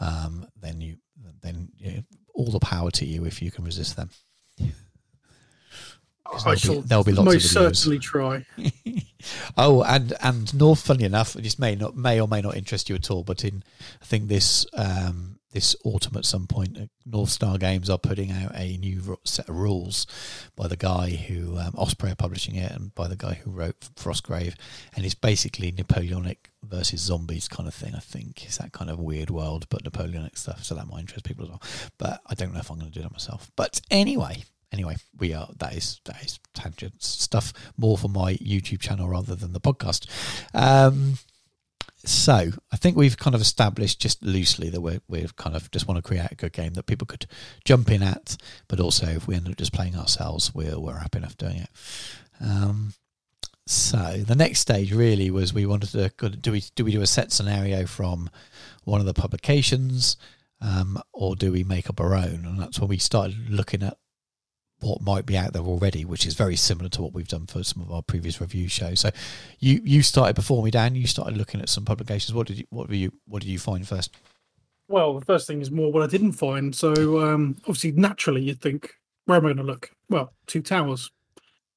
[0.00, 0.96] um, then you
[1.42, 2.02] then you know,
[2.34, 4.10] all the power to you if you can resist them.
[6.30, 7.76] I there'll, shall be, there'll be lots most of videos.
[7.76, 8.46] certainly try.
[9.56, 12.96] oh, and and North, funny enough, this may not may or may not interest you
[12.96, 13.62] at all, but in
[14.02, 18.30] I think this um, this autumn at some point, uh, North Star Games are putting
[18.30, 20.06] out a new set of rules
[20.56, 23.80] by the guy who um, Osprey are publishing it, and by the guy who wrote
[23.96, 24.54] Frostgrave,
[24.94, 27.94] and it's basically Napoleonic versus zombies kind of thing.
[27.94, 30.64] I think it's that kind of weird world, but Napoleonic stuff.
[30.64, 31.62] So that might interest people as well.
[31.98, 33.50] But I don't know if I'm going to do that myself.
[33.56, 38.80] But anyway, anyway, we are that is that is tangent stuff more for my YouTube
[38.80, 40.06] channel rather than the podcast.
[40.54, 41.18] Um,
[42.04, 45.88] so I think we've kind of established just loosely that we're we kind of just
[45.88, 47.26] want to create a good game that people could
[47.64, 48.36] jump in at,
[48.68, 51.70] but also if we end up just playing ourselves, we're we're happy enough doing it.
[52.40, 52.94] Um,
[53.66, 57.06] so the next stage really was we wanted to do we do we do a
[57.06, 58.30] set scenario from
[58.84, 60.16] one of the publications,
[60.60, 62.44] um, or do we make up our own?
[62.46, 63.98] And that's when we started looking at
[64.80, 67.62] what might be out there already, which is very similar to what we've done for
[67.64, 69.00] some of our previous review shows.
[69.00, 69.10] So
[69.58, 70.94] you you started before me, Dan.
[70.94, 72.34] You started looking at some publications.
[72.34, 74.14] What did you what were you what did you find first?
[74.88, 76.74] Well, the first thing is more what I didn't find.
[76.74, 78.94] So um, obviously, naturally, you'd think,
[79.26, 79.90] where am I going to look?
[80.08, 81.10] Well, Two Towers.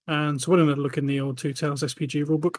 [0.08, 2.58] And so when I going to look in the old Two Towers SBG rulebook,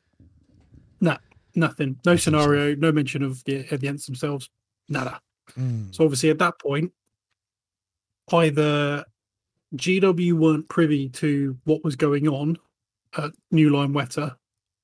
[1.00, 1.16] nah,
[1.54, 1.98] nothing.
[2.04, 4.50] No scenario, no mention of the of the ents themselves,
[4.88, 5.20] nada.
[5.90, 6.92] So obviously, at that point,
[8.32, 9.04] either
[9.76, 12.58] GW weren't privy to what was going on
[13.16, 14.36] at New Line Wetter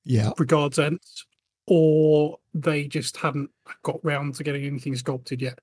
[0.05, 0.31] Yeah.
[0.37, 1.25] regards ents,
[1.67, 3.49] or they just hadn't
[3.83, 5.59] got round to getting anything sculpted yet.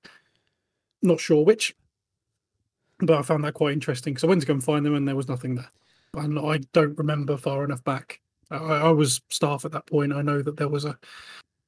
[1.01, 1.75] Not sure which,
[2.99, 5.07] but I found that quite interesting because I went to go and find them and
[5.07, 5.71] there was nothing there.
[6.13, 8.21] And I don't remember far enough back.
[8.49, 10.13] I, I was staff at that point.
[10.13, 10.97] I know that there was a,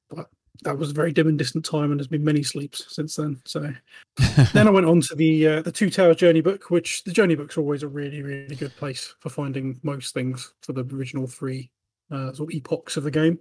[0.09, 0.29] but
[0.63, 3.41] that was a very dim and distant time, and there's been many sleeps since then.
[3.45, 3.71] So
[4.53, 7.35] then I went on to the uh, the Two Towers Journey book, which the Journey
[7.35, 11.69] book's always a really really good place for finding most things for the original three
[12.11, 13.39] uh, sort of epochs of the game.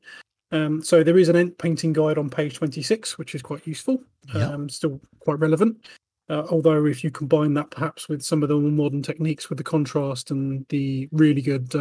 [0.51, 4.03] Um, so there is an ent painting guide on page 26, which is quite useful,
[4.35, 4.49] Yeah.
[4.49, 5.87] um, still quite relevant.
[6.31, 9.57] Uh, although if you combine that perhaps with some of the more modern techniques with
[9.59, 11.75] the contrast and the really good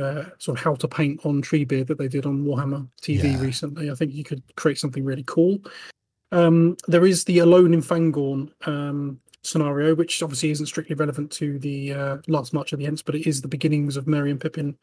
[0.00, 3.40] uh, sort of how to paint on Treebeard that they did on Warhammer TV Yeah.
[3.40, 5.58] recently, I think you could create something really cool.
[6.32, 11.58] Um, there is the Alone in Fangorn um, scenario, which obviously isn't strictly relevant to
[11.58, 14.40] the uh, last March of the Ents, but it is the beginnings of Merry and
[14.40, 14.76] Pippin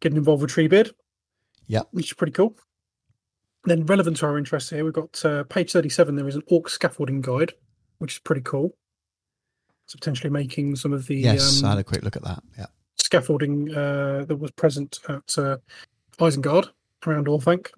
[0.00, 0.92] getting involved with Treebeard.
[1.66, 1.82] Yeah.
[1.90, 2.56] Which is pretty cool.
[3.64, 6.14] Then, relevant to our interests here, we've got uh, page 37.
[6.14, 7.52] There is an orc scaffolding guide,
[7.98, 8.76] which is pretty cool.
[9.86, 12.42] So, potentially making some of the Yes, I um, had a quick look at that.
[12.56, 12.66] Yeah.
[13.10, 15.58] Scaffolding uh, that was present at uh,
[16.18, 16.70] Isengard
[17.06, 17.70] around Orthanc.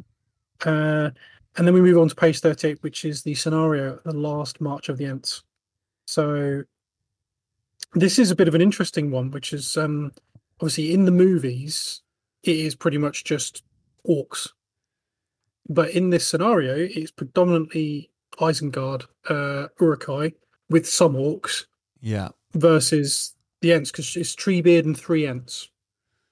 [0.65, 1.11] Uh,
[1.57, 4.89] and then we move on to page 38, which is the scenario, the last March
[4.89, 5.43] of the Ents.
[6.07, 6.63] So
[7.93, 10.13] this is a bit of an interesting one, which is um,
[10.61, 12.01] obviously in the movies,
[12.43, 13.65] it is pretty much just
[14.09, 14.49] orcs.
[15.69, 18.11] But in this scenario, it's predominantly
[18.41, 20.33] Isengard, uh, Uruk-hai,
[20.71, 21.67] with some orcs
[22.01, 22.29] Yeah.
[22.55, 25.69] versus the Ents because it's Treebeard and three Ents.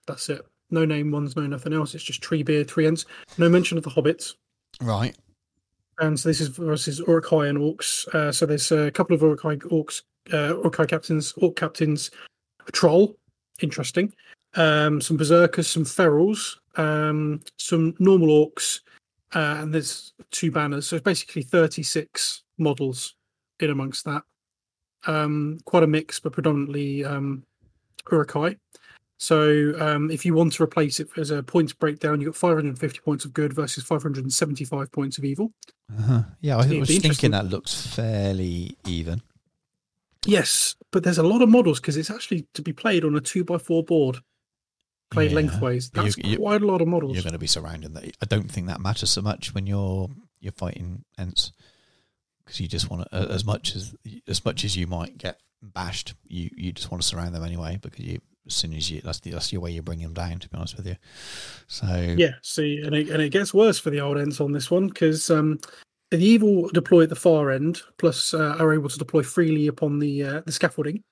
[0.07, 0.45] That's it.
[0.71, 1.95] No name ones, no nothing else.
[1.95, 3.05] It's just Treebeard, three Ents.
[3.39, 4.35] No mention of the Hobbits.
[4.81, 5.17] Right.
[5.99, 8.07] And so this is versus Uruk-hai and Orcs.
[8.09, 12.11] Uh, so there's a couple of Uruk-hai Orcs, uh, Uruk-hai captains, Orc captains,
[12.67, 13.17] a troll,
[13.61, 14.13] interesting.
[14.55, 18.81] Um, some berserkers, some ferals, um, some normal orcs,
[19.35, 20.87] uh, and there's two banners.
[20.87, 23.15] So it's basically 36 models
[23.61, 24.23] in amongst that.
[25.07, 27.43] Um, quite a mix, but predominantly um,
[28.11, 28.57] Uruk-hai.
[29.19, 32.99] So um, if you want to replace it as a points breakdown, you've got 550
[33.01, 35.53] points of good versus 575 points of evil.
[35.99, 36.23] Uh-huh.
[36.41, 39.23] Yeah, I It'd was thinking that looks fairly even.
[40.27, 43.21] Yes, but there's a lot of models because it's actually to be played on a
[43.21, 44.19] two by four board,
[45.11, 45.89] played Yeah, lengthways.
[45.89, 47.15] but you- That's you- quite a lot of models.
[47.15, 48.05] You're going to be surrounding that.
[48.21, 50.11] I don't think that matters so much when you're
[50.41, 51.53] you're fighting Ents
[52.47, 53.95] because you just want to as much as
[54.29, 57.79] as much as you might get bashed, you you just want to surround them anyway
[57.83, 60.39] because you as soon as you that's the, that's your way you bring them down.
[60.39, 60.97] To be honest with you,
[61.67, 61.87] so
[62.17, 64.89] Yeah, see, and it, and it gets worse for the old ents on this one
[64.89, 65.59] because um,
[66.11, 69.99] the evil deploy at the far end, plus uh, are able to deploy freely upon
[69.99, 71.03] the uh, the scaffolding.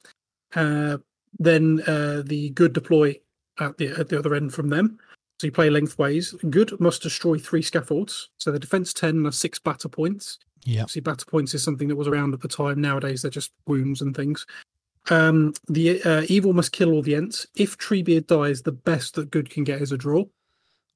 [0.55, 0.99] Uh,
[1.39, 3.19] then uh, the good deploy
[3.59, 4.99] at the at the other end from them.
[5.41, 6.33] So you play lengthways.
[6.49, 8.31] Good must destroy three scaffolds.
[8.39, 10.39] So the defense ten are six batter points.
[10.65, 12.81] Yeah, Obviously, battle points is something that was around at the time.
[12.81, 14.47] Nowadays, they're just wounds and things.
[15.11, 17.47] Um, the uh, evil must kill all the ents.
[17.57, 20.25] If Treebeard dies, the best that good can get is a draw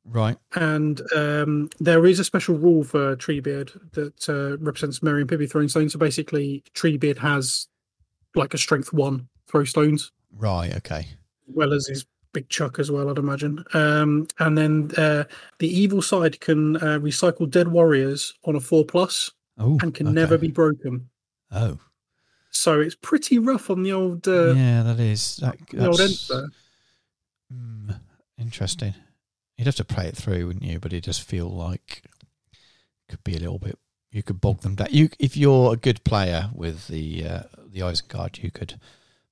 [0.07, 5.29] right, and um, there is a special rule for Treebeard that uh, represents Merry and
[5.29, 5.93] Pibby throwing stones.
[5.93, 7.69] So basically, Treebeard has
[8.35, 11.07] like a strength one throw stones, right, okay,
[11.49, 13.65] as well as his big chuck as well, I'd imagine.
[13.75, 15.25] Um, and then uh,
[15.59, 20.09] the evil side can uh, recycle dead warriors on a four plus oh, and can
[20.09, 20.15] okay.
[20.15, 21.09] never be broken.
[21.51, 21.79] Oh,
[22.51, 26.27] So it's pretty rough on the old uh, yeah, that is that, the old ent
[26.29, 26.49] there.
[27.53, 28.01] mm,
[28.39, 28.95] interesting.
[29.57, 30.79] You'd have to play it through, wouldn't you?
[30.79, 32.03] But it does feel like
[33.09, 33.79] could be a little bit.
[34.11, 34.89] You could bog them down.
[34.91, 38.79] You, if you're a good player with the uh, the Isengard, you could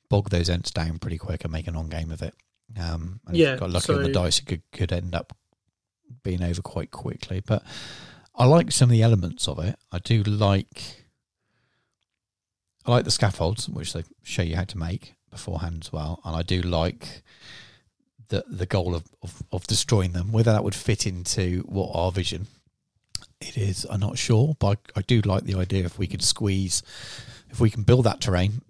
[0.08, 2.34] bog those ents down pretty quick and make an on game of it.
[2.78, 5.36] Um, and if Yeah, you got lucky on the dice, it could could end up
[6.22, 7.40] being over quite quickly.
[7.40, 7.62] But
[8.36, 9.76] I like some of the elements of it.
[9.90, 11.04] I do like.
[12.84, 16.36] I like the scaffolds, which they show you how to make beforehand as well, and
[16.36, 17.22] I do like
[18.28, 20.32] the the goal of, of, of destroying them.
[20.32, 22.46] Whether that would fit into what our vision
[23.40, 26.22] it is, I'm not sure, but I, I do like the idea if we could
[26.22, 26.82] squeeze,
[27.50, 28.62] if we can build that terrain,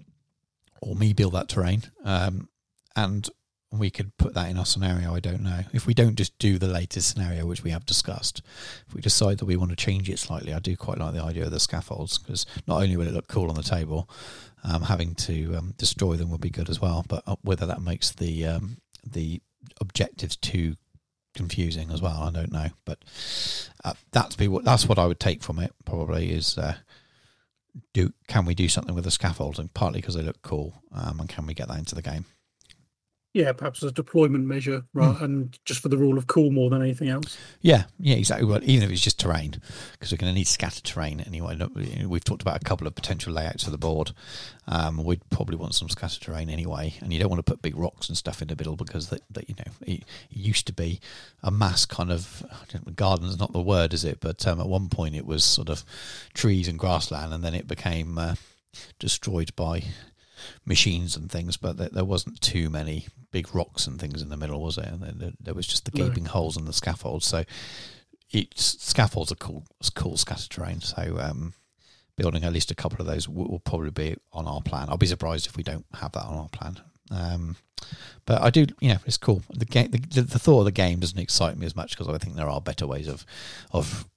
[0.81, 2.49] or me build that terrain, um,
[2.95, 3.29] and
[3.73, 5.15] we could put that in our scenario.
[5.15, 8.43] I don't know if we don't just do the latest scenario, which we have discussed.
[8.87, 11.23] If we decide that we want to change it slightly, I do quite like the
[11.23, 14.09] idea of the scaffolds because not only will it look cool on the table,
[14.65, 17.05] um, having to um, destroy them would be good as well.
[17.09, 19.41] But uh, whether that makes the um, the
[19.81, 20.77] objectives too
[21.35, 22.69] confusing as well, I don't know.
[22.85, 22.99] But
[23.85, 25.73] uh, that's be what that's what I would take from it.
[25.85, 26.77] Probably is uh,
[27.93, 31.21] do can we do something with the scaffolds, and partly because they look cool, um,
[31.21, 32.27] and can we get that into the game?
[33.37, 35.21] Yeah, perhaps as a deployment measure, right?
[35.21, 37.37] And just for the rule of cool more than anything else.
[37.61, 38.49] Yeah, yeah, exactly.
[38.49, 39.61] Well, even if it's just terrain,
[39.93, 41.55] because we're going to need scattered terrain anyway.
[41.55, 44.13] Look, We've talked about a couple of potential layouts of the board.
[44.67, 47.77] Um, we'd probably want some scattered terrain anyway, and you don't want to put big
[47.77, 50.99] rocks and stuff in the middle because that, that you know it, used to be
[51.43, 52.43] a mass kind of
[52.95, 54.19] garden's not the word, is it?
[54.19, 55.85] But um, at one point it was sort of
[56.33, 58.37] trees and grassland, and then it became uh,
[58.99, 59.83] destroyed by
[60.65, 64.37] machines and things, but there, there wasn't too many big rocks and things in the
[64.37, 64.89] middle, was there?
[64.93, 66.09] And there, there was just the No.
[66.09, 67.23] gaping holes in the scaffold.
[67.23, 67.45] So
[68.31, 69.65] each scaffolds are cool,
[69.95, 70.81] cool scattered terrain.
[70.81, 71.55] So um,
[72.17, 74.89] building at least a couple of those will, will probably be on our plan.
[74.89, 76.81] I'll be surprised if we don't have that on our plan.
[77.11, 77.57] Um,
[78.25, 79.43] but I do, you know, it's cool.
[79.55, 82.13] The game, the, the, the thought of the game doesn't excite me as much because
[82.13, 83.25] I think there are better ways of
[83.73, 84.09] of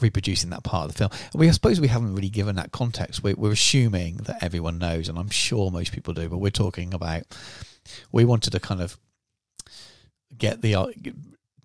[0.00, 1.10] reproducing that part of the film.
[1.34, 3.22] We, I suppose, we haven't really given that context.
[3.22, 6.28] We're, we're assuming that everyone knows, and I'm sure most people do.
[6.28, 7.22] But we're talking about
[8.10, 8.96] we wanted to kind of
[10.36, 10.86] get the uh,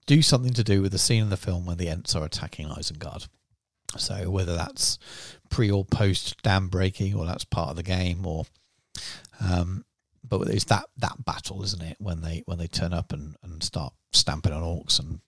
[0.05, 2.67] do something to do with the scene in the film when the Ents are attacking
[2.67, 3.27] Isengard.
[3.97, 4.99] So whether that's
[5.49, 8.45] pre or post dam breaking, or that's part of the game, or
[9.39, 9.85] um,
[10.27, 11.97] but it's that that battle, isn't it?
[11.99, 15.21] When they when they turn up and, and start stamping on orcs and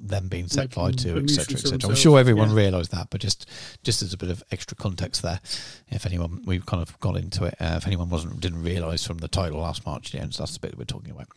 [0.00, 1.90] them being set Making fire to, etc., etc.
[1.90, 2.56] I'm sure everyone yeah.
[2.56, 3.48] realised that, but just
[3.82, 5.40] just as a bit of extra context there,
[5.88, 9.18] if anyone we've kind of got into it, uh, if anyone wasn't didn't realise from
[9.18, 11.28] the title last March, yeah, that's the bit that we're talking about.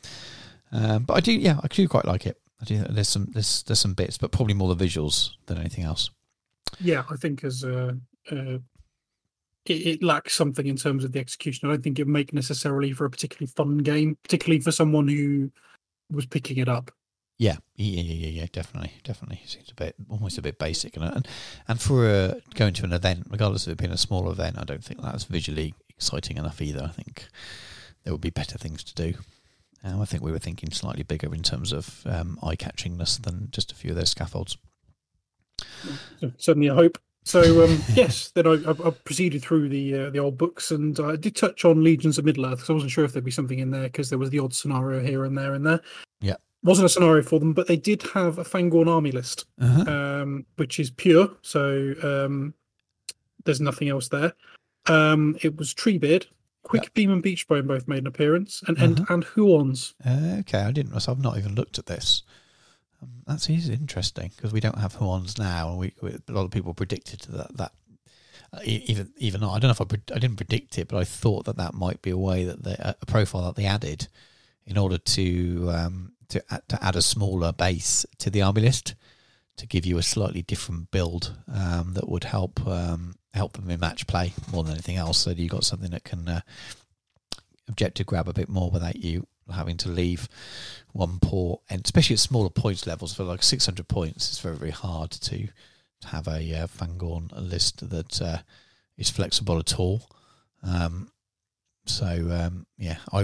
[0.72, 2.40] Um, but I do, yeah, I do quite like it.
[2.61, 2.84] I do.
[2.90, 6.10] There's some there's there's some bits, but probably more the visuals than anything else.
[6.80, 7.98] Yeah, I think as a,
[8.32, 8.57] uh,
[9.65, 11.68] it, it lacks something in terms of the execution.
[11.68, 15.07] I don't think it would make necessarily for a particularly fun game, particularly for someone
[15.07, 15.52] who
[16.11, 16.91] was picking it up.
[17.38, 19.41] Yeah, yeah, yeah, yeah, yeah, definitely, definitely.
[19.45, 21.28] Seems a bit, almost a bit basic, and and
[21.68, 24.64] and for uh, going to an event, regardless of it being a small event, I
[24.64, 26.84] don't think that's visually exciting enough either.
[26.84, 27.28] I think
[28.03, 29.18] there would be better things to do.
[29.84, 33.49] Um, I think we were thinking slightly bigger in terms of um, eye catchingness than
[33.52, 34.57] just a few of those scaffolds.
[36.38, 40.20] Certainly, I hope So um, yes, then I, I, I proceeded through the uh, the
[40.20, 43.03] old books, and I did touch on Legions of Middle Earth because I wasn't sure
[43.03, 45.53] if there'd be something in there because there was the odd scenario here and there
[45.53, 45.82] and there.
[46.22, 46.36] Yeah.
[46.66, 49.84] Wasn't a scenario for them, but they did have a Fangorn army list, Uh-huh.
[49.90, 51.30] um, which is pure.
[51.44, 52.56] So um,
[53.44, 54.34] there's nothing else there.
[54.88, 56.26] Um, it was Treebeard,
[56.66, 59.14] Quickbeam, and Beechbone both made an appearance, and and, Uh-huh.
[59.14, 59.94] and Huorns.
[60.04, 60.94] Uh, okay, I didn't.
[61.08, 62.24] I've not even looked at this.
[63.02, 66.52] Um, that's interesting because we don't have Huorns now, and we, we a lot of
[66.52, 67.72] people predicted that that
[68.54, 71.04] uh, even even I don't know if I pred- I didn't predict it, but I
[71.04, 74.08] thought that that might be a way that they, a profile that they added
[74.66, 78.95] in order to um, to add, to add a smaller base to the army list
[79.57, 83.80] to give you a slightly different build um, that would help um, help them in
[83.80, 85.19] match play more than anything else.
[85.19, 86.41] So that you got something that can uh,
[87.68, 90.27] objective grab a bit more without you having to leave
[90.91, 94.72] one port, and especially at smaller points levels for like 600 points, it's very very
[94.72, 95.47] hard to,
[96.02, 98.38] to have a uh, Fangorn list that uh,
[98.97, 100.10] is flexible at all.
[100.64, 101.10] Um,
[101.86, 103.24] so um, yeah, I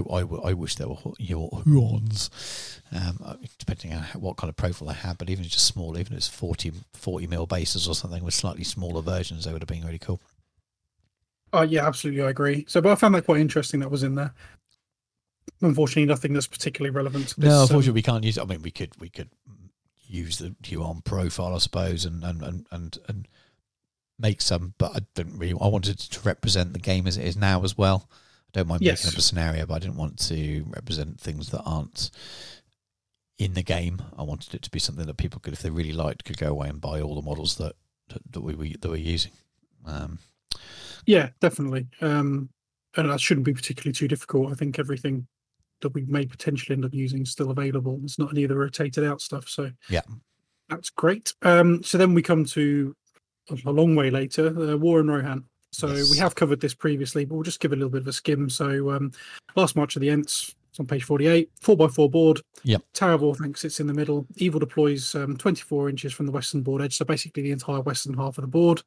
[0.53, 2.29] wish there were your Huorns,
[2.91, 5.17] um, uh, depending on what kind of profile they had.
[5.17, 8.63] But even just small, even if it's 40, 40 mil bases or something with slightly
[8.63, 10.21] smaller versions, they would have been really cool.
[11.53, 12.65] Oh yeah, absolutely, I agree.
[12.67, 13.81] So, but I found that quite interesting.
[13.81, 14.33] That was in there.
[15.61, 17.49] Unfortunately, nothing that's particularly relevant to this.
[17.49, 18.37] No, um, unfortunately, we can't use.
[18.37, 18.41] it.
[18.41, 19.29] I mean, we could we could
[20.07, 23.27] use the Huorn profile, I suppose, and and and and, and
[24.17, 24.75] make some.
[24.77, 25.55] But I didn't really.
[25.59, 28.09] I wanted to represent the game as it is now as well.
[28.53, 29.03] I don't mind Yes.
[29.05, 32.11] making up a scenario, but I didn't want to represent things that aren't
[33.37, 34.01] in the game.
[34.17, 36.49] I wanted it to be something that people could, if they really liked, could go
[36.49, 37.75] away and buy all the models that
[38.09, 39.31] that, that we, we that we're using.
[39.85, 40.19] Um,
[41.05, 41.87] Yeah, definitely.
[42.01, 42.49] Um,
[42.97, 44.51] and that shouldn't be particularly too difficult.
[44.51, 45.27] I think everything
[45.79, 47.99] that we may potentially end up using is still available.
[48.03, 49.47] It's not any of the rotated out stuff.
[49.47, 50.01] So Yeah.
[50.67, 51.33] that's great.
[51.41, 52.93] Um, so then we come to
[53.49, 55.45] a- long way later, uh, War in Rohan.
[55.71, 56.11] So Yes.
[56.11, 58.13] we have covered this previously, but we'll just give it a little bit of a
[58.13, 58.49] skim.
[58.49, 59.11] So um,
[59.55, 62.41] last March of the Ents, it's on page 48, 4x4 board.
[62.63, 62.83] Yep.
[62.93, 64.25] Tower of Orthanc sits in the middle.
[64.35, 68.13] Evil deploys um, 24 inches from the western board edge, so basically the entire western
[68.13, 68.81] half of the board,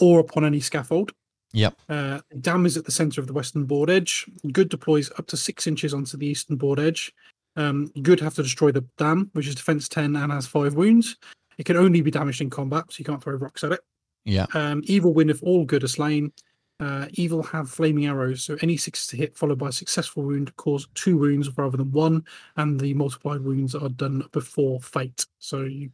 [0.00, 1.12] or upon any scaffold.
[1.52, 1.74] Yep.
[1.88, 4.26] Uh, Dam is at the center of the western board edge.
[4.52, 7.12] Good deploys up to six inches onto the eastern board edge.
[7.56, 11.16] Um, good have to destroy the dam, which is defense 10 and has five wounds.
[11.58, 13.80] It can only be damaged in combat, so you can't throw rocks at it.
[14.24, 16.32] Yeah, Um, evil win if all good are slain.
[16.78, 20.54] Uh, evil have flaming arrows, so any six to hit followed by a successful wound
[20.56, 22.24] cause two wounds rather than one,
[22.56, 25.26] and the multiplied wounds are done before fate.
[25.38, 25.90] So you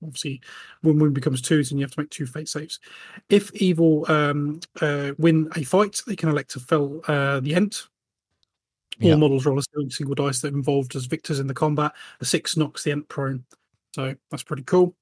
[0.00, 0.40] obviously
[0.82, 2.78] one wound becomes two, then you have to make two fate saves.
[3.28, 7.88] If evil um, uh, win a fight, they can elect to fell uh, the ent.
[9.02, 9.16] All Yeah.
[9.16, 11.92] models roll a single- single dice that involved as victors in the combat.
[12.20, 13.44] A six knocks the ent prone,
[13.92, 14.94] so that's pretty cool.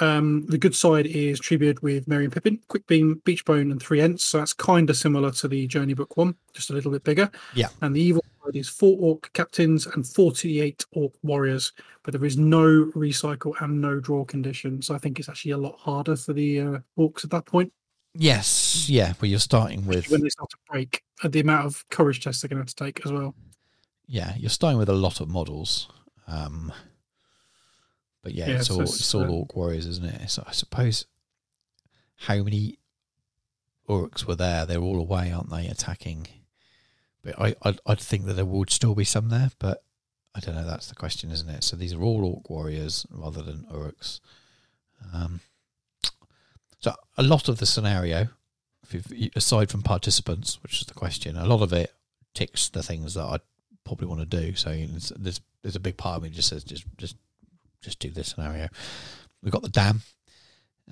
[0.00, 4.00] Um, the good side is Treebeard with Merry and Pippin, Quickbeam, Beach Bone, and three
[4.00, 4.24] Ents.
[4.24, 7.30] So that's kind of similar to the Journey Book one, just a little bit bigger.
[7.54, 7.68] Yeah.
[7.80, 11.72] And the evil side is four Orc captains and 48 Orc warriors,
[12.02, 14.86] but there is no recycle and no draw conditions.
[14.86, 17.72] So I think it's actually a lot harder for the uh, Orcs at that point
[18.14, 19.12] yes, yeah.
[19.20, 21.02] Well, you're starting with when they start to break.
[21.22, 23.34] And the amount of courage tests they're going to have to take as well.
[24.06, 25.88] yeah, you're starting with a lot of models.
[26.26, 26.72] Um,
[28.24, 30.30] but yeah, Yeah, it's so all it's, it's all orc warriors, isn't it?
[30.30, 31.06] So I suppose
[32.16, 32.78] how many
[33.88, 34.66] orcs were there?
[34.66, 35.68] They're all away, aren't they?
[35.68, 36.26] Attacking.
[37.22, 39.84] But I I'd, I'd think that there would still be some there, but
[40.34, 40.66] I don't know.
[40.66, 41.62] That's the question, isn't it?
[41.62, 44.20] So these are all orc warriors rather than orcs.
[45.12, 45.40] Um,
[46.80, 48.28] so a lot of the scenario,
[49.36, 51.92] aside from participants, which is the question, a lot of it
[52.34, 53.38] ticks the things that I
[53.84, 54.54] probably want to do.
[54.54, 54.70] So
[55.16, 57.16] there's there's a big part of me just says just just
[57.84, 58.68] just do this scenario.
[59.42, 60.02] We've got the dam.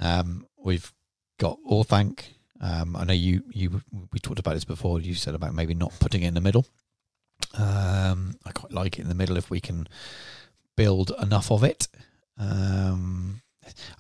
[0.01, 0.93] Um, we've
[1.39, 2.23] got Orthanc.
[2.61, 3.83] Um, I know you you
[4.13, 5.01] we talked about this before.
[5.01, 6.67] You said about maybe not putting it in the middle.
[7.55, 9.89] Um, I quite like it in the middle if we can
[10.77, 11.89] build enough of it.
[12.39, 13.43] Um,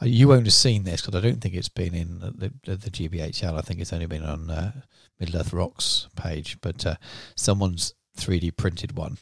[0.01, 2.77] uh, you won't have seen this because I don't think it's been in the, the,
[2.77, 3.59] the GBHL.
[3.59, 4.73] I think it's only been on uh,
[5.19, 6.97] Middle Earth Rocks page, but uh,
[7.37, 9.19] someone's 3D printed one.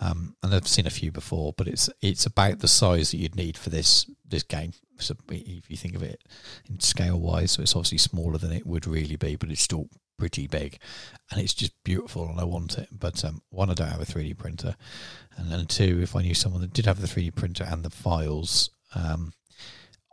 [0.00, 3.36] Um, and I've seen a few before, but it's it's about the size that you'd
[3.36, 4.72] need for this this game.
[4.98, 6.22] So if you think of it
[6.68, 9.88] in scale wise, so it's obviously smaller than it would really be, but it's still
[10.18, 10.78] pretty big,
[11.30, 12.88] and it's just beautiful, and I want it.
[12.92, 14.76] But um, one, I don't have a 3D printer,
[15.36, 17.90] and then two, if I knew someone that did have the 3D printer and the
[17.90, 19.32] files, um,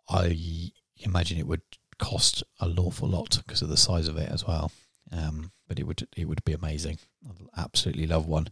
[0.09, 1.61] I imagine it would
[1.97, 4.71] cost an awful lot because of the size of it as well.
[5.11, 6.99] Um, but it would it would be amazing.
[7.27, 8.47] I'd absolutely love one,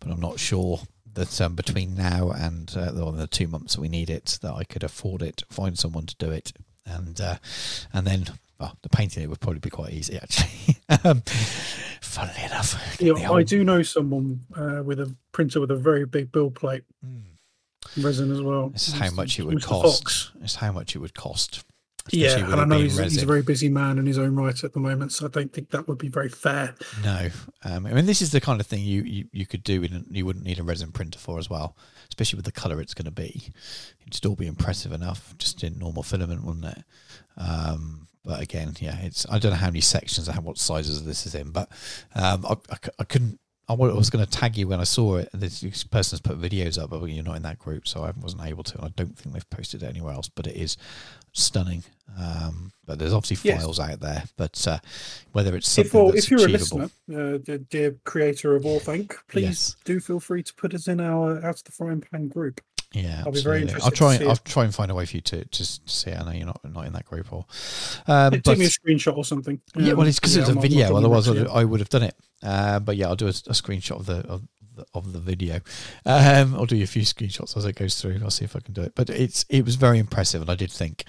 [0.00, 0.80] but I'm not sure
[1.14, 4.54] that um, between now and uh, the, the two months that we need it, that
[4.54, 6.52] I could afford it, find someone to do it,
[6.86, 7.36] and uh,
[7.92, 8.24] and then
[8.60, 10.76] well, the painting it would probably be quite easy actually.
[11.04, 11.22] um,
[12.00, 16.04] funnily enough, Yeah, the I do know someone uh, with a printer with a very
[16.06, 17.22] big build plate Mm.
[18.04, 18.68] resin as well.
[18.70, 19.64] This is how much it would Mr.
[19.66, 20.02] cost.
[20.02, 20.32] Fox.
[20.42, 21.64] It's how much it would cost.
[22.12, 24.72] Yeah, and I know he's, he's a very busy man in his own right at
[24.72, 26.74] the moment, so I don't think that would be very fair.
[27.02, 27.28] No,
[27.64, 30.06] um, I mean this is the kind of thing you, you, you could do and
[30.10, 31.76] you wouldn't need a resin printer for as well,
[32.08, 33.52] especially with the color it's going to be.
[34.00, 36.84] It'd still be impressive enough just in normal filament, wouldn't it?
[37.36, 41.04] Um, but again, yeah, it's I don't know how many sections and how what sizes
[41.04, 41.70] this is in, but
[42.14, 43.40] um, I, I, I couldn't.
[43.68, 45.28] I was going to tag you when I saw it.
[45.34, 48.64] This person's put videos up, but you're not in that group, so I wasn't able
[48.64, 48.76] to.
[48.78, 50.28] And I don't think they've posted it anywhere else.
[50.28, 50.76] But it is
[51.32, 51.84] stunning.
[52.18, 53.60] Um, but there's obviously Yes.
[53.60, 54.24] files out there.
[54.36, 54.78] But uh,
[55.32, 58.56] whether it's If, something well, that's if you're a achievable, listener, uh, the dear creator
[58.56, 59.76] of Orthanc, please Yes.
[59.84, 62.60] do feel free to put us in our Out of the Frying Pan group.
[62.94, 63.82] Yeah, I'll be very absolutely.
[63.82, 64.16] I'll interested to try.
[64.16, 64.44] see I'll it.
[64.46, 66.10] try and find a way for you to just to see.
[66.10, 66.18] it.
[66.18, 67.44] I know you're not not in that group, or
[68.06, 69.60] um, Take but me a screenshot or something.
[69.76, 70.96] yeah, well, Um, it's because yeah, it's a I'm- video.
[70.96, 71.54] Otherwise, mention I'd, it.
[71.54, 72.14] I would have done it.
[72.42, 74.42] Uh, but yeah, I'll do a, a screenshot of the of
[74.74, 75.60] the, of the video.
[76.06, 78.20] Um, I'll do a few screenshots as it goes through.
[78.22, 78.94] I'll see if I can do it.
[78.94, 81.04] But it's it was very impressive, and I did think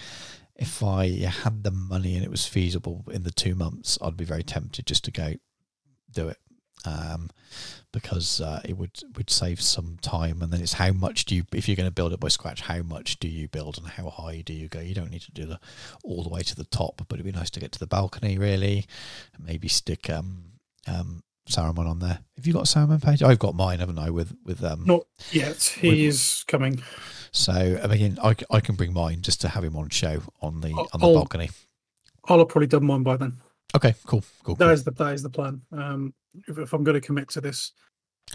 [0.55, 4.25] if I had the money and it was feasible in the two months, I'd be
[4.25, 5.35] very tempted just to go
[6.11, 6.37] do it.
[6.85, 7.29] Um,
[7.91, 11.43] because uh, it would would save some time, and then it's how much do you
[11.53, 14.09] if you're going to build it by scratch, how much do you build and how
[14.09, 14.79] high do you go?
[14.79, 15.59] You don't need to do the
[16.03, 18.37] all the way to the top, but it'd be nice to get to the balcony
[18.37, 18.85] really,
[19.35, 20.48] and maybe stick um
[20.89, 22.19] um Saruman on there.
[22.37, 23.23] Have you got a Saruman page?
[23.23, 24.09] I've got mine, haven't I?
[24.09, 24.83] With with um.
[24.85, 25.61] Not yet.
[25.79, 26.81] He With- is coming.
[27.31, 30.61] So I mean, I, I can bring mine just to have him on show on
[30.61, 31.13] the on the Oh.
[31.15, 31.49] balcony.
[32.25, 33.33] I'll have probably done mine by then.
[33.75, 34.55] Okay, cool, cool.
[34.55, 34.73] That cool.
[34.73, 35.61] is the that is the plan.
[35.71, 36.13] Um,
[36.47, 37.71] if, if I'm going to commit to this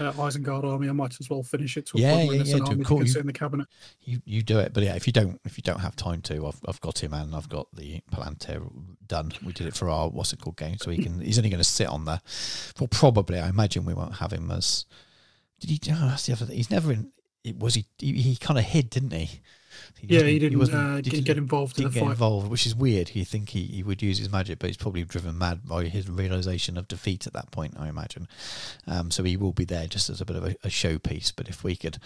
[0.01, 2.83] uh, Isengard army, I might as well finish it to a Yeah, yeah, yeah, do-
[2.85, 3.07] cool.
[3.07, 3.69] You- in the cabinet.
[4.03, 6.47] You you do it, but yeah, if you don't if you don't have time to,
[6.47, 8.69] I've I've got him and I've got the Palantir
[9.07, 9.33] done.
[9.45, 11.59] We did it for our what's it called game, so he can he's only going
[11.59, 12.21] to sit on there.
[12.79, 14.85] Well, probably I imagine we won't have him as.
[15.61, 15.81] Did he?
[15.93, 16.57] Oh, that's the other thing.
[16.57, 17.13] He's never in.
[17.45, 17.87] It was he.
[17.99, 19.41] He, he kind of hid, didn't he?
[20.03, 22.11] Yeah, he didn't wasn't- uh, get, didn't- get involved in the get fight.
[22.11, 23.15] involved, which is weird.
[23.15, 26.09] You think he, he would use his magic, but he's probably driven mad by his
[26.11, 28.29] realization of defeat at that point, I imagine.
[28.87, 31.33] Um, so he will be there just as a bit of a, a showpiece.
[31.35, 31.97] But if we could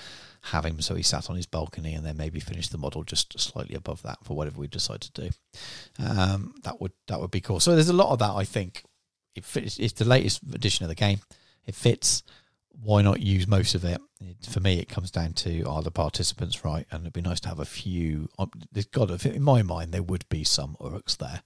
[0.43, 3.39] have him so he sat on his balcony and then maybe finish the model just
[3.40, 5.31] slightly above that for whatever we decide to do,
[5.98, 7.59] um, that would that would be cool.
[7.59, 8.31] So there's a lot of that.
[8.31, 8.85] I think
[9.35, 11.20] it fits, it's the latest edition of the game.
[11.66, 12.23] It fits.
[12.81, 14.01] Why not use most of it?
[14.21, 14.47] it?
[14.49, 16.87] For me, it comes down to are the participants right?
[16.91, 18.29] And it'd be nice to have a few.
[18.39, 21.43] um, There's got to, in my mind, there would be some orcs there,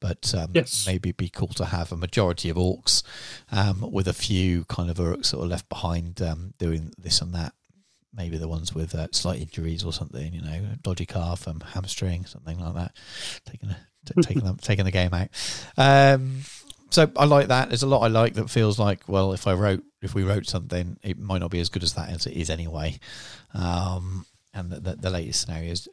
[0.00, 0.86] but um, Yes.
[0.86, 3.02] maybe it'd be cool to have a majority of orcs
[3.50, 7.34] um, with a few kind of orcs that are left behind um, doing this and
[7.34, 7.52] that.
[8.14, 12.26] Maybe the ones with uh, slight injuries or something, you know, dodgy calf, and hamstring,
[12.26, 12.92] something like that.
[13.46, 15.28] Taking a, t- taking the, taking the game out.
[16.92, 17.70] So I like that.
[17.70, 20.46] There's a lot I like that feels like, well, if I wrote, if we wrote
[20.46, 23.00] something, it might not be as good as that as it is anyway.
[23.54, 25.88] Um, and the, the, the latest scenarios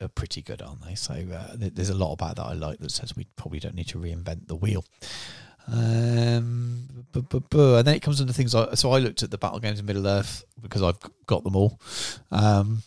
[0.00, 0.94] are pretty good, aren't they?
[0.94, 3.88] So uh, there's a lot about that I like that says we probably don't need
[3.88, 4.82] to reinvent the wheel.
[5.70, 8.92] Um, bu- bu- bu- and then it comes into things like so.
[8.92, 11.78] I looked at the battle games in Middle Earth because I've got them all.
[12.30, 12.82] Um,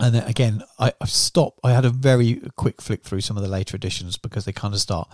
[0.00, 1.60] and then again, I, I've stopped.
[1.62, 4.74] I had a very quick flick through some of the later editions because they kind
[4.74, 5.08] of start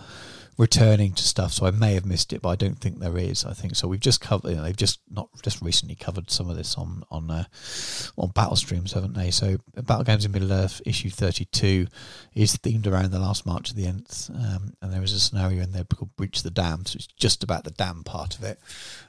[0.57, 1.53] returning to stuff.
[1.53, 3.45] So I may have missed it, but I don't think there is.
[3.45, 3.87] I think so.
[3.87, 4.49] We've just covered.
[4.49, 7.45] You know, they've just not just recently covered some of this on on uh,
[8.17, 9.31] on battle streams, haven't they?
[9.31, 11.87] So Battle Games in Middle Earth issue thirty two
[12.33, 15.63] is themed around the last March of the Ents, um, and there is a scenario
[15.63, 16.85] in there called Breach the Dam.
[16.85, 18.59] So it's just about the dam part of it,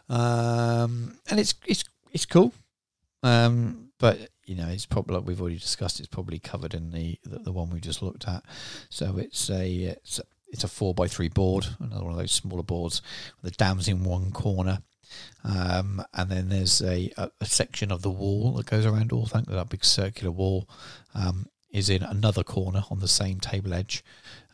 [0.08, 2.52] um, and it's it's it's cool.
[3.22, 5.98] Um, but you know, it's probably like we've already discussed.
[5.98, 8.44] It's probably covered in the, the the one we just looked at.
[8.90, 10.20] So it's a it's
[10.54, 13.02] it's a four by three board, another one of those smaller boards.
[13.42, 14.78] The dam's in one corner,
[15.42, 19.26] um, and then there's a, a, a section of the wall that goes around all.
[19.26, 20.68] Thank that big circular wall
[21.12, 24.04] um, is in another corner on the same table edge.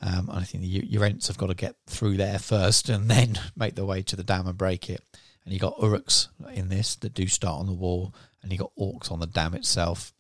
[0.01, 3.39] Um, and I think the ents have got to get through there first, and then
[3.57, 5.03] make their way to the dam and break it.
[5.45, 8.73] And you got uruks in this that do start on the wall, and you got
[8.79, 10.15] orcs on the dam itself.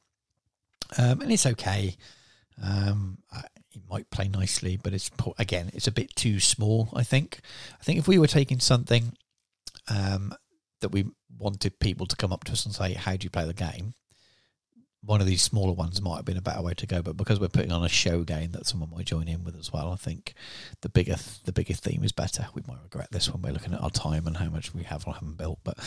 [0.98, 1.96] Um, and it's okay.
[2.62, 3.44] Um, I-
[3.82, 6.88] it might play nicely, but it's again, it's a bit too small.
[6.94, 7.40] I think.
[7.80, 9.16] I think if we were taking something
[9.88, 10.34] um,
[10.80, 11.06] that we
[11.38, 13.94] wanted people to come up to us and say, "How do you play the game?"
[15.02, 17.40] One of these smaller ones might have been a better way to go, but because
[17.40, 19.96] we're putting on a show game that someone might join in with as well, I
[19.96, 20.34] think
[20.82, 22.46] the bigger the bigger theme is better.
[22.54, 25.06] We might regret this when we're looking at our time and how much we have
[25.06, 25.78] or haven't built, but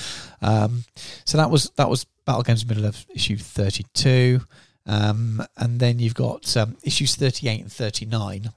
[0.42, 0.86] um,
[1.26, 4.42] so that was that was Battle Games Middle of issue thirty two.
[4.86, 8.52] Um, and then you've got um, issues 38 and 39.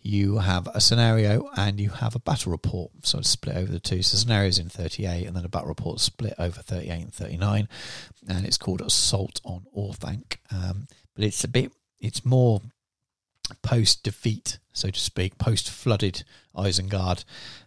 [0.00, 2.92] You have a scenario and you have a battle report.
[3.02, 4.02] So split over the two.
[4.02, 7.68] So scenarios in 38 and then a battle report split over 38 and 39.
[8.28, 10.38] And it's called Assault on Orthanc.
[10.50, 12.60] Um, but it's a bit, it's more
[13.62, 16.24] post defeat, so to speak, post flooded
[16.54, 17.24] Isengard,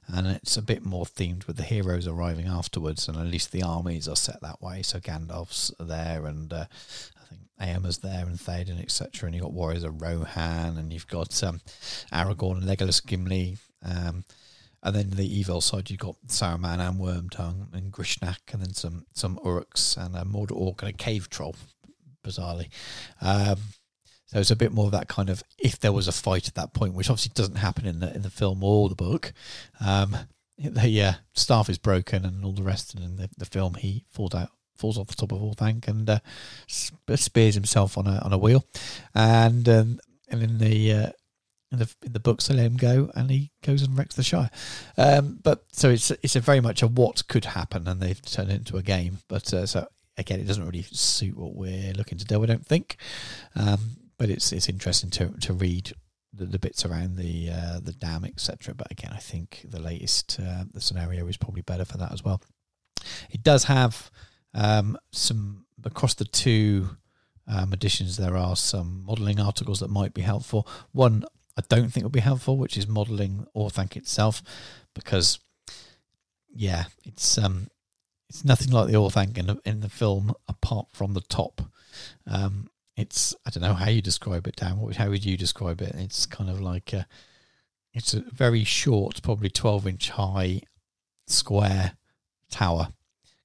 [0.08, 3.64] and it's a bit more themed with the heroes arriving afterwards, and at least the
[3.64, 4.82] armies are set that way.
[4.82, 6.66] So Gandalf's there, and uh,
[7.62, 9.28] Eomer's there, and Theoden, etc.
[9.28, 11.62] And you've got warriors of Rohan, and you've got um,
[12.12, 13.58] Aragorn, and Legolas, Gimli.
[13.84, 14.24] Um,
[14.82, 19.06] and then the evil side, you've got Saruman and Wormtongue and Grishnakh, and then some
[19.14, 21.56] some Uruks and a Mordor Orc and a cave troll,
[22.24, 22.70] bizarrely.
[23.22, 23.58] Um,
[24.26, 26.56] so it's a bit more of that kind of if there was a fight at
[26.56, 29.34] that point, which obviously doesn't happen in the in the film or the book.
[29.82, 30.16] Um,
[30.58, 34.06] the uh, staff is broken and all the rest, and in the, the film he
[34.10, 36.20] falls out, falls off the top of Orthanc and uh,
[36.68, 38.66] spears himself on a on a wheel,
[39.14, 40.00] and um,
[40.30, 41.10] and in the uh,
[41.72, 44.24] in the in the books they let him go and he goes and wrecks the
[44.24, 44.50] Shire.
[44.98, 48.52] Um, but so it's it's a very much a what could happen, and they've turned
[48.52, 49.20] it into a game.
[49.28, 49.88] But uh, so
[50.18, 52.42] again, it doesn't really suit what we're looking to do.
[52.42, 52.98] I don't think.
[53.56, 55.94] Um, but it's it's interesting to to read
[56.34, 58.74] the, the bits around the uh, the dam, etc.
[58.74, 62.24] But again, I think the latest uh, the scenario is probably better for that as
[62.24, 62.42] well.
[63.32, 64.12] It does have
[64.54, 66.98] um, some across the two
[67.48, 68.18] um, editions.
[68.18, 70.68] There are some modelling articles that might be helpful.
[70.92, 71.24] One
[71.58, 74.42] I don't think will be helpful, which is modelling Orthanc itself,
[74.94, 75.40] because
[76.54, 77.68] yeah, it's um
[78.30, 81.62] it's nothing like the Orthanc in the, in the film apart from the top.
[82.28, 84.78] Um, it's I don't know how you describe it, Dan.
[84.80, 85.96] What, how would you describe it?
[85.96, 87.08] It's kind of like a,
[87.94, 90.62] it's a very short, probably twelve inch high,
[91.28, 91.94] square
[92.50, 92.90] tower,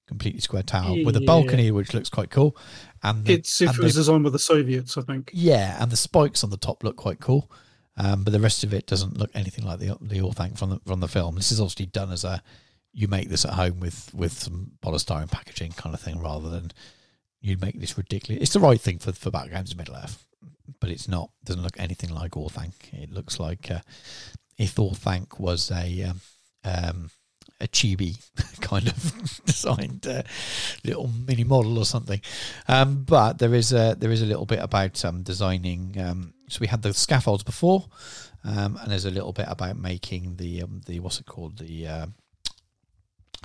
[0.07, 2.57] completely square tower with a balcony which looks quite cool.
[3.03, 5.31] And the, it's if and it was the, designed by the Soviets, I think.
[5.33, 7.51] Yeah, and the spikes on the top look quite cool.
[7.97, 10.81] Um, but the rest of it doesn't look anything like the the Orthanc from the
[10.87, 11.37] from the film.
[11.37, 12.43] This is obviously done as a
[12.93, 16.73] you make this at home with with some polystyrene packaging kind of thing rather than
[17.41, 18.43] you make this ridiculous.
[18.43, 20.27] It's the right thing for for backgrounds in Middle Earth,
[20.81, 21.31] but it's not.
[21.45, 22.93] Doesn't look anything like Orthanc.
[22.93, 23.81] It looks like uh,
[24.59, 26.21] if Orthanc was a um,
[26.65, 27.11] um,
[27.61, 28.19] a chibi
[28.61, 30.23] kind of designed uh,
[30.85, 32.21] little mini model or something.
[32.69, 35.97] Um, but there is a there is a little bit about um, designing.
[35.99, 37.87] Um, so we had the scaffolds before,
[38.45, 41.87] um, and there's a little bit about making the um, the what's it called the
[41.87, 42.07] uh,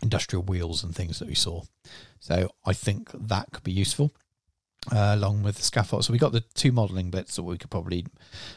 [0.01, 1.63] industrial wheels and things that we saw.
[2.19, 4.13] So I think that could be useful.
[4.89, 6.05] Uh, along with the scaffold.
[6.05, 8.05] So we got the two modelling bits that we could probably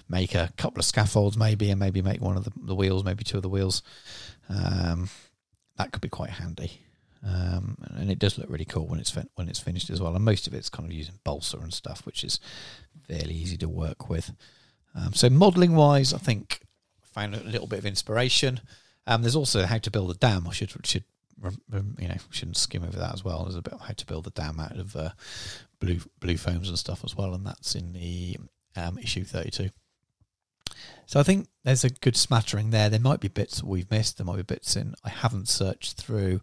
[0.08, 3.24] make a couple of scaffolds maybe and maybe make one of the, the wheels, maybe
[3.24, 3.82] two of the wheels.
[4.48, 5.08] Um,
[5.76, 6.80] that could be quite handy.
[7.24, 10.14] Um, and it does look really cool when it's fin- when it's finished as well.
[10.14, 12.40] And most of it's kind of using balsa and stuff, which is
[13.06, 14.32] fairly easy to work with.
[14.94, 16.60] Um, so modelling wise, I think
[17.02, 18.60] I found a little bit of inspiration.
[19.06, 20.46] Um, there's also how to build a dam.
[20.48, 21.04] I should should
[21.98, 23.42] you know, shouldn't skim over that as well.
[23.44, 25.10] There's a bit how to build a dam out of uh,
[25.80, 28.36] blue blue foams and stuff as well, and that's in the
[28.76, 29.70] um, issue 32.
[31.12, 32.88] So I think there's a good smattering there.
[32.88, 34.16] There might be bits we've missed.
[34.16, 36.40] There might be bits in I haven't searched through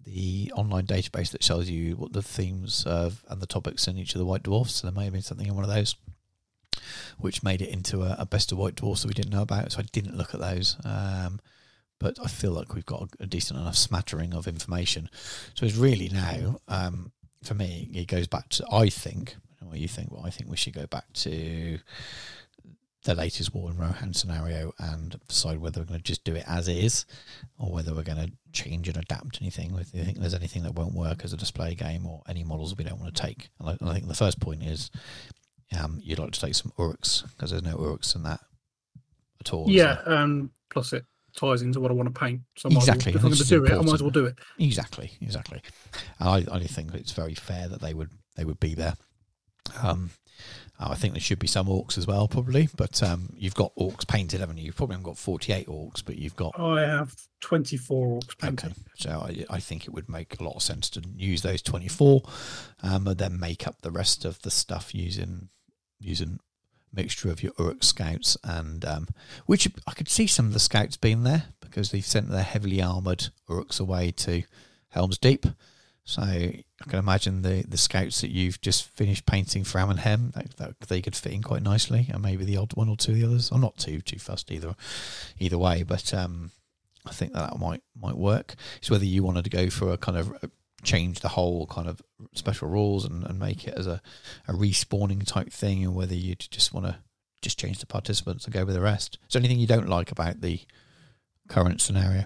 [0.00, 4.14] the online database that shows you what the themes of and the topics in each
[4.14, 4.76] of the White Dwarfs.
[4.76, 5.96] So there may have been something in one of those
[7.18, 9.72] which made it into a, a best of White Dwarfs that we didn't know about.
[9.72, 10.76] So I didn't look at those.
[10.84, 11.40] Um,
[11.98, 15.10] but I feel like we've got a, decent enough smattering of information.
[15.54, 17.10] So it's really now, um,
[17.42, 20.56] for me, it goes back to, I think, what you think, well, I think we
[20.56, 21.80] should go back to
[23.04, 26.44] the latest War in Rohan scenario and decide whether we're going to just do it
[26.46, 27.06] as is
[27.58, 29.76] or whether we're going to change and adapt anything.
[29.78, 32.76] If you think there's anything that won't work as a display game or any models
[32.76, 33.50] we don't want to take.
[33.60, 34.90] And I, I think the first point is
[35.78, 38.40] um, you'd like to take some Uruks because there's no Uruks in that
[39.40, 39.66] at all.
[39.68, 41.04] Yeah, um, plus it
[41.36, 42.40] ties into what I want to paint.
[42.56, 43.12] So exactly.
[43.12, 43.80] Well, if I'm going to do important.
[43.80, 44.38] it, I might as well do it.
[44.58, 45.62] Exactly, exactly.
[46.18, 48.94] And I, I think it's very fair that they would they would be there.
[49.82, 50.10] Um,
[50.80, 52.68] I think there should be some orcs as well, probably.
[52.76, 54.66] But um, you've got orcs painted, haven't you?
[54.66, 56.58] You've probably got 48 orcs, but you've got.
[56.58, 58.72] I have 24 orcs painted.
[58.72, 58.80] Okay.
[58.96, 62.22] So I, I think it would make a lot of sense to use those 24
[62.82, 65.48] um, and then make up the rest of the stuff using
[66.00, 66.38] using
[66.92, 69.08] mixture of your Uruk scouts and um,
[69.46, 72.80] which I could see some of the scouts being there because they've sent their heavily
[72.80, 74.44] armoured Uruks away to
[74.90, 75.44] Helm's Deep.
[76.08, 80.56] So I can imagine the, the scouts that you've just finished painting for Amon that,
[80.56, 83.18] that, they could fit in quite nicely, and maybe the odd one or two of
[83.18, 83.50] the others.
[83.52, 84.74] I'm not too too fussed either
[85.38, 86.50] either way, but um,
[87.04, 88.54] I think that, that might might work.
[88.78, 90.50] It's whether you wanted to go for a kind of
[90.82, 92.00] change the whole kind of
[92.32, 94.00] special rules and, and make it as a,
[94.48, 96.96] a respawning type thing, or whether you just want to
[97.42, 99.18] just change the participants and go with the rest.
[99.26, 100.62] Is there anything you don't like about the
[101.50, 102.24] current scenario?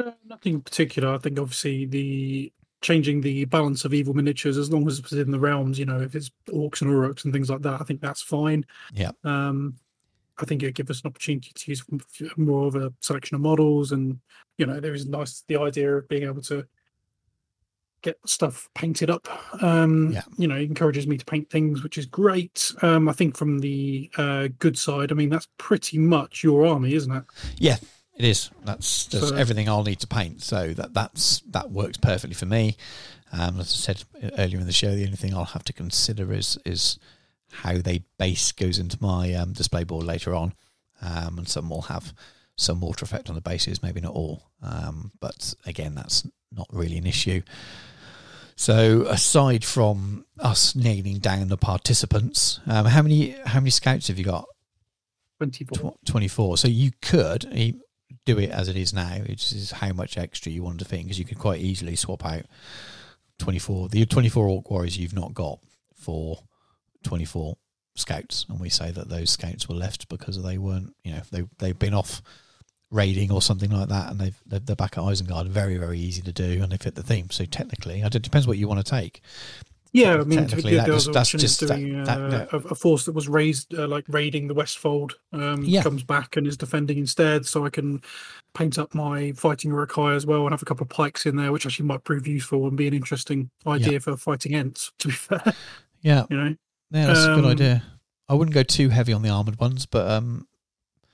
[0.00, 1.14] Uh, nothing in particular.
[1.14, 5.30] I think obviously the changing the balance of evil miniatures as long as it's within
[5.30, 5.78] the realms.
[5.78, 8.64] You know, if it's orcs and uruks and things like that, I think that's fine.
[8.94, 9.10] Yeah.
[9.24, 9.76] Um,
[10.38, 11.84] I think it gives us an opportunity to use
[12.38, 14.18] more of a selection of models, and
[14.56, 16.66] you know, there is nice the idea of being able to
[18.02, 19.28] get stuff painted up.
[19.62, 20.22] Um, Yeah.
[20.38, 22.72] You know, it encourages me to paint things, which is great.
[22.80, 26.94] Um, I think from the uh, good side, I mean, that's pretty much your army,
[26.94, 27.24] isn't it?
[27.58, 27.76] Yeah,
[28.20, 28.50] it is.
[28.64, 30.42] That's So- everything I'll need to paint.
[30.42, 32.76] So that that's that works perfectly for me.
[33.32, 34.04] Um, as I said
[34.36, 36.98] earlier in the show, the only thing I'll have to consider is is
[37.50, 40.52] how they base goes into my um, display board later on,
[41.00, 42.12] um, and some will have
[42.56, 44.50] some water effect on the bases, maybe not all.
[44.62, 47.40] Um, but again, that's not really an issue.
[48.54, 54.18] So aside from us nailing down the participants, um, how many how many scouts have
[54.18, 54.44] you got?
[55.38, 55.94] 24.
[56.04, 56.58] 24.
[56.58, 57.46] So you could
[58.24, 61.04] do it as it is now, which is how much extra you want to think,
[61.04, 62.42] because you could quite easily swap out
[63.38, 63.88] 24.
[63.88, 65.58] The 24 Orc Warriors you've not got
[65.94, 66.38] for
[67.04, 67.56] 24
[67.94, 68.46] scouts.
[68.48, 71.78] And we say that those scouts were left because they weren't, you know, they, they've
[71.78, 72.22] been off
[72.90, 75.48] raiding or something like that and they've, they're they're back at Isengard.
[75.48, 77.30] Very, very easy to do and they fit the theme.
[77.30, 79.22] So technically, it depends what you want to take.
[79.92, 83.12] Yeah, I mean, Technically, that that's just doing that- uh, that- a, a force that
[83.14, 85.82] was raised, uh, like raiding the Westfold, um, Yeah.
[85.82, 87.44] comes back and is defending instead.
[87.44, 88.00] So I can
[88.54, 91.50] paint up my fighting Uruk-hai as well and have a couple of pikes in there,
[91.50, 94.92] which actually might prove useful and be an interesting idea for fighting Ents.
[95.00, 95.54] To be fair,
[96.02, 96.54] Yeah, you know,
[96.92, 97.82] yeah that's a good Um, idea.
[98.28, 100.46] I wouldn't go too heavy on the armoured ones, but um,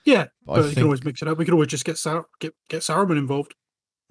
[0.05, 0.27] yeah.
[0.45, 1.39] But But you think- can always mix it up.
[1.39, 3.55] We could always just get Sar- get get Saruman involved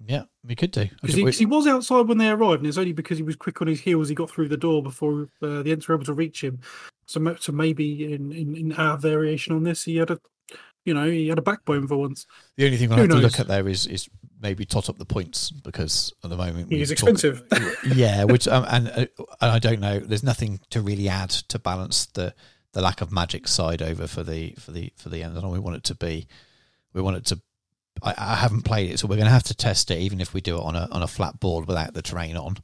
[0.04, 0.88] yeah, we could do.
[1.00, 3.60] because he, he was outside when they arrived, and it's only because he was quick
[3.62, 6.12] on his heels he got through the door before uh, the Ents were able to
[6.12, 6.60] reach him.
[7.06, 10.18] So, so maybe in, in in our variation on this, he had a,
[10.84, 12.26] you know, he had a backbone for once.
[12.56, 14.08] The only thing Who have to look at there is is
[14.40, 17.42] maybe tot up the points because at the moment he's expensive.
[17.94, 19.06] yeah, which um, and, uh,
[19.40, 19.98] and I don't know.
[19.98, 22.34] There's nothing to really add to balance the
[22.72, 25.36] the lack of magic side over for the for the for the end.
[25.36, 26.26] And we want it to be,
[26.92, 27.40] we want it to.
[28.02, 30.34] I, I haven't played it, so we're going to have to test it, even if
[30.34, 32.56] we do it on a on a flat board without the terrain on,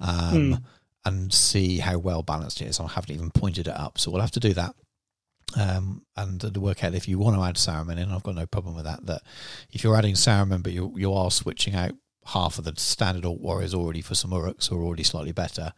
[0.00, 0.54] um, Hmm.
[1.04, 2.80] and see how well balanced it is.
[2.80, 4.74] I haven't even pointed it up, so we'll have to do that.
[5.56, 8.46] Um, and to work out if you want to add Saruman in, I've got no
[8.46, 9.06] problem with that.
[9.06, 9.22] That
[9.70, 11.92] if you're adding Saruman, but you you are switching out
[12.26, 15.72] half of the standard Orc Warriors already for some Uruks who are already slightly better,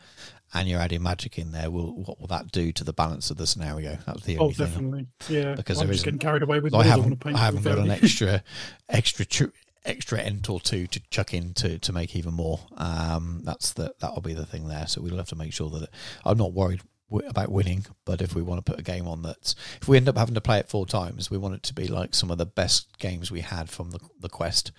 [0.54, 3.36] and you're adding magic in there, will what will that do to the balance of
[3.36, 3.98] the scenario?
[4.06, 4.66] That's the Oh, thing.
[4.66, 5.06] definitely.
[5.28, 5.54] Yeah.
[5.54, 7.36] Because I'm there just isn't- getting carried away with I haven't, paint.
[7.36, 8.42] I haven't got an extra,
[8.88, 9.44] extra, tr-
[9.84, 12.60] extra ent or two to chuck in to, to make even more.
[12.76, 14.86] Um, that's the that'll be the thing there.
[14.86, 15.90] So we'll have to make sure that it,
[16.24, 19.22] I'm not worried wi- about winning, but if we want to put a game on
[19.22, 21.74] that, if we end up having to play it four times, we want it to
[21.74, 24.72] be like some of the best games we had from the the quest,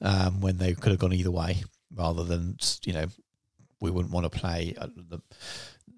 [0.00, 1.62] um, when they could have gone either way,
[1.94, 3.06] rather than you know,
[3.82, 5.20] we wouldn't want to play uh, the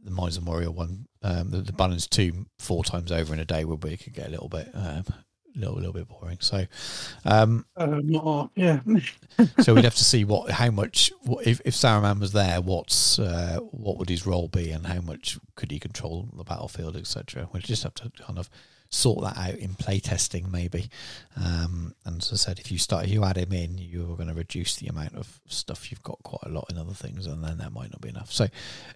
[0.02, 3.44] the Mines of Moria one, um, the, the Balin's Tomb four times over in a
[3.47, 5.05] day would be could get a little bit, um,
[5.55, 6.39] little little bit boring.
[6.40, 6.66] So,
[7.24, 8.01] um, Uh,
[8.55, 8.81] yeah.
[9.60, 13.18] so we'd have to see what how much what, if if Saruman was there, what's
[13.18, 17.48] uh, what would his role be, and how much could he control the battlefield, etc.
[17.52, 18.51] We'd just have to kind of
[18.90, 20.89] sort that out in playtesting, maybe.
[21.36, 24.28] Um, and as I said, if you start, if you add him in, you're going
[24.28, 27.43] to reduce the amount of stuff you've got quite a lot in other things, and
[27.43, 28.32] then that might not be enough.
[28.32, 28.47] So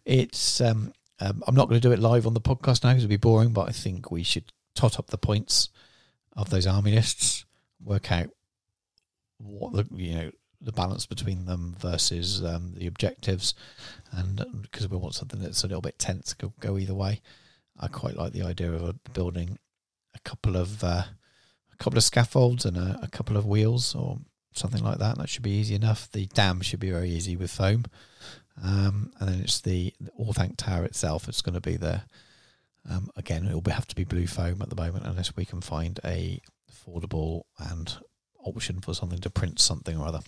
[0.04, 3.02] it's um, um, I'm not going to do it live on the podcast now because
[3.04, 5.70] it'd be boring, but I think we should tot up the points
[6.38, 7.44] of those army lists,
[7.84, 8.30] work out
[9.38, 13.54] what the you know the balance between them versus um, the objectives,
[14.12, 17.20] and because we want something that's a little bit tense, go, go either way.
[17.78, 19.58] I quite like the idea of building
[20.14, 21.04] a couple of uh,
[21.72, 24.18] a couple of scaffolds and a, a couple of wheels or
[24.52, 25.18] something like that.
[25.18, 26.10] That should be easy enough.
[26.10, 27.84] The dam should be very easy with foam,
[28.62, 31.28] um, and then it's the, the Tower itself.
[31.28, 32.02] It's going to be the
[32.88, 33.46] um, again.
[33.46, 36.40] It will have to be blue foam at the moment, unless we can find a
[36.70, 37.98] affordable and
[38.44, 40.20] option for something to print something or other,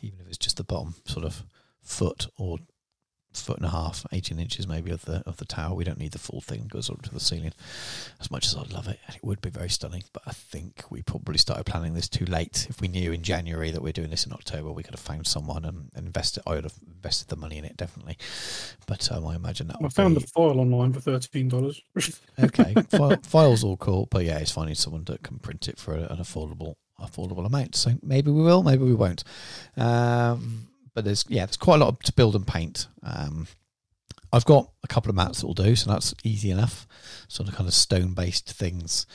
[0.00, 1.44] even if it's just the bottom sort of
[1.82, 2.58] foot or
[3.40, 5.74] foot and a half, eighteen inches maybe of the of the tower.
[5.74, 7.52] We don't need the full thing goes up to the ceiling.
[8.20, 10.04] As much as I'd love it, it would be very stunning.
[10.12, 12.66] But I think we probably started planning this too late.
[12.68, 15.26] If we knew in January that we're doing this in October, we could have found
[15.26, 16.42] someone and invested.
[16.46, 18.18] I would have invested the money in it definitely.
[18.86, 21.82] But um, I imagine that I found be, the file online for thirteen dollars.
[22.38, 22.74] okay.
[22.90, 26.18] File, files all cool, but yeah, it's finding someone that can print it for an
[26.18, 27.74] affordable affordable amount.
[27.76, 29.24] So maybe we will, maybe we won't.
[29.76, 32.88] Um, but there's yeah, there's quite a lot to build and paint.
[33.02, 33.46] Um,
[34.32, 36.86] I've got a couple of mats that will do, so that's easy enough.
[37.28, 39.06] Sort of kind of stone based things.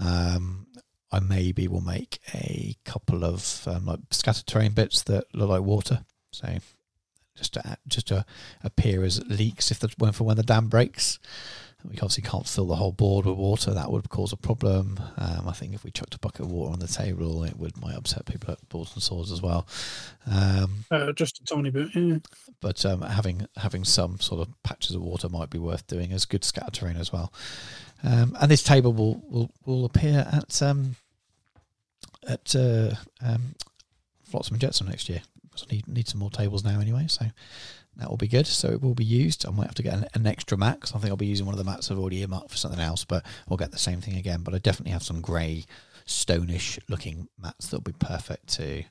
[0.00, 0.68] Um,
[1.10, 5.62] I maybe will make a couple of um, like scattered terrain bits that look like
[5.62, 6.04] water.
[6.30, 6.58] So
[7.36, 8.24] just to just to
[8.62, 11.18] appear as leaks if the when for when the dam breaks.
[11.86, 13.74] We obviously can't fill the whole board with water.
[13.74, 14.98] That would cause a problem.
[15.18, 17.76] Um, I think if we chucked a bucket of water on the table, it would
[17.80, 19.66] might upset people at balls and swords as well.
[20.26, 21.88] Um, Uh, just a tiny bit.
[21.94, 22.18] Yeah.
[22.60, 26.24] but um, having having some sort of patches of water might be worth doing as
[26.24, 27.32] good scatter terrain as well.
[28.02, 30.96] Um, and this table will will, will appear at um,
[32.26, 33.54] at uh, um,
[34.24, 35.22] Flotsam and Jetsam next year.
[35.54, 37.06] So need need some more tables now anyway.
[37.08, 37.26] So
[37.98, 38.46] that will be good.
[38.46, 39.46] So it will be used.
[39.46, 41.46] I might have to get an, an extra mat 'cause I think I'll be using
[41.46, 43.04] one of the mats I've already earmarked for something else.
[43.04, 44.42] But we'll get the same thing again.
[44.42, 45.64] But I definitely have some grey,
[46.06, 48.84] stonish looking mats that'll be perfect to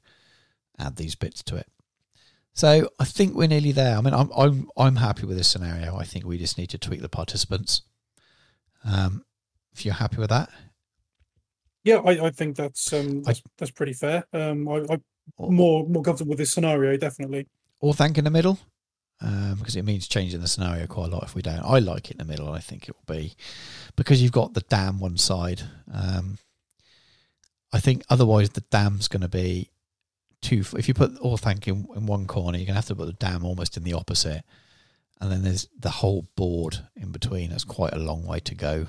[0.80, 1.68] add these bits to it.
[2.54, 3.98] So I think we're nearly there.
[3.98, 5.96] I mean, I'm I'm I'm happy with this scenario.
[5.98, 7.82] I think we just need to tweak the participants.
[8.86, 9.26] Um,
[9.74, 10.50] if you're happy with that,
[11.84, 14.26] Yeah, I, I think that's um that's, that's pretty fair.
[14.34, 15.04] Um, I, I'm
[15.38, 17.48] more more comfortable with this scenario definitely.
[17.82, 18.60] Orthanc in the middle,
[19.24, 21.24] um, because it means changing the scenario quite a lot.
[21.24, 23.34] If we don't, I like it in the middle, I think it will be
[23.95, 25.62] because you've got the dam one side.
[25.94, 26.38] Um,
[27.72, 29.70] I think otherwise the dam's going to be
[30.41, 30.64] two.
[30.78, 33.14] If you put Orthanc in, in one corner, you're going to have to put the
[33.14, 34.44] dam almost in the opposite,
[35.20, 37.50] and then there's the whole board in between.
[37.50, 38.88] That's quite a long way to go.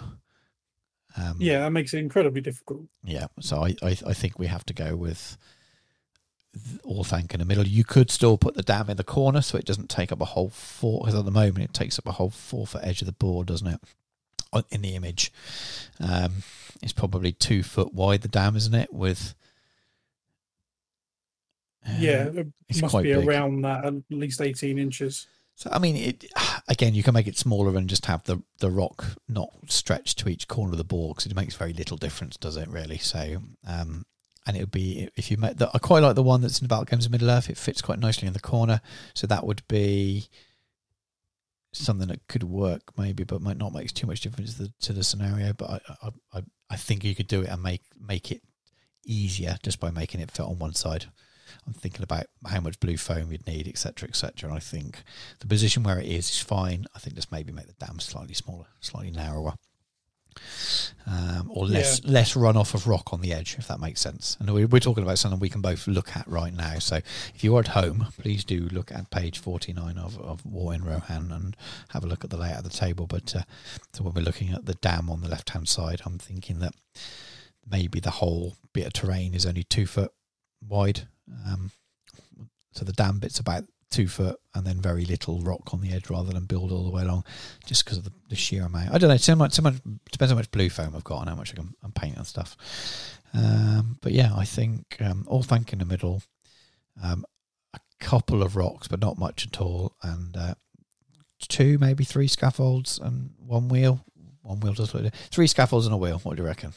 [1.16, 2.82] Um, Yeah, that makes it incredibly difficult.
[3.05, 5.39] yeah, so I, I I think we have to go with th-
[6.85, 7.66] Orthanc in the middle.
[7.66, 10.26] You could still put the dam in the corner so it doesn't take up a
[10.26, 11.01] whole four.
[11.01, 13.48] Because at the moment it takes up a whole four foot edge of the board,
[13.48, 13.81] doesn't it?
[14.70, 15.32] In the image,
[15.98, 16.44] um,
[16.81, 18.22] it's probably two foot wide.
[18.22, 18.93] The dam, isn't it?
[18.93, 19.35] With
[21.98, 23.26] yeah, Um, it must quite be big.
[23.26, 25.26] around that at least eighteen inches.
[25.56, 26.24] So I mean, it
[26.68, 30.28] again, you can make it smaller and just have the the rock not stretched to
[30.28, 32.68] each corner of the board because it makes very little difference, does it?
[32.68, 32.98] Really?
[32.98, 34.06] So, um,
[34.46, 35.70] and it would be if you make the.
[35.72, 37.48] I quite like the one that's in Battle Games of Middle Earth.
[37.48, 38.80] It fits quite nicely in the corner,
[39.14, 40.28] so that would be
[41.72, 44.92] something that could work maybe, but might not make too much difference to the, to
[44.92, 45.52] the scenario.
[45.52, 48.42] But I, I, I, I think you could do it and make make it
[49.06, 51.06] easier just by making it fit on one side.
[51.66, 54.48] I'm thinking about how much blue foam you'd need, etc., etc.
[54.48, 55.02] And I think
[55.40, 56.86] the position where it is is fine.
[56.94, 59.54] I think just maybe make the dam slightly smaller, slightly narrower,
[61.06, 64.36] um, or less less runoff of rock on the edge, if that makes sense.
[64.40, 66.78] And we're, we're talking about something we can both look at right now.
[66.78, 70.74] So if you are at home, please do look at page 49 of, of War
[70.74, 71.56] in Rohan and
[71.90, 73.06] have a look at the layout of the table.
[73.06, 73.43] But uh,
[73.93, 76.74] so when we're looking at the dam on the left hand side, I'm thinking that
[77.70, 80.12] maybe the whole bit of terrain is only two foot
[80.66, 81.09] wide.
[81.47, 81.70] Um,
[82.73, 86.11] so the dam bit's about two foot and then very little rock on the edge
[86.11, 87.24] rather than build all the way along
[87.66, 88.93] just because of the, the sheer amount.
[88.93, 89.16] I don't know.
[89.16, 89.77] So much, so much,
[90.11, 92.27] depends how much blue foam I've got and how much I can I'm paint and
[92.27, 92.56] stuff.
[93.32, 96.23] Um, but yeah, I think um, Orthanc in the middle,
[97.02, 97.24] um,
[97.74, 100.55] a couple of rocks, but not much at all, and uh,
[101.48, 104.05] two, maybe three scaffolds and one wheel.
[104.43, 104.94] One wheel does
[105.31, 106.19] three scaffolds and a wheel.
[106.19, 106.74] What do you reckon?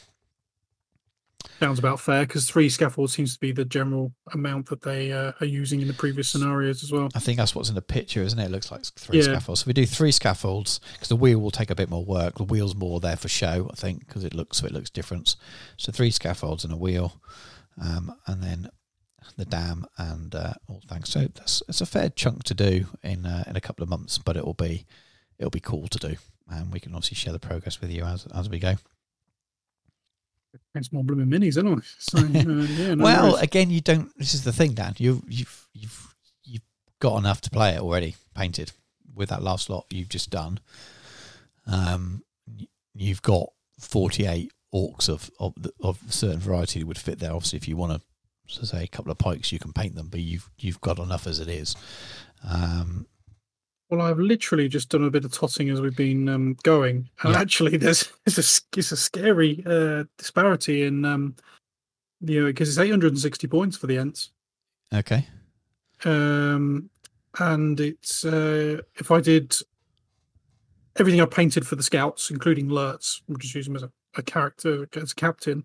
[1.59, 5.31] Sounds about fair because three scaffolds seems to be the general amount that they uh,
[5.41, 7.09] are using in the previous scenarios as well.
[7.15, 8.45] I think that's what's in the picture, isn't it?
[8.45, 9.23] It looks like three Yeah.
[9.23, 9.61] scaffolds.
[9.61, 12.35] So we do three scaffolds because the wheel will take a bit more work.
[12.35, 15.35] The wheel's more there for show, I think, because it looks so it looks different.
[15.77, 17.21] So three scaffolds and a wheel,
[17.81, 18.69] um, and then
[19.35, 21.09] the dam and uh, all thanks.
[21.09, 24.17] So that's it's a fair chunk to do in uh, in a couple of months,
[24.17, 24.85] but it'll be
[25.39, 26.15] it'll be cool to do,
[26.49, 28.75] and we can obviously share the progress with you as as we go.
[30.75, 31.83] It's more blooming minis, isn't it?
[31.99, 33.43] So, uh, yeah, no well, worries.
[33.43, 34.15] again, you don't.
[34.17, 34.95] This is the thing, Dan.
[34.97, 36.61] You've you've you've you've
[36.99, 38.71] got enough to play it already, painted
[39.15, 40.59] with that last lot you've just done.
[41.65, 42.23] Um,
[42.93, 43.49] you've got
[43.79, 47.33] forty eight orcs of of of a certain variety that would fit there.
[47.33, 48.01] Obviously, if you want to,
[48.47, 51.27] so say a couple of pikes, you can paint them, but you've you've got enough
[51.27, 51.75] as it is.
[52.47, 53.07] Um,
[53.89, 57.33] Well, I've literally just done a bit of totting as we've been um, going, and
[57.33, 57.39] Yeah.
[57.39, 61.35] actually, there's it's a it's a scary uh, disparity in um,
[62.21, 64.31] you know because it's 860 points for the Ents,
[64.93, 65.25] okay,
[66.03, 66.89] um,
[67.39, 69.55] and it's uh, if I did
[70.97, 74.23] everything I painted for the scouts, including Lurtz, we'll just use him as a, a
[74.23, 75.63] character as a captain,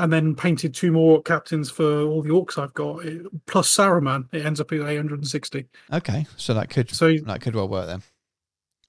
[0.00, 4.26] and then painted two more captains for all the orcs I've got, it, plus Saruman,
[4.32, 5.66] it ends up at 860.
[5.92, 6.26] okay.
[6.36, 8.02] So that could So that could well work then.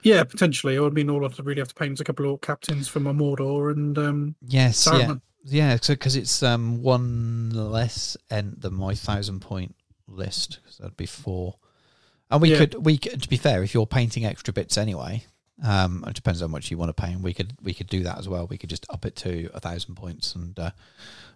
[0.04, 0.78] Yeah, potentially.
[0.78, 3.00] I would mean, all I'd really have to paint is a couple of captains for
[3.00, 4.94] my Mordor and um, Yes, yeah.
[4.94, 5.22] Saruman.
[5.44, 9.76] Yeah, so because it's um one less ent than my thousand point
[10.08, 11.56] list because that'd be four.
[12.30, 12.58] And we Yeah.
[12.60, 15.26] could we could, to be fair, if you're painting extra bits anyway,
[15.64, 17.22] um, it depends on how much you want to paint.
[17.22, 18.48] We could we could do that as well.
[18.48, 20.72] We could just up it to a thousand points and uh,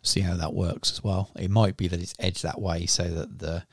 [0.02, 1.30] see how that works as well.
[1.35, 3.64] It might be that it's edged that way so that the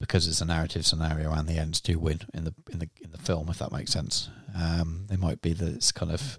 [0.00, 3.10] because it's a narrative scenario and the Ents do win in the in the in
[3.10, 4.28] the film, if that makes sense.
[4.56, 6.38] Um, it might be that it's kind of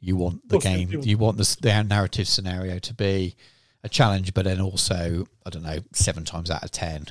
[0.00, 3.34] you want the game, you- you want the, the narrative scenario to be
[3.84, 7.06] a challenge, but then also I don't know seven times out of ten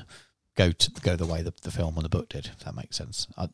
[0.57, 2.47] go to go the way the, the film and the book did.
[2.47, 3.27] If that makes sense.
[3.37, 3.47] I,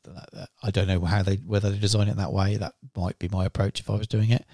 [0.64, 2.58] I don't know how they whether they design it that way.
[2.58, 4.46] That might be my approach if I was doing it.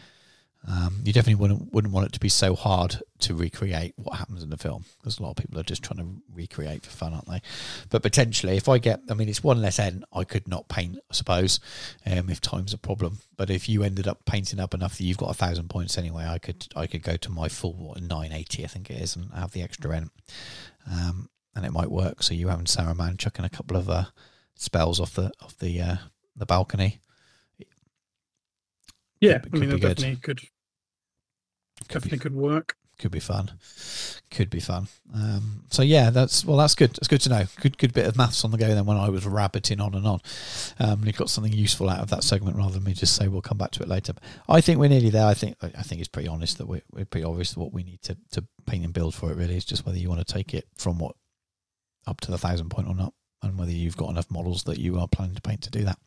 [0.68, 4.44] Um, you definitely wouldn't wouldn't want it to be so hard to recreate what happens
[4.44, 7.14] in the film because a lot of people are just trying to recreate for fun,
[7.14, 7.42] aren't they?
[7.90, 10.98] But potentially, if I get, I mean, it's one less end I could not paint,
[11.10, 11.62] I suppose,
[12.06, 13.20] um, if time's a problem.
[13.38, 16.26] But if you ended up painting up enough that you've got a thousand points anyway,
[16.26, 19.32] I could I could go to my full what, 980, I think it is, and
[19.34, 20.12] have the extra ent.
[20.92, 22.24] um, and it might work.
[22.24, 24.06] So you having Sarah Saruman chucking a couple of uh,
[24.56, 25.96] spells off the off the uh,
[26.36, 27.00] the balcony.
[29.22, 29.98] Yeah, Could- I mean, could that good.
[29.98, 30.48] definitely could Could
[31.88, 32.76] be definitely could work.
[32.98, 33.52] could be fun.
[34.32, 34.88] Could be fun.
[35.14, 36.92] Um, so yeah, that's well, that's good.
[36.92, 37.44] That's good to know.
[37.60, 38.68] Good, good bit of maths on the go.
[38.68, 40.20] Then when I was rabbiting on and on,
[40.80, 43.42] um, you got something useful out of that segment rather than me just say we'll
[43.42, 44.14] come back to it later.
[44.48, 45.26] I think we're nearly there.
[45.26, 48.02] I think I think it's pretty honest that we're, we're pretty obvious what we need
[48.04, 49.38] to to paint and build for it.
[49.38, 51.16] Really, it's just whether you want to take it from what
[52.08, 55.00] up to the thousand point or not, and whether you've got enough models that you
[55.00, 55.98] are planning to paint to do that.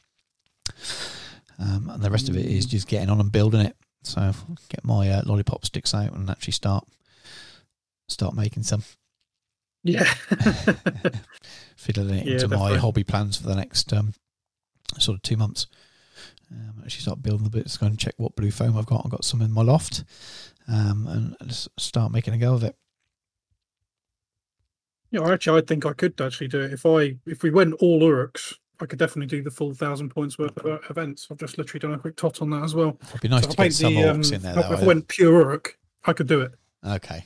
[1.59, 3.77] Um, and the rest of it is just getting on and building it.
[4.02, 4.32] So
[4.69, 6.86] get my uh, lollipop sticks out and actually start
[8.09, 8.82] start making some,
[9.85, 10.05] Yeah,
[11.77, 14.14] fiddling it Yeah, into my hobby plans for the next um,
[14.98, 15.66] sort of two months.
[16.51, 19.02] Um, actually start building the bits, go and check what blue foam I've got.
[19.05, 20.05] I've got some in my loft,
[20.69, 22.77] um, and and just start making a go of it.
[25.12, 25.30] Yeah.
[25.32, 28.55] Actually, I think I could actually do it if I if we went all Uruks.
[28.80, 31.28] I could definitely do the full thousand points worth of uh, events.
[31.30, 32.98] I've just literally done a quick tot on that as well.
[33.10, 34.59] It'd be nice So to I get some the, orcs um, in there.
[34.59, 36.51] If I went pure Uruk, I could do it.
[36.84, 37.24] okay.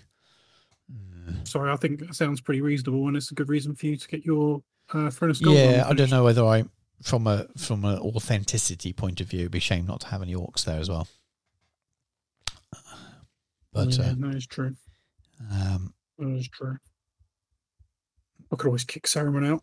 [0.92, 1.48] Mm.
[1.48, 4.06] Sorry, I think that sounds pretty reasonable, and it's a good reason for you to
[4.08, 5.56] get your uh, Furnace Gold.
[5.56, 6.64] Yeah, I don't know whether I,
[7.02, 10.20] from a from an authenticity point of view, it'd be a shame not to have
[10.20, 11.08] any orcs there as well.
[13.72, 14.76] But yeah, uh, that is true.
[15.50, 16.76] um, That is true.
[18.52, 19.62] I could always kick Saruman out.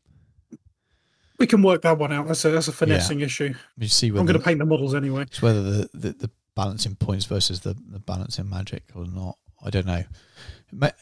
[1.39, 2.27] We can work that one out.
[2.27, 3.53] That's a that's a finessing issue.
[3.77, 5.23] you see I'm going to paint the models anyway.
[5.23, 9.37] it's whether the, the, the balancing points versus the, the balancing magic or not.
[9.65, 10.03] I don't know.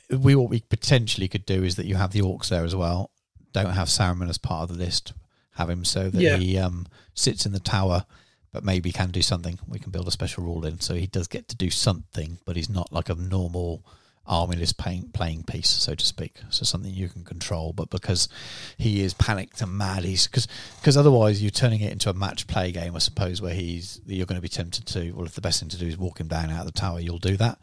[0.10, 3.12] We what we potentially could do is that you have the orcs there as well.
[3.52, 5.14] Don't have Saruman as part of the list.
[5.56, 6.38] Have him so that Yeah.
[6.38, 8.06] he um, sits in the tower,
[8.54, 9.60] but maybe can do something.
[9.68, 12.56] We can build a special rule in so he does get to do something, but
[12.56, 13.86] he's not like a normal
[14.32, 16.38] armyless playing playing piece, so to speak.
[16.50, 18.30] So something you can control, but because
[18.78, 20.48] he is panicked and mad, he's because
[20.80, 24.26] because otherwise you're turning it into a match play game, I suppose, where he's you're
[24.26, 25.12] going to be tempted to.
[25.12, 27.02] Well, if the best thing to do is walk him down out of the tower,
[27.02, 27.60] you'll do that.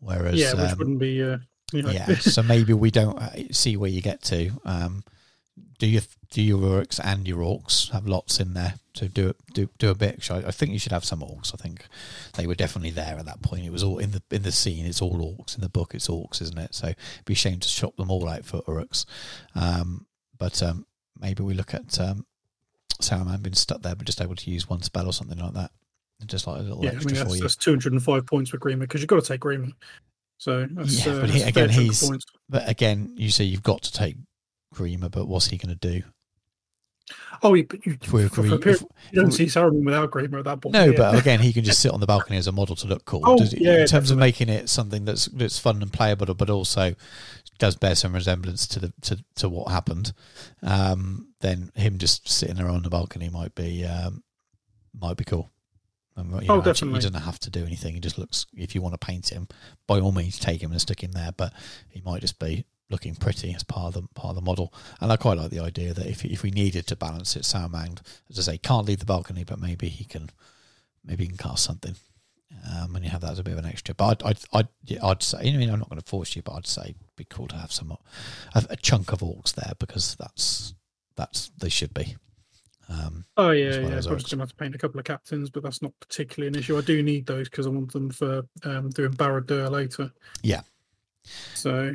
[0.00, 1.22] Whereas, yeah, which um, wouldn't be.
[1.22, 1.38] Uh,
[1.72, 4.50] you know, yeah, so maybe we don't uh, see where you get to.
[4.64, 5.02] Um,
[5.78, 9.36] do your do your orcs and your orcs have lots in there to do it
[9.52, 10.30] do do a bit?
[10.30, 11.54] I, I think you should have some orcs.
[11.54, 11.86] I think
[12.36, 13.64] they were definitely there at that point.
[13.64, 14.86] It was all in the in the scene.
[14.86, 15.94] It's all orcs in the book.
[15.94, 16.74] It's orcs, isn't it?
[16.74, 19.04] So it'd be a shame to shop them all out for orcs.
[19.54, 20.06] Um,
[20.38, 20.86] but um,
[21.20, 22.26] maybe we look at um,
[23.00, 25.70] Saruman being stuck there, but just able to use one spell or something like that.
[26.26, 27.42] Just like a little yeah, I extra mean for that's, you.
[27.42, 29.72] that's 205 points with Grima because you've got to take Grima.
[30.38, 32.24] So that's, Yeah, uh, but he- that's again, fair chunk of he's- points.
[32.48, 34.16] But again, you say you've got to take
[34.74, 36.02] Grima, but what's he going to do?
[37.42, 38.82] Oh, you, but you, for, for period, if-
[39.12, 40.72] you don't if see Saruman without Grima at that point.
[40.72, 40.96] No, yeah.
[40.96, 43.20] but again, he can just sit on the balcony as a model to look cool.
[43.24, 46.48] Oh, Does yeah, in terms of making it something that's that's fun and playable, but
[46.48, 46.94] also
[47.58, 50.12] does bear some resemblance to the to, to what happened.
[50.62, 54.22] Um, then him just sitting there on the balcony might be um,
[54.98, 55.50] might be cool.
[56.16, 57.00] You Oh, actually, definitely.
[57.00, 57.94] He doesn't have to do anything.
[57.94, 58.46] He just looks.
[58.54, 59.48] If you want to paint him,
[59.88, 61.32] by all means, take him and stick him there.
[61.36, 61.52] But
[61.88, 64.72] he might just be looking pretty as part of the part of the model.
[65.00, 68.00] And I quite like the idea that if if we needed to balance it, Saruman,
[68.30, 70.30] as I say, can't leave the balcony, but maybe he can
[71.04, 71.96] maybe he can cast something.
[72.72, 73.94] Um, and you have that as a bit of an extra.
[73.94, 76.42] But I'd, I'd, I'd, yeah, I'd say, I mean, I'm not going to force you,
[76.42, 79.72] but I'd say it'd be cool to have some, a, a chunk of orcs there
[79.78, 80.72] because that's,
[81.16, 82.16] that's, they should be.
[82.88, 83.86] Um, Oh yeah, yeah.
[83.86, 86.54] I'm just gonna have to paint a couple of captains, but that's not particularly an
[86.54, 86.78] issue.
[86.78, 90.12] I do need those because I want them for um, doing Barad-dûr later.
[90.42, 90.62] Yeah.
[91.54, 91.94] So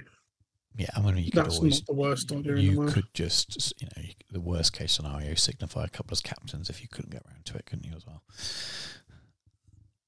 [0.77, 3.13] yeah, I mean, you could that's always, not the worst idea in the you could
[3.13, 7.11] just, you know, the worst case scenario, signify a couple of captains if you couldn't
[7.11, 8.23] get around to it, couldn't you as well?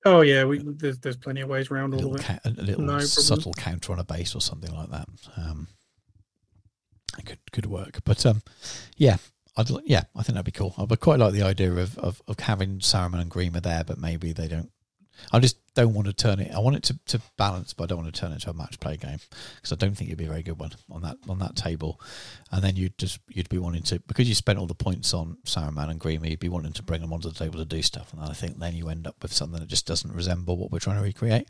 [0.03, 2.23] Oh yeah, we there's there's plenty of ways around all of it.
[2.23, 3.07] ca- a little No problem.
[3.07, 5.07] subtle counter on a base or something like that.
[5.37, 5.67] Um,
[7.15, 7.99] that could could work.
[8.03, 8.41] But um,
[8.97, 9.17] yeah,
[9.57, 10.73] I'd yeah, I think that'd be cool.
[10.77, 13.99] I would quite like the idea of, of, of having Saruman and Grima there, but
[13.99, 14.71] maybe they don't.
[15.31, 16.51] I just don't want to turn it.
[16.53, 18.53] I want it to, to balance, but I don't want to turn it into a
[18.53, 19.19] match play game
[19.55, 21.99] because I don't think it'd be a very good one on that on that table.
[22.51, 25.37] And then you'd just you'd be wanting to because you spent all the points on
[25.45, 28.13] Saruman and Grima, you'd be wanting to bring them onto the table to do stuff.
[28.13, 30.79] And I think then you end up with something that just doesn't resemble what we're
[30.79, 31.47] trying to recreate.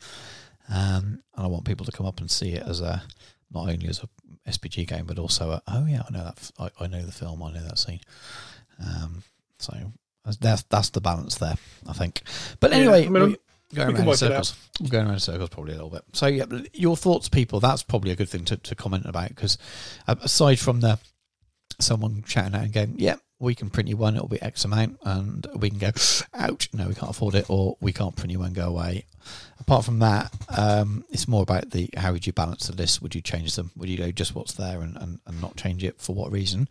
[0.69, 3.03] Um, and I want people to come up and see it as a
[3.53, 6.87] not only as a SBG game, but also a, oh yeah, I know that I
[6.87, 7.99] know the film, I know that scene.
[8.79, 9.23] Um,
[9.57, 9.73] so
[10.39, 11.55] that's that's the balance there,
[11.87, 12.21] I think.
[12.59, 13.37] But Yeah, anyway, I mean, we,
[13.73, 14.55] going around in circles.
[14.89, 16.03] Going around in circles probably a little bit.
[16.13, 17.59] So yeah, your thoughts, people.
[17.59, 19.57] That's probably a good thing to, to comment about because
[20.07, 20.99] aside from the
[21.79, 24.99] someone chatting out and going, yeah, we can print you one, it'll be X amount,
[25.03, 25.91] and we can go,
[26.33, 29.05] ouch, no, we can't afford it, or we can't print you one, go away.
[29.59, 33.01] Apart from that, um, it's more about the how would you balance the list?
[33.01, 33.71] Would you change them?
[33.75, 36.67] Would you go just what's there and, and, and not change it for what reason?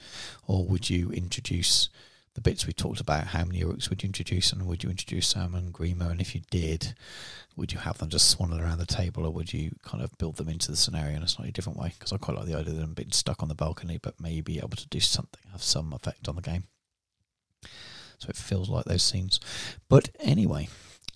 [0.46, 1.88] Or would you introduce
[2.34, 3.28] the bits we talked about?
[3.28, 6.10] How many orcs would you introduce, and would you introduce Saruman, Grima?
[6.10, 6.94] And if you did,
[7.56, 10.36] would you have them just swaddle around the table, or would you kind of build
[10.36, 11.92] them into the scenario in a slightly different way?
[11.98, 14.58] Because I quite like the idea of them being stuck on the balcony, but maybe
[14.58, 16.64] able to do something, have some effect on the game.
[18.18, 19.40] So it feels like those scenes.
[19.88, 20.68] But anyway,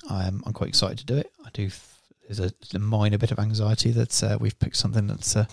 [0.08, 1.30] I'm, I'm quite excited to do it.
[1.44, 1.70] I do.
[2.26, 5.44] There's a, a minor bit of anxiety that uh, we've picked something that's uh,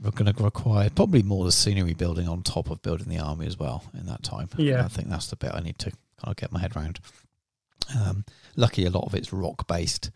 [0.00, 3.46] we're going to require probably more the scenery building on top of building the army
[3.46, 4.48] as well in that time.
[4.56, 4.84] Yeah.
[4.84, 7.00] I think that's the bit I need to kind of get my head around.
[7.96, 8.24] Um,
[8.56, 10.10] lucky a lot of it's rock based,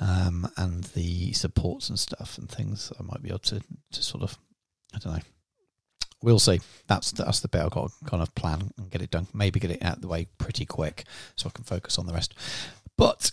[0.00, 3.60] um, and the supports and stuff and things I might be able to,
[3.92, 4.38] to sort of
[4.94, 5.22] I don't know.
[6.22, 6.60] We'll see.
[6.88, 9.28] That's that's the bit I've got to kind of plan and get it done.
[9.32, 11.04] Maybe get it out of the way pretty quick
[11.36, 12.34] so I can focus on the rest.
[12.96, 13.30] But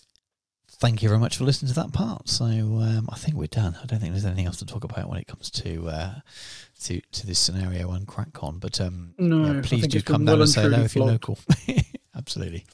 [0.85, 2.29] thank you very much for listening to that part.
[2.29, 3.75] So um, I think we're done.
[3.81, 6.13] I don't think there's anything else to talk about when it comes to uh,
[6.83, 8.59] to to this scenario and CrackCon.
[8.59, 11.39] But um, No, yeah, please do come down well and say hello if you're local.
[12.15, 12.65] Absolutely.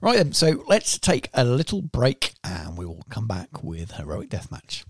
[0.00, 4.30] Right then, so let's take a little break and we will come back with Heroic
[4.30, 4.84] Deathmatch.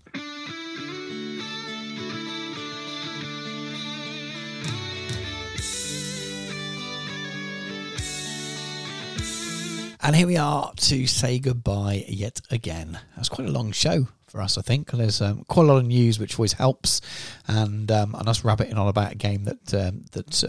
[10.00, 13.00] And here we are to say goodbye yet again.
[13.16, 14.92] That's quite a long show for us, I think.
[14.92, 17.00] There's um, quite a lot of news, which always helps,
[17.48, 20.44] and um, and us rabbiting on about a game that um, that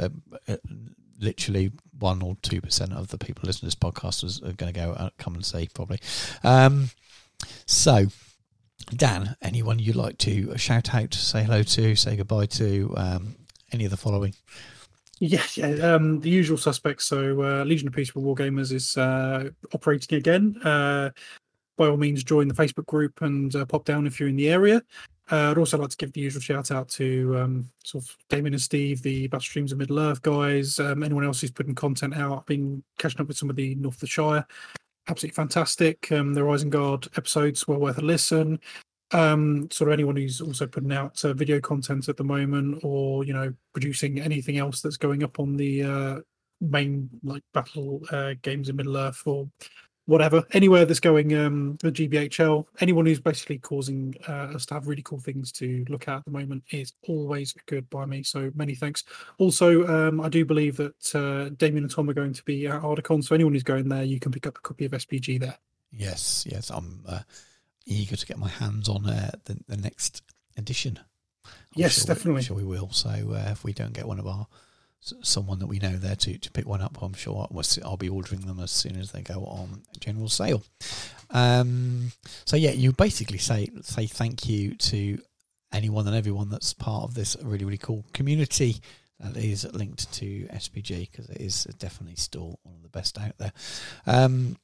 [0.48, 0.58] uh,
[1.20, 4.72] literally one or two percent of the people listening to this podcast is, are going
[4.72, 6.00] to go uh, come and see probably.
[6.44, 6.92] Um,
[7.66, 8.08] so,
[8.92, 13.36] Dan, anyone you'd like to shout out, say hello to, say goodbye to, um,
[13.72, 14.36] any of the following?
[15.20, 15.94] Yeah, yeah.
[15.94, 17.06] Um, the usual suspects.
[17.06, 20.56] So uh, Legion of Peaceful Wargamers is uh, operating again.
[20.64, 21.10] Uh,
[21.78, 24.50] by all means, join the Facebook group and uh, pop down if you're in the
[24.50, 24.82] area.
[25.32, 28.54] Uh, I'd also like to give the usual shout out to um, sort of Damien
[28.54, 30.80] and Steve, the Battle Streams of Middle Earth guys.
[30.80, 33.76] Um, anyone else who's putting content out, I've been catching up with some of the
[33.76, 34.46] North of the Shire.
[35.08, 36.12] Absolutely fantastic.
[36.12, 38.60] Um, the Rising Guard episodes were worth a listen
[39.12, 43.24] um sort of anyone who's also putting out uh, video content at the moment or
[43.24, 46.20] you know producing anything else that's going up on the uh
[46.62, 49.50] main like battle uh games in middle earth or
[50.06, 50.44] whatever.
[50.52, 55.04] Anywhere that's going um the gbhl anyone who's basically causing uh, us to have really
[55.04, 58.24] cool things to look at at the moment is always good by me.
[58.24, 59.04] So many thanks.
[59.38, 62.82] Also um i do believe that uh damien and tom are going to be at
[62.82, 63.24] ardicon.
[63.24, 65.58] So anyone who's going there you can pick up a copy of SBG there.
[65.92, 67.22] Yes, yes, I'm uh,
[67.90, 70.22] eager to get my hands on uh, the, the next
[70.58, 71.00] edition.
[71.46, 72.42] I'm Yes, sure we- definitely.
[72.44, 72.92] sure we will.
[72.92, 74.48] So uh, if we don't get one of our
[75.22, 78.10] someone that we know there to, to pick one up, I'm sure I'll, I'll be
[78.10, 80.62] ordering them as soon as they go on general sale.
[81.30, 82.12] Um,
[82.46, 85.20] so yeah, you basically say say thank you to
[85.72, 88.78] anyone and everyone that's part of this really really cool community
[89.20, 93.38] that is linked to SBG because it is definitely still one of the best out
[93.38, 93.54] there.
[94.08, 94.58] Um,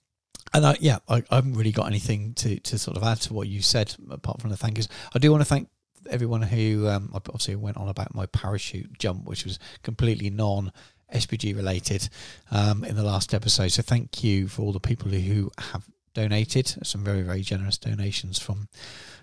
[0.53, 3.33] and I, yeah, I, I haven't really got anything to, to sort of add to
[3.33, 4.87] what you said apart from the thank yous.
[5.13, 5.69] I do want to thank
[6.09, 10.71] everyone who um, obviously went on about my parachute jump, which was completely non
[11.13, 12.09] SBG related
[12.51, 13.69] um, in the last episode.
[13.69, 16.67] So thank you for all the people who have donated.
[16.83, 18.67] Some very very generous donations from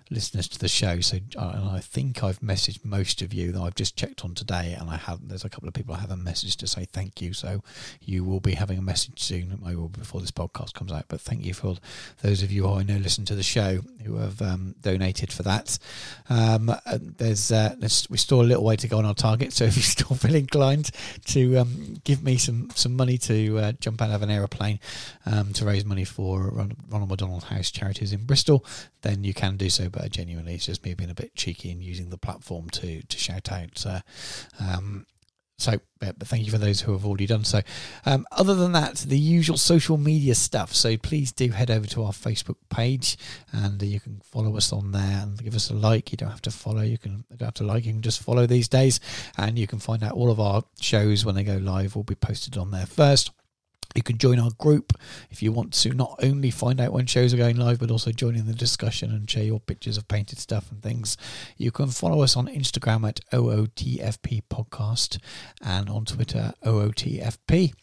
[0.09, 0.99] listeners to the show.
[1.01, 4.75] So uh, I think I've messaged most of you that I've just checked on today,
[4.79, 5.27] and I have.
[5.27, 7.33] There's a couple of people I haven't messaged to say thank you.
[7.33, 7.63] So
[8.01, 11.05] you will be having a message soon, maybe before this podcast comes out.
[11.07, 11.77] But thank you for
[12.21, 15.43] those of you who I know listen to the show who have um, donated for
[15.43, 15.77] that.
[16.29, 16.73] Um,
[17.17, 19.53] there's, uh, we're still a little way to go on our target.
[19.53, 20.91] So if you still feel inclined
[21.27, 24.79] to um, give me some some money to uh, jump out of an aeroplane
[25.25, 28.65] um, to raise money for Ronald McDonald House charities in Bristol,
[29.01, 31.81] then you can do so but genuinely, it's just me being a bit cheeky and
[31.81, 33.85] using the platform to to shout out.
[33.85, 34.01] Uh,
[34.59, 35.05] um,
[35.63, 37.61] so, but thank you for those who have already done so.
[38.05, 40.73] Um, other than that, the usual social media stuff.
[40.73, 43.17] So please do head over to our Facebook page,
[43.51, 46.11] and you can follow us on there and give us a like.
[46.11, 47.85] You don't have to follow; you can you don't have to like.
[47.85, 48.99] You can just follow these days,
[49.37, 51.95] and you can find out all of our shows when they go live.
[51.95, 53.31] Will be posted on there first.
[53.95, 54.93] You can join our group
[55.29, 58.11] if you want to not only find out when shows are going live, but also
[58.11, 61.17] join in the discussion and share your pictures of painted stuff and things.
[61.57, 65.19] You can follow us on Instagram at OOTFP Podcast
[65.61, 67.73] and on Twitter, OOTFP.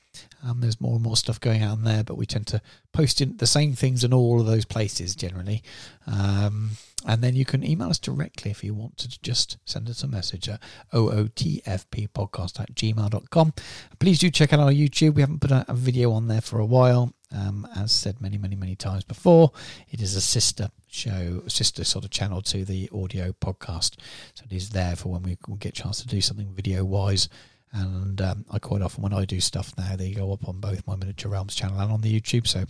[0.44, 2.60] Um, there's more and more stuff going out on there, but we tend to
[2.92, 5.62] post in the same things in all of those places generally.
[6.06, 6.70] Um,
[7.06, 10.08] and then you can email us directly if you want to just send us a
[10.08, 10.60] message at
[10.92, 13.54] ootfppodcast at gmail.com.
[13.98, 15.14] Please do check out our YouTube.
[15.14, 17.12] We haven't put a, a video on there for a while.
[17.32, 19.52] Um, as said many, many, many times before,
[19.88, 23.94] it is a sister show, sister sort of channel to the audio podcast.
[24.34, 26.84] So it is there for when we, we get a chance to do something video
[26.84, 27.28] wise
[27.72, 30.86] and um, I quite often when I do stuff now they go up on both
[30.86, 32.46] my miniature realms channel and on the YouTube.
[32.46, 32.64] So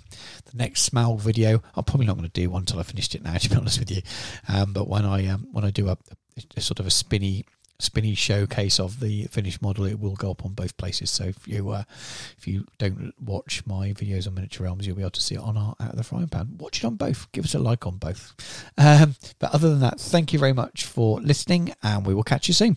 [0.45, 3.23] the next Smaug video I'm probably not going to do one until I finished it
[3.23, 4.03] now to be honest with you.
[4.49, 5.97] Um, but when I um, when I do a,
[6.57, 7.45] a, sort of a spinny
[7.79, 11.11] spinny showcase of the finished model it will go up on both places.
[11.11, 11.85] So if you uh,
[12.37, 15.41] if you don't watch my videos on miniature realms you'll be able to see it
[15.41, 16.57] on our out of the frying pan.
[16.59, 17.33] Watch it on both.
[17.33, 18.35] Give us a like on both.
[18.77, 22.49] Um, but other than that thank you very much for listening and we will catch
[22.49, 22.77] you soon